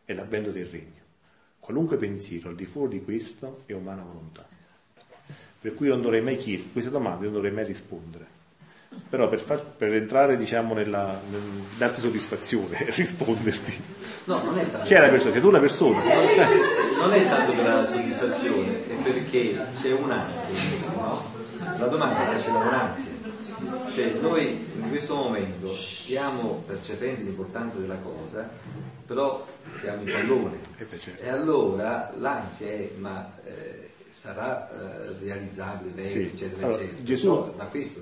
[0.05, 1.05] e l'avvento del regno.
[1.61, 4.47] Qualunque pensiero al di fuori di questo è umana volontà.
[5.61, 8.36] Per cui non dovrei mai chiedere, queste domande non dovrei mai rispondere
[9.09, 11.41] però per, far, per entrare diciamo nella, nel,
[11.77, 13.83] darti soddisfazione risponderti
[14.25, 15.33] no, non è tanto chi è la persona?
[15.33, 16.01] sei tu la persona
[16.99, 21.35] non è tanto per la soddisfazione è perché c'è un'ansia no?
[21.79, 23.15] la domanda c'è un'ansia
[23.95, 28.49] cioè noi in questo momento stiamo percependo l'importanza della cosa
[29.07, 29.47] però
[29.79, 31.23] siamo in pallone eh certo.
[31.23, 33.86] e allora l'ansia è ma eh,
[34.17, 36.23] sarà eh, realizzabile, bene, sì.
[36.23, 37.03] eccetera, allora, eccetera.
[37.03, 37.53] Gesù,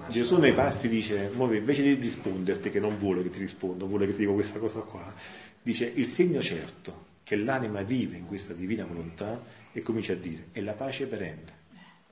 [0.08, 4.12] Gesù nei passi dice, invece di risponderti, che non vuole che ti rispondo, vuole che
[4.12, 5.12] ti dico questa cosa qua,
[5.60, 9.42] dice il segno certo che l'anima vive in questa divina volontà
[9.72, 11.52] e comincia a dire è la pace perenne,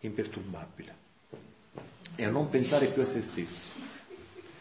[0.01, 0.95] imperturbabile,
[2.16, 3.70] e a non pensare più a se stesso.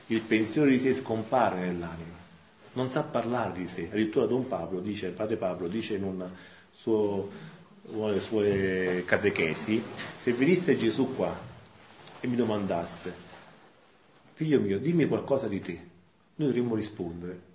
[0.08, 2.20] Il pensiero di sé scompare nell'anima,
[2.74, 3.88] non sa parlare di sé.
[3.90, 6.30] Addirittura Don Pablo dice, padre Pablo dice in un
[6.70, 7.30] suo
[7.88, 9.84] una delle sue catechesi,
[10.16, 11.38] se venisse Gesù qua
[12.20, 13.14] e mi domandasse,
[14.34, 15.74] figlio mio, dimmi qualcosa di te,
[16.36, 17.50] noi dovremmo rispondere,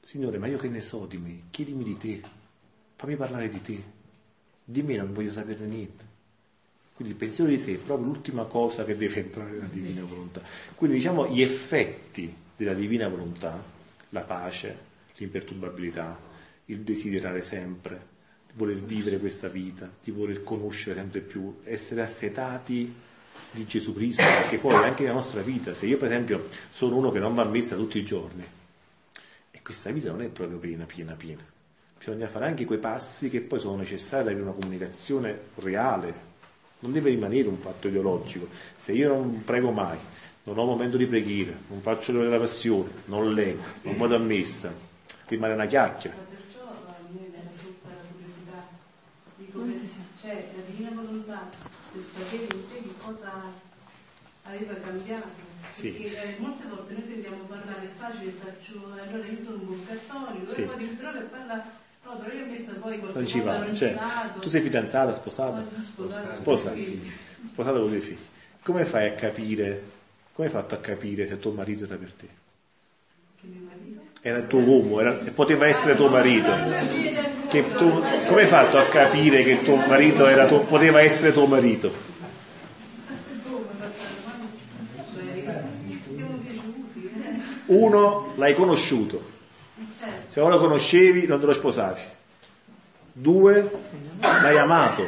[0.00, 1.44] Signore, ma io che ne so di me?
[1.50, 2.22] Chiedimi di te,
[2.96, 3.82] fammi parlare di te,
[4.62, 6.12] di me non voglio sapere niente.
[6.94, 10.42] Quindi il pensiero di sé è proprio l'ultima cosa che deve entrare nella divina volontà.
[10.74, 13.62] Quindi diciamo gli effetti della divina volontà,
[14.10, 14.78] la pace,
[15.16, 16.20] l'imperturbabilità,
[16.66, 18.13] il desiderare sempre,
[18.54, 22.92] voler vivere questa vita, di voler conoscere sempre più, essere assetati
[23.50, 27.10] di Gesù Cristo, perché poi anche nella nostra vita, se io per esempio sono uno
[27.10, 28.44] che non va a messa tutti i giorni,
[29.50, 31.44] e questa vita non è proprio piena, piena, piena,
[31.98, 36.32] bisogna fare anche quei passi che poi sono necessari per una comunicazione reale,
[36.80, 39.98] non deve rimanere un fatto ideologico, se io non prego mai,
[40.44, 44.72] non ho momento di preghiera, non faccio della passione, non leggo, non vado a messa,
[45.26, 46.32] rimane una chiacchiera
[50.20, 51.48] cioè la divina volontà
[51.92, 53.30] del sapere in te che cosa
[54.42, 55.52] aveva cambiato.
[55.68, 55.90] Sì.
[55.90, 59.86] Perché eh, molte volte noi sentiamo parlare, è facile, faccio, allora io sono un buon
[59.86, 60.62] cattolico, sì.
[60.62, 63.72] poi mi trovo e parla No, però io ho messo poi qualche non ci va.
[63.72, 63.98] Cioè,
[64.38, 65.64] tu sei fidanzata, sposata?
[65.80, 66.34] Sposata.
[66.34, 66.76] Sposata.
[67.46, 68.18] Sposata con due figli.
[68.62, 69.92] Come fai a capire
[70.34, 72.28] come hai fatto a capire se tuo marito era per te?
[74.20, 76.50] Era il tuo uomo, era, poteva essere tuo marito.
[77.62, 81.92] Tu, come hai fatto a capire che tuo marito era tuo, poteva essere tuo marito?
[87.66, 89.32] Uno, l'hai conosciuto.
[90.26, 92.00] Se ora lo conoscevi, non te lo sposavi.
[93.12, 93.70] Due,
[94.18, 95.06] l'hai amato.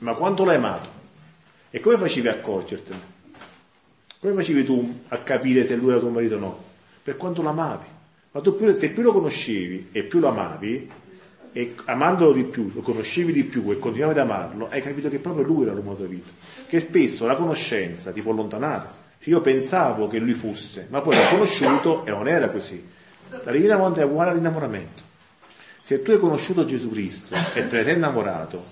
[0.00, 0.88] Ma quanto l'hai amato?
[1.70, 3.12] E come facevi a accorgertene?
[4.20, 6.64] Come facevi tu a capire se lui era tuo marito o no?
[7.02, 7.86] Per quanto l'amavi.
[8.32, 10.90] Ma tu più, se più lo conoscevi e più lo amavi,
[11.56, 15.20] e amandolo di più, lo conoscevi di più e continuavi ad amarlo, hai capito che
[15.20, 16.30] proprio lui era l'uomo della tua vita.
[16.66, 19.02] Che spesso la conoscenza ti può allontanare.
[19.26, 22.84] Io pensavo che lui fosse, ma poi l'ho conosciuto e non era così.
[23.44, 25.02] La Divina Volontà è uguale all'innamoramento.
[25.80, 28.64] Se tu hai conosciuto Gesù Cristo e te ne sei innamorato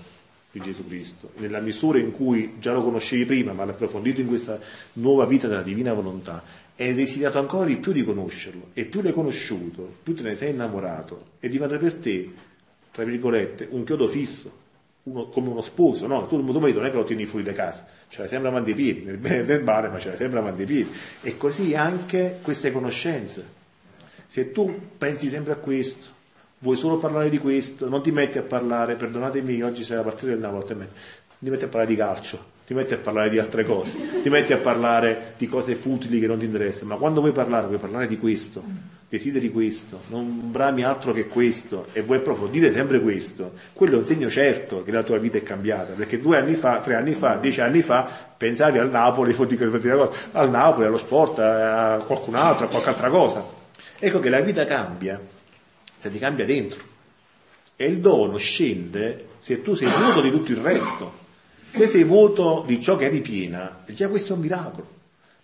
[0.51, 4.27] di Gesù Cristo, nella misura in cui già lo conoscevi prima, ma l'hai approfondito in
[4.27, 4.59] questa
[4.93, 6.43] nuova vita della Divina Volontà,
[6.75, 10.51] hai desiderato ancora di più di conoscerlo, e più l'hai conosciuto, più te ne sei
[10.51, 12.51] innamorato, e diventa per te,
[12.93, 14.61] tra virgolette, un chiodo fisso,
[15.03, 16.27] uno, come uno sposo, no?
[16.27, 18.49] Tu il tuo marito non è che lo tieni fuori da casa, ce l'hai sempre
[18.49, 20.91] avanti i piedi, nel bene e nel male, ma ce l'hai sempre avanti i piedi.
[21.21, 23.61] E così anche queste conoscenze.
[24.27, 26.07] Se tu pensi sempre a questo,
[26.59, 30.27] vuoi solo parlare di questo, non ti metti a parlare, perdonatemi, oggi sei la partita
[30.27, 34.21] del Napoli, ti metti a parlare di calcio, ti metti a parlare di altre cose,
[34.21, 37.65] ti metti a parlare di cose futili che non ti interessano, ma quando vuoi parlare,
[37.67, 38.63] vuoi parlare di questo,
[39.13, 44.07] desideri questo, non brami altro che questo e vuoi approfondire sempre questo, quello è un
[44.07, 47.35] segno certo che la tua vita è cambiata, perché due anni fa, tre anni fa,
[47.35, 49.35] dieci anni fa pensavi al Napoli,
[50.31, 53.45] al Napoli, allo sport, a qualcun altro, a qualche altra cosa.
[53.99, 55.21] Ecco che la vita cambia
[55.99, 56.81] se ti cambia dentro.
[57.75, 61.21] E il dono scende se tu sei vuoto di tutto il resto.
[61.69, 64.87] Se sei vuoto di ciò che eri piena, già questo è un miracolo.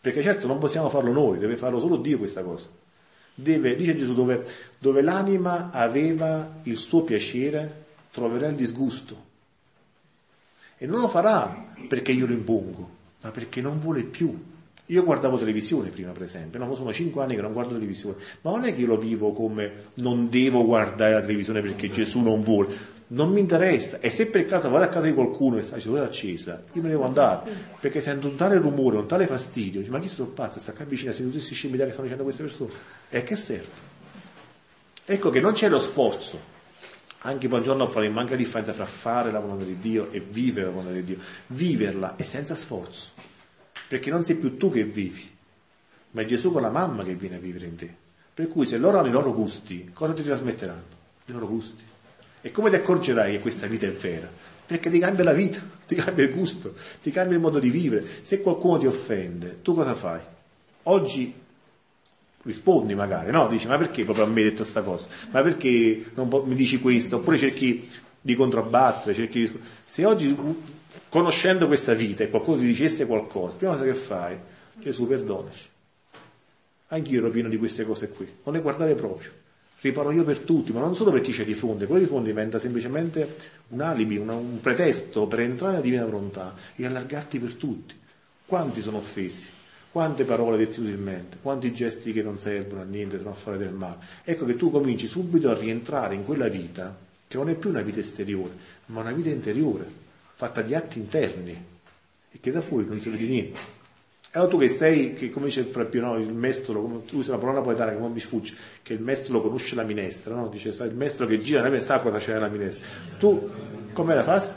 [0.01, 2.65] Perché certo non possiamo farlo noi, deve farlo solo Dio questa cosa.
[3.33, 4.45] Deve, dice Gesù, dove,
[4.77, 9.27] dove l'anima aveva il suo piacere, troverà il disgusto.
[10.77, 12.89] E non lo farà perché io lo impongo,
[13.21, 14.47] ma perché non vuole più.
[14.85, 16.73] Io guardavo televisione prima, per esempio, no?
[16.73, 19.73] sono cinque anni che non guardo televisione, ma non è che io lo vivo come
[19.95, 22.75] non devo guardare la televisione perché Gesù non vuole,
[23.11, 23.99] non mi interessa.
[23.99, 26.81] E se per caso vado a casa di qualcuno e sta la cellulare accesa, io
[26.81, 30.29] me ne devo andare, perché sento un tale rumore, un tale fastidio, ma chi sono
[30.29, 32.71] pazzo, sta qua vicino, sento tutti questi scimità che stanno dicendo queste persone,
[33.09, 33.97] e a che serve?
[35.05, 36.57] Ecco che non c'è lo sforzo,
[37.19, 40.71] anche buongiorno faremo anche la differenza tra fare la volontà di Dio e vivere la
[40.71, 41.17] volontà di Dio.
[41.47, 43.11] Viverla è senza sforzo
[43.87, 45.35] perché non sei più tu che vivi,
[46.11, 47.93] ma è Gesù con la mamma che viene a vivere in te.
[48.33, 50.97] Per cui se loro hanno i loro gusti, cosa ti trasmetteranno?
[51.25, 51.83] I loro gusti.
[52.41, 54.29] E come ti accorgerai che questa vita è vera?
[54.65, 58.05] Perché ti cambia la vita, ti cambia il gusto, ti cambia il modo di vivere.
[58.21, 60.19] Se qualcuno ti offende, tu cosa fai?
[60.83, 61.33] Oggi
[62.43, 63.47] rispondi magari, no?
[63.47, 65.07] Dici, ma perché proprio a me hai detto questa cosa?
[65.31, 67.17] Ma perché non mi dici questo?
[67.17, 67.87] Oppure cerchi
[68.21, 69.59] di controbattere, cerchi di...
[69.85, 70.35] Se oggi
[71.09, 74.37] conoscendo questa vita e qualcuno ti dicesse qualcosa, prima cosa che fai,
[74.75, 75.67] Gesù perdonaci.
[76.87, 79.31] Anch'io ero pieno di queste cose qui, non le guardate proprio.
[79.81, 82.27] Riparo io per tutti, ma non solo per chi c'è di fondo, quello di fondo
[82.27, 83.35] diventa semplicemente
[83.69, 87.95] un alibi, una, un pretesto per entrare nella divina volontà e allargarti per tutti.
[88.45, 89.47] Quanti sono offesi?
[89.91, 91.37] Quante parole dette inutilmente?
[91.41, 93.97] Quanti gesti che non servono a niente, sono a fare del male?
[94.23, 96.95] Ecco che tu cominci subito a rientrare in quella vita
[97.27, 98.51] che non è più una vita esteriore,
[98.87, 99.85] ma una vita interiore
[100.33, 101.65] fatta di atti interni
[102.31, 103.59] e che da fuori non si vede niente.
[104.31, 107.39] E allora tu che sei, che come dice il Frappio, no, il mestolo, usi una
[107.39, 108.53] parola napoletana che non mi sfugge,
[108.83, 110.47] che il mestolo conosce la minestra, no?
[110.49, 112.85] Dice, il mestolo che gira neve sa cosa c'è nella minestra.
[113.17, 113.49] Tu,
[113.91, 114.53] com'è la frase?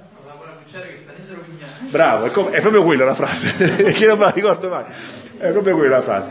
[1.88, 3.52] Bravo, è, com- è proprio quella la frase,
[3.92, 4.84] che non me la ricordo mai.
[5.38, 6.30] È proprio quella la frase.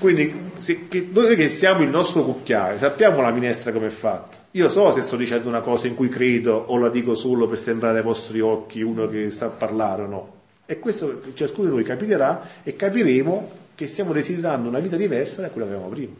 [0.00, 4.38] Quindi, se, che, noi che siamo il nostro cucchiaio, sappiamo la minestra come è fatta.
[4.50, 7.58] Io so se sto dicendo una cosa in cui credo o la dico solo per
[7.58, 10.40] sembrare ai vostri occhi uno che sta a parlare o no.
[10.64, 15.50] E questo ciascuno di noi capiterà e capiremo che stiamo desiderando una vita diversa da
[15.50, 16.14] quella che avevamo prima,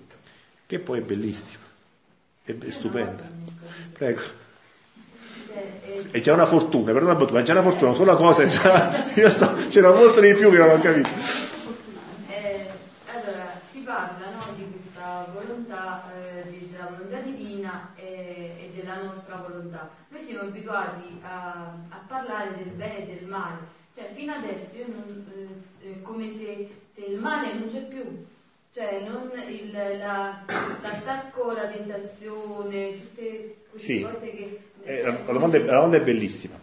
[0.67, 1.63] che poi è bellissima,
[2.45, 3.25] è stupenda.
[3.93, 4.41] Prego.
[6.11, 9.09] È già una fortuna, per una battuta, è già una fortuna, solo una cosa, già,
[9.29, 11.61] sto, c'era molto di più che non ho capito.
[20.33, 23.81] siamo abituati a, a, parlare del bene e del male.
[24.03, 25.25] Cioè, fino adesso io non,
[25.81, 28.27] eh, eh, come se, se, il male non c'è più.
[28.73, 30.43] Cioè, non il, la,
[30.83, 34.01] l'attacco, la tentazione, tutte queste sì.
[34.01, 34.61] cose che...
[34.83, 36.59] Eh, la, la, domanda è, la domanda è bellissima.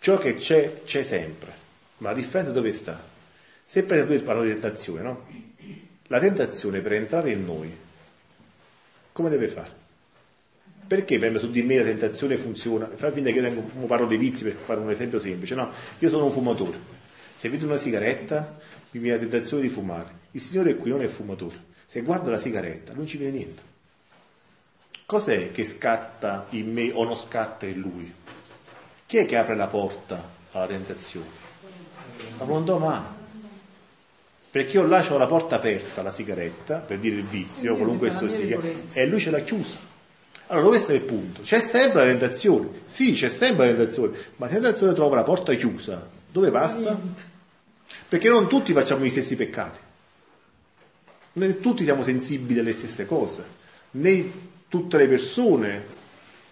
[0.00, 1.54] Ciò che c'è, c'è sempre.
[1.98, 3.00] Ma la differenza dove sta?
[3.64, 5.26] Sempre tu parlo di tentazione, no?
[6.08, 7.76] La tentazione per entrare in noi,
[9.12, 9.84] come deve fare?
[10.86, 12.88] Perché prende su di me la tentazione funziona?
[12.94, 15.70] Fa finta che io parlo dei vizi per fare un esempio semplice, no?
[15.98, 16.78] Io sono un fumatore.
[17.36, 18.56] Se vedo una sigaretta,
[18.92, 20.24] mi viene la tentazione di fumare.
[20.30, 21.74] Il Signore qui non è fumatore.
[21.84, 23.62] Se guardo la sigaretta, non ci viene niente.
[25.06, 28.12] Cos'è che scatta in me o non scatta in lui?
[29.06, 30.22] Chi è che apre la porta
[30.52, 31.26] alla tentazione?
[32.38, 33.14] La volontà umana.
[34.50, 38.28] Perché io là ho la porta aperta alla sigaretta, per dire il vizio, qualunque esso
[38.28, 38.58] sia,
[38.92, 39.94] e lui ce l'ha chiusa.
[40.48, 41.42] Allora, questo è il punto.
[41.42, 42.68] C'è sempre la tentazione.
[42.84, 44.16] Sì, c'è sempre la tentazione.
[44.36, 46.98] Ma se la tentazione trova la porta chiusa, dove passa?
[48.08, 49.78] Perché non tutti facciamo gli stessi peccati.
[51.32, 53.44] Non tutti siamo sensibili alle stesse cose.
[53.92, 54.32] Né
[54.68, 55.84] tutte le persone,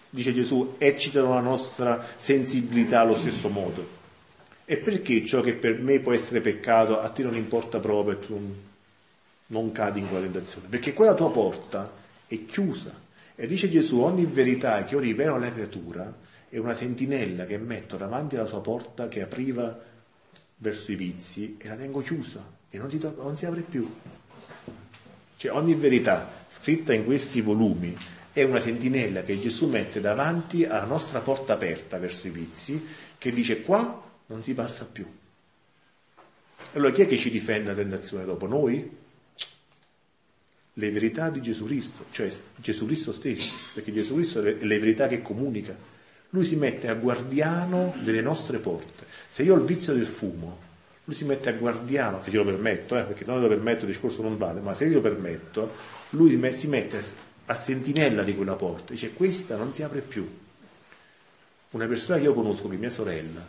[0.09, 4.03] dice Gesù, eccitano la nostra sensibilità allo stesso modo.
[4.65, 8.25] E perché ciò che per me può essere peccato a te non importa proprio e
[8.25, 8.55] tu non,
[9.47, 10.67] non cadi in quella tentazione?
[10.67, 11.89] Perché quella tua porta
[12.27, 13.03] è chiusa
[13.35, 16.13] e dice Gesù, ogni verità che io rivelo alla creatura
[16.47, 19.77] è una sentinella che metto davanti alla sua porta che apriva
[20.57, 23.93] verso i vizi e la tengo chiusa e non, to- non si apre più.
[25.35, 27.95] Cioè ogni verità scritta in questi volumi
[28.31, 32.85] è una sentinella che Gesù mette davanti alla nostra porta aperta verso i vizi
[33.17, 35.05] che dice qua non si passa più.
[36.73, 38.47] Allora chi è che ci difende la tentazione dopo?
[38.47, 39.03] Noi?
[40.77, 45.07] Le verità di Gesù Cristo, cioè Gesù Cristo stesso, perché Gesù Cristo è le verità
[45.07, 45.75] che comunica.
[46.29, 49.05] Lui si mette a guardiano delle nostre porte.
[49.27, 50.59] Se io ho il vizio del fumo,
[51.05, 53.91] lui si mette a guardiano, se glielo permetto, eh, perché se non lo permetto il
[53.91, 55.71] discorso non vale, ma se io lo permetto,
[56.09, 57.01] lui si mette
[57.45, 60.27] a sentinella di quella porta, dice questa non si apre più.
[61.71, 63.45] Una persona che io conosco, che è mia sorella,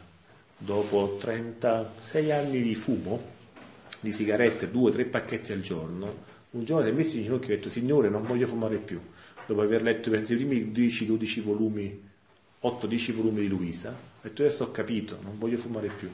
[0.58, 3.34] dopo 36 anni di fumo,
[4.00, 7.50] di sigarette, due o tre pacchetti al giorno, un giorno si è messo in ginocchio
[7.50, 9.00] e ha detto, Signore, non voglio fumare più.
[9.46, 12.02] Dopo aver letto i primi 10-12 volumi,
[12.62, 16.10] 8-10 volumi di Luisa, ha detto, adesso ho capito, non voglio fumare più.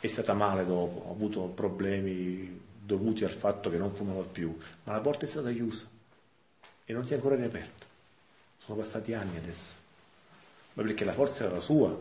[0.00, 4.92] È stata male dopo, ha avuto problemi dovuti al fatto che non fumava più, ma
[4.92, 5.86] la porta è stata chiusa
[6.84, 7.86] e non si è ancora riaperta.
[8.58, 9.74] Sono passati anni adesso.
[10.74, 11.98] Ma perché la forza era la sua,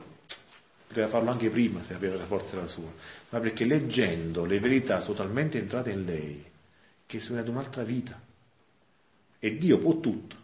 [0.88, 2.91] poteva farlo anche prima se aveva la forza era la sua,
[3.30, 6.45] ma perché leggendo le verità totalmente entrate in lei,
[7.07, 8.19] che sono ad un'altra vita.
[9.39, 10.35] E Dio può tutto.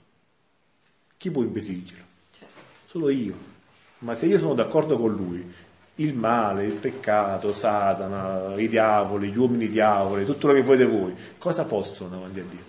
[1.18, 2.03] Chi può impedirglielo?
[2.31, 2.60] Certo.
[2.85, 3.52] Solo io.
[3.99, 5.53] Ma se io sono d'accordo con lui,
[5.95, 11.14] il male, il peccato, Satana, i diavoli, gli uomini diavoli, tutto quello che volete voi,
[11.38, 12.64] cosa possono davanti a Dio?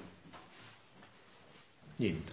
[1.97, 2.33] Niente.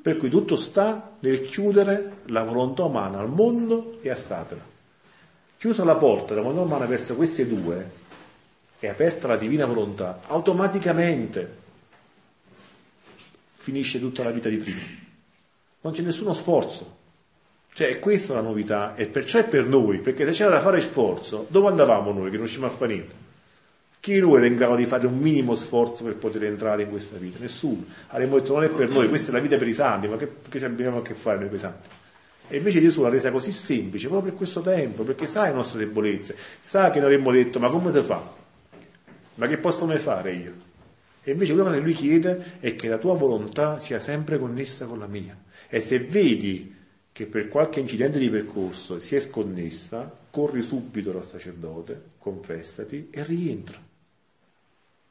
[0.00, 4.64] Per cui tutto sta nel chiudere la volontà umana al mondo e a Satana.
[5.58, 7.90] Chiusa la porta della volontà umana verso queste due,
[8.78, 11.56] è aperta la divina volontà, automaticamente
[13.56, 14.80] finisce tutta la vita di prima.
[15.80, 16.96] Non c'è nessuno sforzo.
[17.72, 20.80] Cioè, è questa la novità, e perciò è per noi, perché se c'era da fare
[20.80, 23.14] sforzo, dove andavamo noi che non riusciamo a fare niente?
[24.00, 27.16] Chi noi era in grado di fare un minimo sforzo per poter entrare in questa
[27.18, 27.38] vita?
[27.40, 27.84] Nessuno.
[28.08, 30.28] Avremmo detto non è per noi, questa è la vita per i santi, ma che,
[30.48, 31.88] che abbiamo a che fare noi per i santi?
[32.48, 35.80] E invece Gesù l'ha resa così semplice, proprio per questo tempo, perché sa le nostre
[35.80, 38.37] debolezze, sa che noi avremmo detto ma come si fa?
[39.38, 40.52] Ma che posso mai fare io?
[41.22, 44.98] E invece quello che lui chiede è che la tua volontà sia sempre connessa con
[44.98, 45.36] la mia.
[45.68, 46.74] E se vedi
[47.12, 53.22] che per qualche incidente di percorso si è sconnessa, corri subito dal sacerdote, confessati e
[53.22, 53.78] rientra.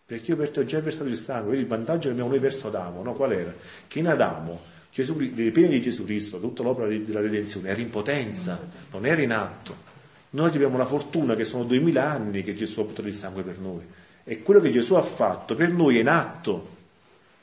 [0.06, 2.40] Perché io per te ho già versato il sangue, vedi il vantaggio che abbiamo noi
[2.40, 3.14] verso Adamo, no?
[3.14, 3.54] Qual era?
[3.88, 4.60] Che in Adamo,
[4.92, 8.60] Gesù, le pene di Gesù Cristo, tutta l'opera della redenzione era in potenza,
[8.92, 9.86] non era in atto.
[10.32, 13.60] Noi abbiamo la fortuna che sono duemila anni che Gesù ha buttato il sangue per
[13.60, 13.84] noi
[14.30, 16.76] e quello che Gesù ha fatto per noi è in atto.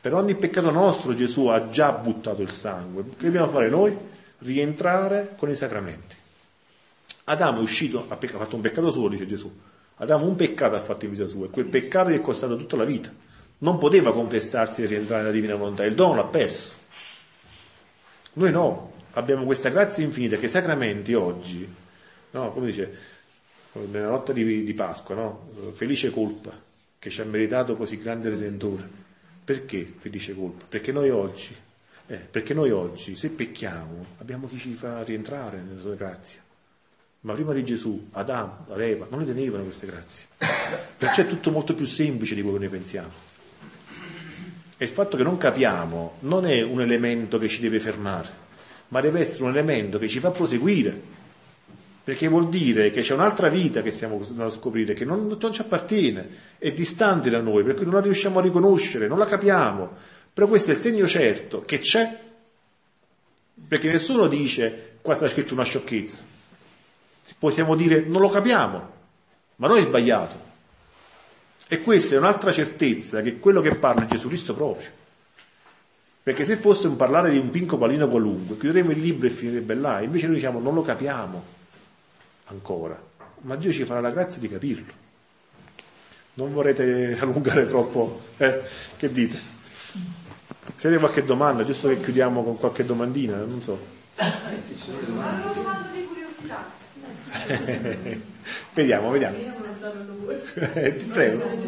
[0.03, 3.05] Per ogni peccato nostro Gesù ha già buttato il sangue.
[3.17, 3.97] Che dobbiamo fare noi?
[4.41, 6.15] Rientrare con i sacramenti.
[7.25, 9.51] Adamo è uscito, ha fatto un peccato suo, dice Gesù.
[9.97, 12.77] Adamo un peccato ha fatto in vita sua e quel peccato gli è costato tutta
[12.77, 13.11] la vita.
[13.59, 16.75] Non poteva confessarsi e rientrare nella divina volontà, il dono l'ha perso.
[18.35, 21.67] Noi no, abbiamo questa grazia infinita che i sacramenti oggi,
[22.33, 22.99] no, come dice,
[23.73, 25.49] nella notte di, di Pasqua, no?
[25.73, 26.64] felice colpa,
[27.05, 28.89] che ci ha meritato così grande Redentore.
[29.45, 30.65] Perché felice colpa?
[30.67, 31.55] Perché noi oggi,
[32.07, 36.41] eh, perché noi oggi, se pecchiamo, abbiamo chi ci fa rientrare nella sua grazia.
[37.21, 40.29] Ma prima di Gesù, Adamo, ad Eva, non le tenevano queste grazie.
[40.97, 43.13] Perciò è tutto molto più semplice di quello che noi pensiamo.
[44.79, 48.31] E il fatto che non capiamo non è un elemento che ci deve fermare,
[48.89, 50.99] ma deve essere un elemento che ci fa proseguire.
[52.05, 55.63] Perché vuol dire che c'è un'altra vita che stiamo a scoprire, che non, non ci
[55.63, 56.29] appartiene,
[56.59, 59.91] è distante da noi, per cui non la riusciamo a riconoscere, non la capiamo.
[60.35, 62.21] Però questo è il segno certo che c'è,
[63.67, 66.23] perché nessuno dice qua sta scritto una sciocchezza.
[67.39, 68.91] Possiamo dire non lo capiamo,
[69.57, 70.43] ma noi è sbagliato.
[71.67, 74.91] E questa è un'altra certezza che quello che parla è Gesù Cristo proprio.
[76.23, 79.73] Perché se fosse un parlare di un pinco palino qualunque, chiuderemo il libro e finirebbe
[79.73, 81.63] là, invece noi diciamo non lo capiamo
[82.47, 83.01] ancora,
[83.43, 84.93] ma Dio ci farà la grazia di capirlo.
[86.35, 88.63] Non vorrete allungare troppo, eh?
[88.97, 89.39] Che dite?
[90.77, 93.79] Se avete qualche domanda, giusto che chiudiamo con qualche domandina, non so.
[94.17, 96.65] Una domanda di curiosità.
[98.73, 99.37] vediamo, vediamo.
[99.37, 101.43] Eh, Ti prego.
[101.43, 101.59] Eh,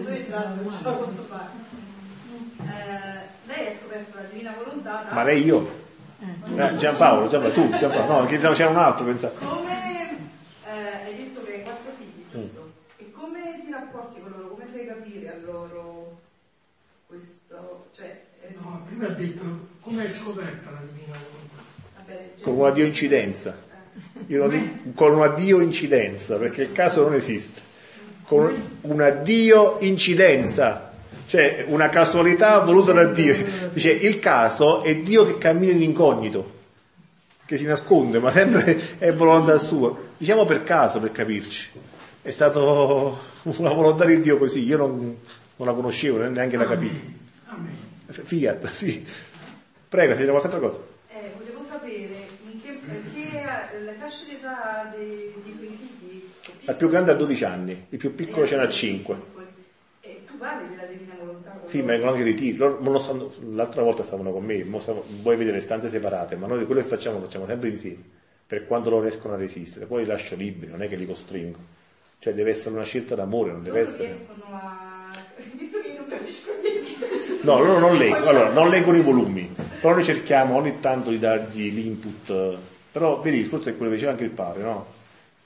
[3.46, 5.06] lei ha scoperto la divina volontà.
[5.10, 5.84] Ma lei io?
[6.20, 9.34] Eh, Giampaolo, Giampaolo, tu, Giampaolo, no, c'era un altro, pensavo.
[9.38, 9.95] Come
[10.76, 12.72] eh, hai detto che hai quattro figli, giusto?
[12.98, 14.48] E come ti rapporti con loro?
[14.48, 16.18] Come fai capire a loro
[17.06, 17.88] questo?
[17.94, 19.42] Cioè, eh, No, prima ha detto
[19.80, 21.62] come hai scoperta la divina volontà.
[21.96, 23.56] vabbè, cioè- Con una dio incidenza.
[24.28, 27.60] Io non dico- con una dio incidenza, perché il caso non esiste.
[28.24, 30.90] Con una dio incidenza,
[31.26, 33.34] cioè una casualità voluta da Dio.
[33.72, 36.54] Dice il caso è Dio che cammina in incognito,
[37.46, 39.96] che si nasconde, ma sempre è volontà sua.
[40.16, 41.70] Diciamo per caso, per capirci.
[42.20, 45.16] È stato una volontà di Dio così, io non,
[45.56, 46.98] non la conoscevo, neanche la capivo.
[48.08, 49.06] Fiat, sì.
[49.88, 50.78] Prego, se c'è qualche altra cosa.
[51.08, 53.44] Eh, volevo sapere in che, perché
[53.84, 56.22] la fascia d'età dei, dei tuoi figli
[56.64, 59.16] La più grande ha 12 anni, il più piccolo ce n'ha 5.
[60.00, 61.25] E tu parli della divina volontà
[61.68, 62.56] Sì, ma vengono anche ritiri.
[62.56, 66.36] Loro non lo sanno- l'altra volta stavano con me, stavano- voi vedete le stanze separate,
[66.36, 68.02] ma noi quello che facciamo lo facciamo sempre insieme,
[68.46, 69.86] per quando loro riescono a resistere.
[69.86, 71.58] Poi li lascio liberi, non è che li costringo.
[72.18, 74.06] Cioè deve essere una scelta d'amore, non deve Loro essere...
[74.06, 75.10] riescono a...
[75.58, 77.44] Visto che non capisco niente.
[77.44, 81.18] No, loro non leggono, allora, non leggono i volumi, però noi cerchiamo ogni tanto di
[81.18, 82.58] dargli l'input.
[82.90, 84.86] Però vedi, il discorso è quello che diceva anche il padre, no?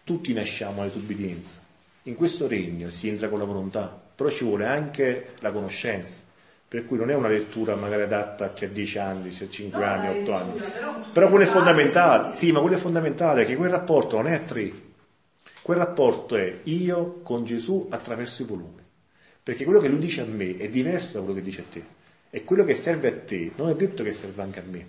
[0.05, 1.59] Tutti nasciamo alla disobbedienza.
[2.05, 6.20] In questo regno si entra con la volontà, però ci vuole anche la conoscenza.
[6.68, 9.48] Per cui non è una lettura magari adatta a chi ha 10 anni, se ha
[9.48, 10.60] 5 anni, 8 anni.
[11.10, 14.40] Però quello è fondamentale, sì, ma quello è fondamentale, che quel rapporto non è a
[14.40, 14.70] tre.
[15.62, 18.82] Quel rapporto è io con Gesù attraverso i volumi.
[19.42, 21.82] Perché quello che lui dice a me è diverso da quello che dice a te.
[22.28, 24.86] E quello che serve a te non è detto che serve anche a me.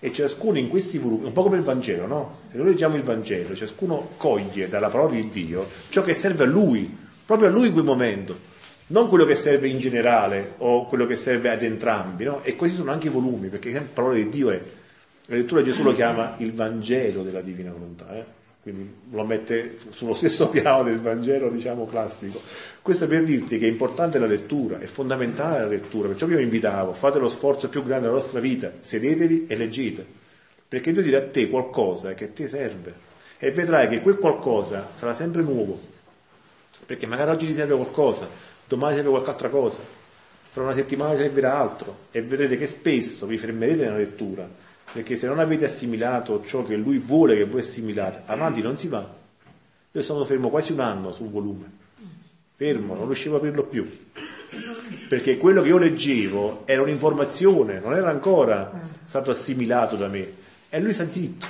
[0.00, 2.38] E ciascuno in questi volumi, un po' come il Vangelo, no?
[2.50, 6.46] Se noi leggiamo il Vangelo, ciascuno coglie dalla parola di Dio ciò che serve a
[6.46, 8.52] lui, proprio a lui in quel momento.
[8.86, 12.42] Non quello che serve in generale o quello che serve ad entrambi, no?
[12.42, 14.60] E così sono anche i volumi, perché la parola di Dio è
[15.26, 18.24] lettura Gesù lo chiama il Vangelo della divina volontà, eh?
[18.60, 22.40] quindi lo mette sullo stesso piano del Vangelo, diciamo, classico.
[22.82, 26.44] Questo per dirti che è importante la lettura, è fondamentale la lettura, perciò io vi
[26.44, 30.06] invitavo, fate lo sforzo più grande della vostra vita, sedetevi e leggete,
[30.66, 35.12] perché Dio dirà a te qualcosa che te serve e vedrai che quel qualcosa sarà
[35.12, 35.78] sempre nuovo,
[36.86, 38.26] perché magari oggi ti serve qualcosa,
[38.74, 39.80] domani serve qualche altra cosa,
[40.48, 41.96] fra una settimana servirà altro.
[42.10, 44.48] E vedrete che spesso vi fermerete nella lettura
[44.94, 48.86] perché se non avete assimilato ciò che lui vuole che voi assimilate, avanti non si
[48.86, 49.04] va.
[49.90, 51.68] Io sono fermo quasi un anno sul volume,
[52.54, 53.88] fermo, non riuscivo a aprirlo più,
[55.08, 60.32] perché quello che io leggevo era un'informazione, non era ancora stato assimilato da me,
[60.68, 61.46] e lui sta zitto,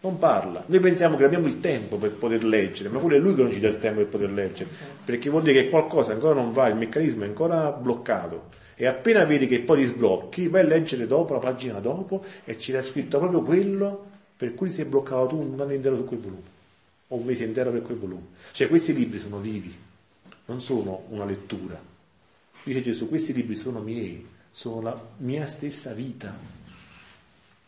[0.00, 0.64] non parla.
[0.66, 3.52] Noi pensiamo che abbiamo il tempo per poter leggere, ma quello è lui che non
[3.52, 4.70] ci dà il tempo per poter leggere,
[5.04, 8.48] perché vuol dire che qualcosa ancora non va, il meccanismo è ancora bloccato.
[8.76, 12.56] E appena vedi che poi ti sblocchi, vai a leggere dopo, la pagina dopo, e
[12.56, 14.06] c'era scritto proprio quello
[14.36, 16.42] per cui sei bloccato tu un anno intero su quel volume,
[17.08, 18.26] o un mese intero per quel volume.
[18.52, 19.76] Cioè questi libri sono vivi,
[20.46, 21.78] non sono una lettura.
[22.62, 26.34] Dice Gesù, questi libri sono miei, sono la mia stessa vita.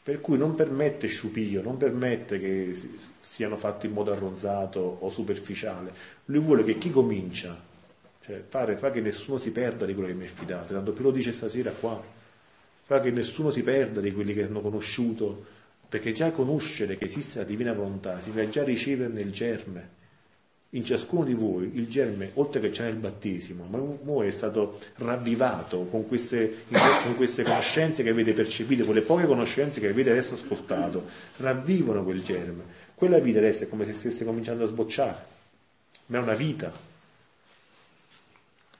[0.05, 5.09] Per cui non permette sciupio, non permette che si- siano fatti in modo arronzato o
[5.09, 5.93] superficiale.
[6.24, 7.57] Lui vuole che chi comincia,
[8.20, 11.05] cioè pare, fa che nessuno si perda di quello che mi è fidato, tanto più
[11.05, 12.03] lo dice stasera qua,
[12.83, 15.45] fa che nessuno si perda di quelli che hanno conosciuto,
[15.89, 20.01] perché già conoscere che esiste la divina volontà significa già riceverne il germe.
[20.74, 24.78] In ciascuno di voi il germe, oltre che c'è nel battesimo, ma voi è stato
[24.97, 26.65] ravvivato con queste,
[27.05, 31.05] con queste conoscenze che avete percepito, con le poche conoscenze che avete adesso ascoltato,
[31.36, 32.62] ravvivono quel germe.
[32.94, 35.24] Quella vita adesso è come se stesse cominciando a sbocciare,
[36.07, 36.73] ma è una vita,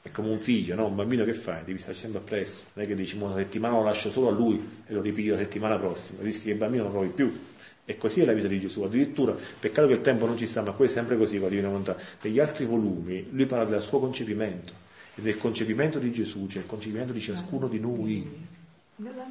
[0.01, 0.87] è come un figlio, no?
[0.87, 1.63] Un bambino che fai?
[1.63, 2.65] Devi stare sempre appresso.
[2.73, 5.35] Non è che dici, "Mo una settimana lo lascio solo a lui e lo ripiglio
[5.35, 6.23] la settimana prossima.
[6.23, 7.39] Rischi che il bambino non lo provi più.
[7.85, 8.83] E così è la vita di Gesù.
[8.83, 11.49] Addirittura, peccato che il tempo non ci sta, ma questo è sempre così con la
[11.49, 11.97] Divina Volontà.
[12.21, 14.73] Negli altri volumi lui parla del suo concepimento.
[15.15, 18.47] E nel concepimento di Gesù c'è il concepimento di ciascuno di noi.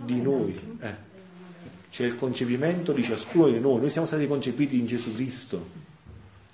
[0.04, 0.60] Di noi.
[0.80, 1.10] Eh.
[1.90, 3.80] C'è il concepimento di ciascuno di noi.
[3.80, 5.90] Noi siamo stati concepiti in Gesù Cristo.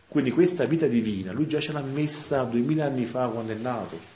[0.07, 4.15] Quindi questa vita divina, lui già ce l'ha messa duemila anni fa quando è nato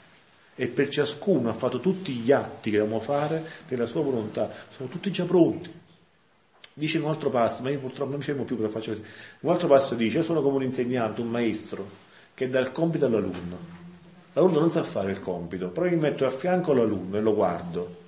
[0.54, 4.88] e per ciascuno ha fatto tutti gli atti che dobbiamo fare nella sua volontà, sono
[4.88, 5.70] tutti già pronti.
[6.74, 9.02] Dice un altro passo, ma io purtroppo non mi fermo più, però faccio così.
[9.40, 11.86] Un altro passo dice, io sono come un insegnante, un maestro,
[12.34, 13.80] che dà il compito all'alunno.
[14.32, 17.34] L'alunno non sa fare il compito, però io mi metto a fianco l'alunno e lo
[17.34, 18.00] guardo.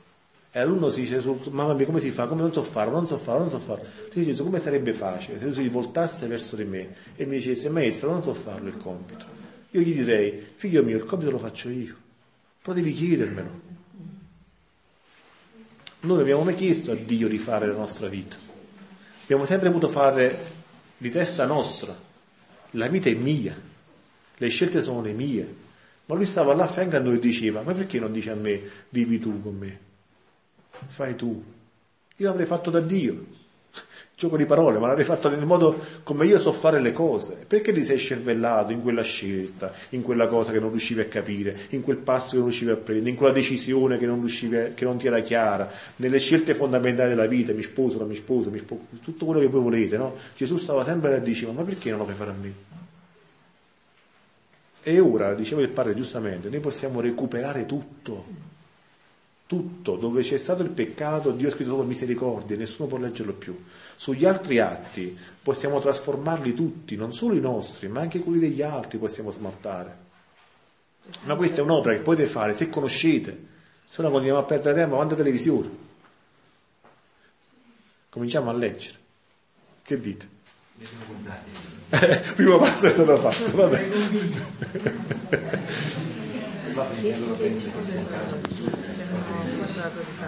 [0.50, 2.26] E l'alunno si dice, mamma mia, come si fa?
[2.26, 3.84] Come non so farlo, non so farlo, non so farlo.
[4.10, 7.68] Tu dici, come sarebbe facile se tu si voltasse verso di me e mi dicesse,
[7.68, 9.26] maestro, non so farlo il compito.
[9.72, 11.96] Io gli direi, figlio mio, il compito lo faccio io,
[12.62, 13.72] però devi chiedermelo.
[16.00, 18.43] Noi abbiamo mai chiesto a Dio di fare la nostra vita.
[19.24, 20.38] Abbiamo sempre voluto fare
[20.98, 21.96] di testa nostra.
[22.72, 23.58] La vita è mia,
[24.36, 25.54] le scelte sono le mie.
[26.06, 28.34] Ma lui stava là a fianco a noi e diceva, ma perché non dice a
[28.34, 28.60] me,
[28.90, 29.78] vivi tu con me?
[30.88, 31.42] Fai tu.
[32.16, 33.24] Io l'avrei fatto da Dio.
[34.16, 37.36] Gioco di parole, ma l'avrei fatto nel modo come io so fare le cose.
[37.48, 41.58] Perché ti sei scervellato in quella scelta, in quella cosa che non riuscivi a capire,
[41.70, 44.84] in quel passo che non riuscivi a prendere, in quella decisione che non, riuscivi, che
[44.84, 48.58] non ti era chiara, nelle scelte fondamentali della vita, mi sposo, non mi sposo, mi
[48.58, 50.14] sposo, tutto quello che voi volete, no?
[50.36, 52.52] Gesù stava sempre là e diceva, ma perché non lo fai fare a me?
[54.84, 58.52] E ora, diceva il padre giustamente, noi possiamo recuperare tutto
[59.46, 63.62] tutto, dove c'è stato il peccato, Dio ha scritto solo misericordia, nessuno può leggerlo più.
[63.94, 68.98] Sugli altri atti possiamo trasformarli tutti, non solo i nostri, ma anche quelli degli altri
[68.98, 70.02] possiamo smaltare.
[71.24, 73.46] Ma questa è un'opera che potete fare se conoscete,
[73.86, 75.82] se no continuiamo a perdere tempo avanti alla televisione.
[78.08, 78.98] Cominciamo a leggere.
[79.82, 80.28] Che dite?
[82.34, 83.88] Primo passo è stato fatto, vabbè.
[86.74, 88.83] Il
[89.14, 90.24] Mau buat.